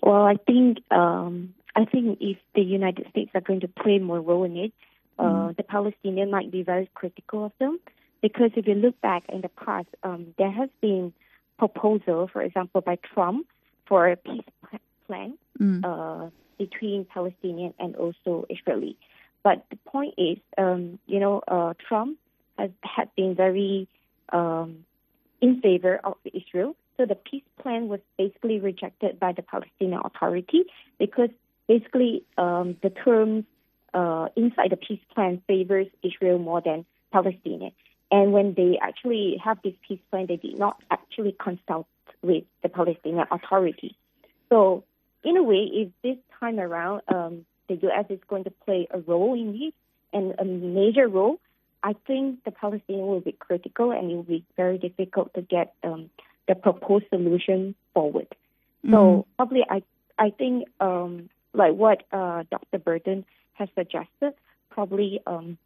Well, 0.02 0.24
I 0.24 0.36
think 0.46 0.78
um, 0.90 1.54
I 1.74 1.84
think 1.84 2.18
if 2.20 2.38
the 2.54 2.62
United 2.62 3.06
States 3.10 3.30
are 3.34 3.40
going 3.40 3.60
to 3.60 3.68
play 3.68 3.98
more 3.98 4.20
role 4.20 4.44
in 4.44 4.56
it, 4.56 4.72
uh, 5.18 5.24
mm. 5.24 5.56
the 5.56 5.62
Palestinian 5.64 6.30
might 6.30 6.50
be 6.50 6.62
very 6.62 6.88
critical 6.94 7.44
of 7.46 7.52
them. 7.58 7.80
Because 8.22 8.50
if 8.54 8.66
you 8.66 8.74
look 8.74 9.00
back 9.00 9.24
in 9.30 9.40
the 9.40 9.48
past, 9.48 9.88
um, 10.02 10.34
there 10.36 10.50
has 10.50 10.68
been 10.82 11.12
proposal, 11.58 12.28
for 12.30 12.42
example, 12.42 12.80
by 12.82 12.98
Trump 13.14 13.46
for 13.86 14.08
a 14.08 14.16
peace 14.16 14.44
plan 15.10 15.36
mm. 15.60 15.84
uh, 15.84 16.30
between 16.58 17.04
Palestinian 17.04 17.74
and 17.82 17.96
also 17.96 18.46
Israeli. 18.48 18.96
But 19.42 19.64
the 19.70 19.78
point 19.94 20.14
is, 20.18 20.38
um, 20.58 20.98
you 21.06 21.18
know, 21.18 21.42
uh, 21.48 21.74
Trump 21.88 22.18
has 22.58 22.70
had 22.96 23.08
been 23.16 23.34
very 23.34 23.88
um, 24.32 24.84
in 25.40 25.60
favor 25.60 25.94
of 26.04 26.16
Israel. 26.40 26.76
So 26.96 27.06
the 27.06 27.14
peace 27.30 27.48
plan 27.62 27.88
was 27.88 28.00
basically 28.18 28.60
rejected 28.60 29.18
by 29.18 29.32
the 29.32 29.42
Palestinian 29.42 30.02
Authority 30.04 30.64
because 30.98 31.30
basically 31.66 32.24
um, 32.36 32.76
the 32.82 32.90
terms 32.90 33.44
uh, 33.94 34.26
inside 34.36 34.70
the 34.70 34.76
peace 34.76 35.04
plan 35.14 35.42
favors 35.46 35.88
Israel 36.02 36.38
more 36.38 36.60
than 36.60 36.84
Palestinian. 37.10 37.72
And 38.10 38.32
when 38.32 38.54
they 38.54 38.78
actually 38.82 39.40
have 39.42 39.58
this 39.64 39.74
peace 39.86 40.00
plan, 40.10 40.26
they 40.26 40.36
did 40.36 40.58
not 40.58 40.76
actually 40.90 41.34
consult 41.48 41.86
with 42.22 42.44
the 42.62 42.68
Palestinian 42.68 43.26
Authority. 43.30 43.96
So, 44.50 44.84
in 45.24 45.36
a 45.36 45.42
way, 45.42 45.68
if 45.72 45.88
this 46.02 46.16
time 46.38 46.58
around 46.58 47.02
um, 47.08 47.44
the 47.68 47.76
U.S. 47.82 48.06
is 48.08 48.20
going 48.28 48.44
to 48.44 48.50
play 48.50 48.88
a 48.90 49.00
role 49.00 49.34
in 49.34 49.54
it 49.60 49.74
and 50.12 50.34
a 50.38 50.44
major 50.44 51.08
role, 51.08 51.38
I 51.82 51.94
think 52.06 52.44
the 52.44 52.50
Palestinians 52.50 53.06
will 53.06 53.20
be 53.20 53.32
critical 53.32 53.90
and 53.90 54.10
it 54.10 54.14
will 54.14 54.22
be 54.22 54.44
very 54.56 54.78
difficult 54.78 55.32
to 55.34 55.42
get 55.42 55.74
um, 55.82 56.10
the 56.48 56.54
proposed 56.54 57.06
solution 57.10 57.74
forward. 57.94 58.28
Mm-hmm. 58.84 58.92
So 58.92 59.26
probably 59.36 59.64
I 59.68 59.82
I 60.18 60.30
think 60.30 60.68
um, 60.80 61.30
like 61.54 61.74
what 61.74 62.02
uh, 62.12 62.44
Dr. 62.50 62.78
Burton 62.78 63.24
has 63.54 63.68
suggested, 63.74 64.34
probably 64.70 65.20
um, 65.26 65.58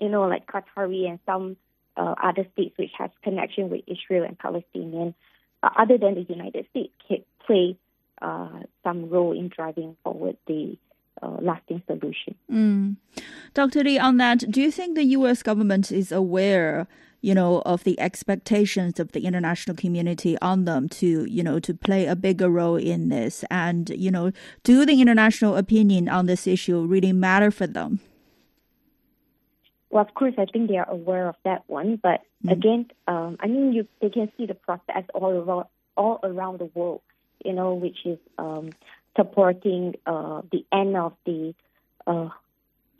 you 0.00 0.08
know 0.08 0.22
like 0.22 0.46
Qatari 0.46 1.08
and 1.08 1.18
some 1.26 1.56
uh, 1.96 2.14
other 2.22 2.46
states 2.52 2.76
which 2.78 2.92
has 2.98 3.10
connection 3.22 3.70
with 3.70 3.82
Israel 3.86 4.24
and 4.24 4.38
Palestinian, 4.38 5.14
uh, 5.62 5.70
other 5.76 5.98
than 5.98 6.14
the 6.14 6.26
United 6.32 6.66
States, 6.70 6.92
can 7.08 7.24
play 7.46 7.76
uh, 8.22 8.60
some 8.82 9.08
role 9.08 9.32
in 9.32 9.48
driving 9.48 9.96
forward 10.02 10.36
the 10.46 10.76
uh, 11.22 11.36
lasting 11.40 11.82
solution. 11.86 12.34
Mm. 12.50 12.96
Dr. 13.54 13.84
Lee, 13.84 13.98
on 13.98 14.18
that, 14.18 14.50
do 14.50 14.60
you 14.60 14.70
think 14.70 14.94
the 14.94 15.04
U.S. 15.04 15.42
government 15.42 15.90
is 15.90 16.12
aware? 16.12 16.86
you 17.22 17.34
know, 17.34 17.60
of 17.66 17.82
the 17.82 17.98
expectations 17.98 19.00
of 19.00 19.10
the 19.10 19.24
international 19.24 19.74
community 19.74 20.38
on 20.40 20.64
them 20.64 20.88
to, 20.88 21.24
you 21.24 21.42
know, 21.42 21.58
to 21.58 21.74
play 21.74 22.06
a 22.06 22.14
bigger 22.14 22.48
role 22.48 22.76
in 22.76 23.08
this? 23.08 23.44
And, 23.50 23.90
you 23.90 24.12
know, 24.12 24.30
do 24.62 24.86
the 24.86 25.00
international 25.00 25.56
opinion 25.56 26.08
on 26.08 26.26
this 26.26 26.46
issue 26.46 26.84
really 26.84 27.12
matter 27.12 27.50
for 27.50 27.66
them? 27.66 27.98
Well, 29.90 30.04
of 30.04 30.14
course, 30.14 30.34
I 30.38 30.44
think 30.44 30.68
they 30.68 30.76
are 30.76 30.88
aware 30.88 31.28
of 31.28 31.36
that 31.44 31.64
one. 31.66 31.98
But 32.00 32.20
mm. 32.44 32.52
again, 32.52 32.86
um, 33.08 33.38
I 33.40 33.46
mean, 33.46 33.72
you 33.72 33.88
they 34.00 34.10
can 34.10 34.30
see 34.36 34.46
the 34.46 34.54
process 34.54 35.04
all 35.14 35.30
around 35.30 35.66
all 35.96 36.20
around 36.22 36.60
the 36.60 36.70
world. 36.74 37.00
You 37.44 37.52
know, 37.52 37.74
which 37.74 38.04
is 38.04 38.18
um, 38.38 38.70
supporting 39.16 39.96
uh, 40.06 40.42
the 40.50 40.64
end 40.72 40.96
of 40.96 41.14
the 41.24 41.54
uh, 42.06 42.12
mm. 42.12 42.30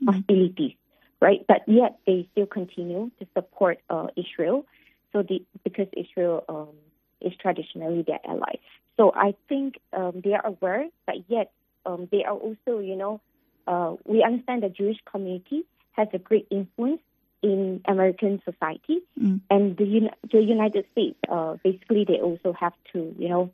hostilities, 0.07 0.75
right? 1.21 1.45
But 1.47 1.63
yet 1.67 1.99
they 2.07 2.29
still 2.33 2.47
continue 2.47 3.11
to 3.19 3.27
support 3.35 3.79
uh, 3.91 4.09
Israel. 4.17 4.67
So 5.13 5.23
the 5.23 5.45
because 5.65 5.89
Israel 5.97 6.45
um, 6.49 6.75
is 7.21 7.33
traditionally 7.37 8.03
their 8.03 8.21
ally. 8.27 8.57
So 8.97 9.13
I 9.15 9.35
think 9.49 9.79
um, 9.93 10.21
they 10.25 10.33
are 10.33 10.47
aware, 10.47 10.89
but 11.07 11.17
yet 11.29 11.53
um, 11.85 12.09
they 12.11 12.25
are 12.25 12.35
also, 12.35 12.79
you 12.79 12.97
know, 12.97 13.21
uh, 13.67 13.97
we 14.05 14.23
understand 14.23 14.63
the 14.63 14.69
Jewish 14.69 14.99
community 15.11 15.65
has 15.93 16.09
a 16.13 16.19
great 16.19 16.47
influence 16.51 17.01
in 17.43 17.81
American 17.87 18.43
society, 18.45 19.01
mm. 19.21 19.41
and 19.51 19.77
the, 19.77 20.11
the 20.33 20.43
United 20.43 20.87
States 20.93 21.17
uh, 21.29 21.57
basically 21.63 22.05
they 22.05 22.21
also 22.21 22.53
have 22.53 22.73
to 22.93 23.15
you 23.19 23.29
know 23.29 23.51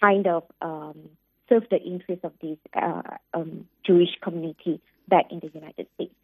kind 0.00 0.26
of 0.26 0.44
um, 0.62 1.10
serve 1.48 1.64
the 1.70 1.80
interests 1.80 2.24
of 2.24 2.32
this 2.40 2.58
uh, 2.74 3.02
um, 3.32 3.66
Jewish 3.84 4.10
community 4.22 4.80
back 5.08 5.26
in 5.30 5.40
the 5.40 5.50
United 5.52 5.86
States. 5.94 6.14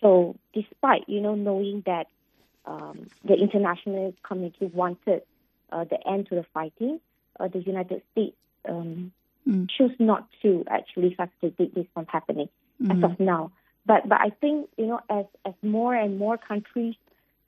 So 0.00 0.36
despite 0.52 1.08
you 1.08 1.20
know 1.20 1.34
knowing 1.34 1.82
that 1.86 2.06
um, 2.64 3.06
the 3.24 3.34
international 3.34 4.14
community 4.22 4.66
wanted 4.66 5.22
uh, 5.70 5.84
the 5.84 5.98
end 6.06 6.28
to 6.28 6.36
the 6.36 6.44
fighting, 6.52 7.00
uh, 7.40 7.48
the 7.48 7.60
United 7.60 8.02
States 8.12 8.36
um, 8.68 9.12
mm. 9.48 9.68
chose 9.70 9.92
not 9.98 10.28
to 10.42 10.64
actually 10.68 11.14
facilitate 11.14 11.74
this 11.74 11.86
from 11.94 12.06
happening 12.06 12.48
mm. 12.82 12.96
as 12.96 13.10
of 13.10 13.18
now. 13.18 13.52
But 13.86 14.08
but 14.08 14.20
I 14.20 14.30
think 14.30 14.68
you 14.76 14.86
know 14.86 15.00
as 15.08 15.26
as 15.44 15.54
more 15.62 15.94
and 15.94 16.18
more 16.18 16.36
countries 16.36 16.96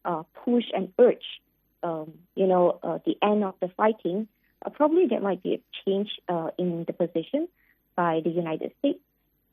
uh, 0.04 0.22
push 0.44 0.64
and 0.74 0.92
urge, 0.98 1.40
um, 1.82 2.12
you 2.34 2.46
know, 2.46 2.78
uh, 2.82 2.98
the 3.04 3.16
end 3.22 3.44
of 3.44 3.54
the 3.60 3.68
fighting, 3.76 4.28
uh, 4.64 4.70
probably 4.70 5.06
there 5.06 5.20
might 5.20 5.42
be 5.42 5.54
a 5.54 5.60
change 5.84 6.10
uh, 6.28 6.50
in 6.58 6.84
the 6.86 6.92
position 6.92 7.48
by 7.96 8.20
the 8.22 8.30
United 8.30 8.72
States. 8.78 9.00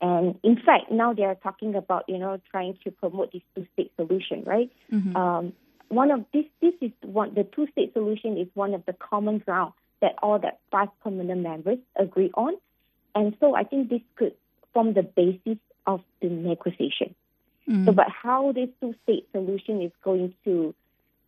And 0.02 0.38
in 0.44 0.56
fact, 0.58 0.92
now 0.92 1.14
they 1.14 1.24
are 1.24 1.36
talking 1.36 1.76
about 1.76 2.06
you 2.08 2.18
know 2.18 2.40
trying 2.52 2.78
to 2.84 2.92
promote 2.92 3.32
this 3.32 3.42
two-state 3.56 3.92
solution, 3.96 4.44
right? 4.44 4.72
Mm-hmm. 4.92 5.16
Um, 5.16 5.54
one 5.90 6.12
of 6.12 6.26
this 6.34 6.46
this 6.62 6.74
is 6.82 6.92
one 7.02 7.34
the 7.34 7.44
two-state 7.44 7.94
solution 7.94 8.38
is 8.38 8.48
one 8.54 8.74
of 8.74 8.86
the 8.86 8.94
common 8.94 9.40
ground 9.40 9.74
that 10.02 10.16
all 10.22 10.38
the 10.38 10.52
five 10.72 10.90
permanent 11.04 11.42
members 11.42 11.80
agree 11.96 12.32
on, 12.36 12.56
and 13.14 13.36
so 13.40 13.56
I 13.56 13.64
think 13.64 13.90
this 13.90 14.02
could 14.16 14.34
form 14.74 14.94
the 14.94 15.04
basis 15.04 15.58
of 15.88 16.02
the 16.22 16.28
negotiation. 16.28 17.16
Mm. 17.68 17.86
So, 17.86 17.94
but 17.94 18.08
how 18.10 18.52
this 18.52 18.70
two-state 18.82 19.28
solution 19.32 19.82
is 19.82 19.92
going 20.04 20.34
to, 20.44 20.76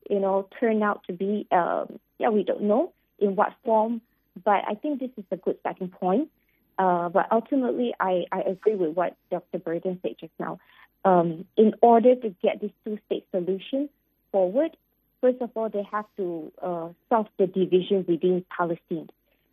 you 0.10 0.20
know, 0.20 0.48
turn 0.60 0.84
out 0.84 1.04
to 1.08 1.14
be, 1.14 1.48
um, 1.52 2.00
yeah, 2.20 2.30
we 2.30 2.44
don't 2.44 2.64
know 2.64 2.94
in 3.20 3.36
what 3.36 3.54
form. 3.64 4.02
But 4.44 4.64
I 4.68 4.76
think 4.76 5.00
this 5.00 5.12
is 5.18 5.26
a 5.32 5.38
good 5.38 5.58
starting 5.62 5.90
point. 5.90 6.30
Uh, 6.78 7.10
but 7.10 7.28
ultimately, 7.32 7.94
I, 8.00 8.26
I 8.32 8.42
agree 8.42 8.76
with 8.76 8.96
what 8.96 9.16
Dr. 9.32 9.58
Burton 9.58 10.00
said 10.02 10.16
just 10.20 10.34
now. 10.40 10.60
Um, 11.04 11.46
in 11.56 11.74
order 11.82 12.16
to 12.16 12.36
get 12.44 12.62
this 12.62 12.72
two-state 12.86 13.26
solution 13.32 13.90
forward, 14.32 14.78
first 15.22 15.42
of 15.42 15.50
all, 15.56 15.70
they 15.70 15.84
have 15.92 16.06
to 16.18 16.52
uh, 16.62 16.90
solve 17.10 17.28
the 17.40 17.48
division 17.48 18.06
within 18.08 18.46
Palestine. 18.56 19.10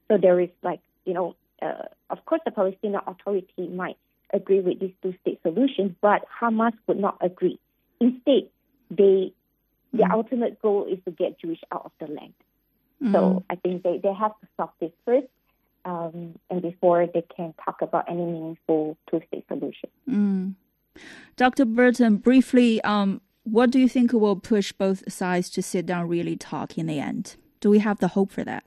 So 0.09 0.19
there 0.21 0.39
is 0.41 0.51
like, 0.63 0.81
you 1.07 1.15
know, 1.15 1.37
uh, 1.63 1.87
of 2.11 2.25
course, 2.27 2.43
the 2.45 2.51
Palestinian 2.51 3.01
Authority 3.07 3.69
might 3.69 3.97
agree 4.33 4.61
with 4.61 4.81
this 4.81 4.91
two-state 5.03 5.41
solution, 5.43 5.97
but 6.01 6.27
Hamas 6.41 6.73
would 6.87 6.99
not 6.99 7.19
agree. 7.21 7.59
Instead, 8.01 8.49
they 8.91 9.05
mm. 9.05 9.33
the 9.93 10.09
ultimate 10.13 10.61
goal 10.61 10.87
is 10.91 10.99
to 11.05 11.11
get 11.11 11.39
Jewish 11.41 11.61
out 11.73 11.83
of 11.85 11.93
the 12.01 12.13
land. 12.13 12.35
Mm. 13.03 13.13
So 13.13 13.45
I 13.51 13.57
think 13.57 13.83
they, 13.83 13.99
they 13.99 14.13
have 14.13 14.33
to 14.41 14.47
solve 14.57 14.71
this 14.81 14.93
first, 15.05 15.27
um, 15.85 16.39
and 16.51 16.63
before 16.63 17.07
they 17.07 17.25
can 17.37 17.55
talk 17.65 17.83
about 17.83 18.05
any 18.09 18.25
meaningful 18.25 18.97
two-state 19.11 19.47
solution. 19.49 19.91
Mm. 20.09 20.55
Dr. 21.37 21.65
Burton, 21.65 22.17
briefly, 22.17 22.81
um, 22.83 23.21
what 23.43 23.71
do 23.71 23.79
you 23.79 23.89
think 23.89 24.13
will 24.13 24.37
push 24.37 24.73
both 24.73 25.13
sides 25.13 25.51
to 25.51 25.63
sit 25.63 25.87
down, 25.87 26.09
really 26.09 26.37
talk 26.37 26.79
in 26.79 26.87
the 26.87 26.99
end? 26.99 27.37
Do 27.61 27.69
we 27.71 27.81
have 27.81 27.99
the 27.99 28.09
hope 28.09 28.31
for 28.31 28.45
that? 28.45 28.65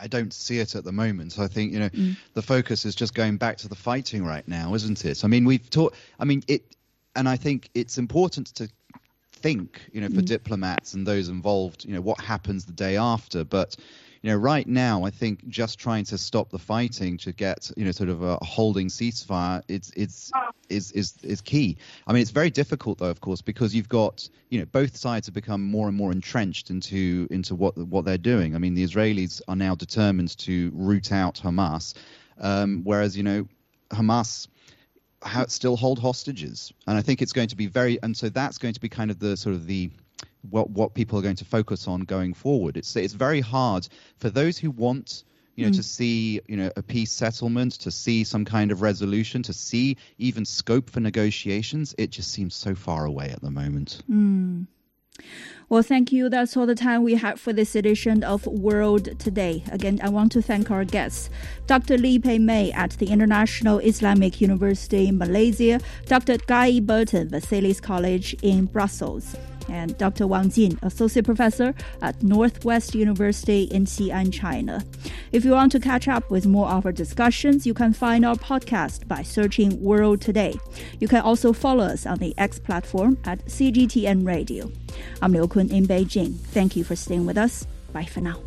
I 0.00 0.06
don't 0.06 0.32
see 0.32 0.60
it 0.60 0.74
at 0.74 0.84
the 0.84 0.92
moment. 0.92 1.38
I 1.38 1.46
think 1.46 1.72
you 1.72 1.78
know 1.78 1.90
mm. 1.90 2.16
the 2.32 2.42
focus 2.42 2.86
is 2.86 2.94
just 2.94 3.14
going 3.14 3.36
back 3.36 3.58
to 3.58 3.68
the 3.68 3.74
fighting 3.74 4.24
right 4.24 4.46
now, 4.48 4.74
isn't 4.74 5.04
it? 5.04 5.24
I 5.24 5.28
mean, 5.28 5.44
we've 5.44 5.68
talked. 5.68 5.96
I 6.18 6.24
mean, 6.24 6.42
it, 6.48 6.74
and 7.14 7.28
I 7.28 7.36
think 7.36 7.68
it's 7.74 7.98
important 7.98 8.48
to 8.54 8.68
think, 9.44 9.82
you 9.92 10.00
know, 10.00 10.08
for 10.08 10.22
mm. 10.22 10.24
diplomats 10.24 10.94
and 10.94 11.06
those 11.06 11.28
involved, 11.28 11.84
you 11.84 11.92
know, 11.92 12.00
what 12.00 12.18
happens 12.18 12.64
the 12.64 12.72
day 12.72 12.96
after. 12.96 13.44
But 13.44 13.76
you 14.22 14.30
know, 14.30 14.36
right 14.36 14.66
now, 14.66 15.04
I 15.04 15.10
think 15.10 15.46
just 15.48 15.78
trying 15.78 16.04
to 16.06 16.16
stop 16.16 16.48
the 16.48 16.58
fighting 16.58 17.18
to 17.18 17.32
get, 17.32 17.70
you 17.76 17.84
know, 17.84 17.90
sort 17.90 18.08
of 18.08 18.22
a 18.22 18.38
holding 18.42 18.88
ceasefire, 18.88 19.62
it's 19.68 19.92
it's 19.94 20.32
is 20.70 20.92
is 20.92 21.18
is 21.22 21.42
key. 21.42 21.76
I 22.06 22.14
mean, 22.14 22.22
it's 22.22 22.30
very 22.30 22.48
difficult 22.48 22.96
though, 23.00 23.10
of 23.10 23.20
course, 23.20 23.42
because 23.42 23.74
you've 23.74 23.90
got, 23.90 24.26
you 24.48 24.60
know, 24.60 24.64
both 24.64 24.96
sides 24.96 25.26
have 25.26 25.34
become 25.34 25.62
more 25.62 25.88
and 25.88 25.96
more 25.96 26.10
entrenched 26.10 26.70
into 26.70 27.28
into 27.30 27.54
what 27.54 27.76
what 27.76 28.06
they're 28.06 28.26
doing. 28.32 28.54
I 28.54 28.58
mean, 28.58 28.72
the 28.72 28.82
Israelis 28.82 29.42
are 29.46 29.56
now 29.56 29.74
determined 29.74 30.38
to 30.38 30.72
root 30.72 31.12
out 31.12 31.34
Hamas, 31.34 31.92
um, 32.38 32.80
whereas 32.82 33.14
you 33.18 33.24
know, 33.24 33.46
Hamas 33.90 34.48
still 35.48 35.76
hold 35.76 35.98
hostages, 35.98 36.72
and 36.86 36.96
I 36.96 37.02
think 37.02 37.22
it's 37.22 37.32
going 37.32 37.48
to 37.48 37.56
be 37.56 37.66
very, 37.66 37.98
and 38.02 38.16
so 38.16 38.28
that's 38.28 38.58
going 38.58 38.74
to 38.74 38.80
be 38.80 38.88
kind 38.88 39.10
of 39.10 39.18
the 39.18 39.36
sort 39.36 39.54
of 39.54 39.66
the 39.66 39.90
what 40.50 40.70
what 40.70 40.94
people 40.94 41.18
are 41.18 41.22
going 41.22 41.36
to 41.36 41.44
focus 41.44 41.88
on 41.88 42.02
going 42.02 42.34
forward. 42.34 42.76
It's 42.76 42.94
it's 42.96 43.14
very 43.14 43.40
hard 43.40 43.88
for 44.18 44.30
those 44.30 44.58
who 44.58 44.70
want 44.70 45.24
you 45.56 45.64
know 45.64 45.70
mm. 45.70 45.76
to 45.76 45.82
see 45.82 46.40
you 46.46 46.56
know 46.56 46.70
a 46.76 46.82
peace 46.82 47.12
settlement, 47.12 47.72
to 47.80 47.90
see 47.90 48.24
some 48.24 48.44
kind 48.44 48.72
of 48.72 48.82
resolution, 48.82 49.42
to 49.44 49.52
see 49.52 49.96
even 50.18 50.44
scope 50.44 50.90
for 50.90 51.00
negotiations. 51.00 51.94
It 51.98 52.10
just 52.10 52.30
seems 52.30 52.54
so 52.54 52.74
far 52.74 53.04
away 53.04 53.30
at 53.30 53.40
the 53.40 53.50
moment. 53.50 54.02
Mm. 54.10 54.66
Well, 55.68 55.82
thank 55.82 56.12
you. 56.12 56.28
That's 56.28 56.56
all 56.56 56.66
the 56.66 56.74
time 56.74 57.02
we 57.02 57.14
have 57.14 57.40
for 57.40 57.52
this 57.52 57.74
edition 57.74 58.22
of 58.22 58.46
World 58.46 59.18
Today. 59.18 59.64
Again, 59.72 59.98
I 60.02 60.10
want 60.10 60.30
to 60.32 60.42
thank 60.42 60.70
our 60.70 60.84
guests 60.84 61.30
Dr. 61.66 61.96
Lee 61.96 62.18
Pei 62.18 62.38
May 62.38 62.70
at 62.72 62.90
the 62.92 63.06
International 63.06 63.78
Islamic 63.78 64.40
University 64.40 65.08
in 65.08 65.18
Malaysia, 65.18 65.80
Dr. 66.06 66.36
Guy 66.46 66.80
Burton, 66.80 67.30
Vesalius 67.30 67.80
College 67.80 68.36
in 68.42 68.66
Brussels 68.66 69.36
and 69.68 69.96
Dr. 69.98 70.26
Wang 70.26 70.50
Jin, 70.50 70.78
Associate 70.82 71.24
Professor 71.24 71.74
at 72.02 72.22
Northwest 72.22 72.94
University 72.94 73.64
in 73.64 73.84
Xi'an, 73.84 74.32
China. 74.32 74.84
If 75.32 75.44
you 75.44 75.52
want 75.52 75.72
to 75.72 75.80
catch 75.80 76.08
up 76.08 76.30
with 76.30 76.46
more 76.46 76.68
of 76.68 76.86
our 76.86 76.92
discussions, 76.92 77.66
you 77.66 77.74
can 77.74 77.92
find 77.92 78.24
our 78.24 78.36
podcast 78.36 79.08
by 79.08 79.22
searching 79.22 79.82
World 79.82 80.20
Today. 80.20 80.54
You 81.00 81.08
can 81.08 81.20
also 81.20 81.52
follow 81.52 81.84
us 81.84 82.06
on 82.06 82.18
the 82.18 82.34
X 82.38 82.58
platform 82.58 83.18
at 83.24 83.44
CGTN 83.46 84.26
Radio. 84.26 84.70
I'm 85.22 85.32
Liu 85.32 85.48
Kun 85.48 85.70
in 85.70 85.86
Beijing. 85.86 86.34
Thank 86.36 86.76
you 86.76 86.84
for 86.84 86.96
staying 86.96 87.26
with 87.26 87.38
us. 87.38 87.66
Bye 87.92 88.04
for 88.04 88.20
now. 88.20 88.40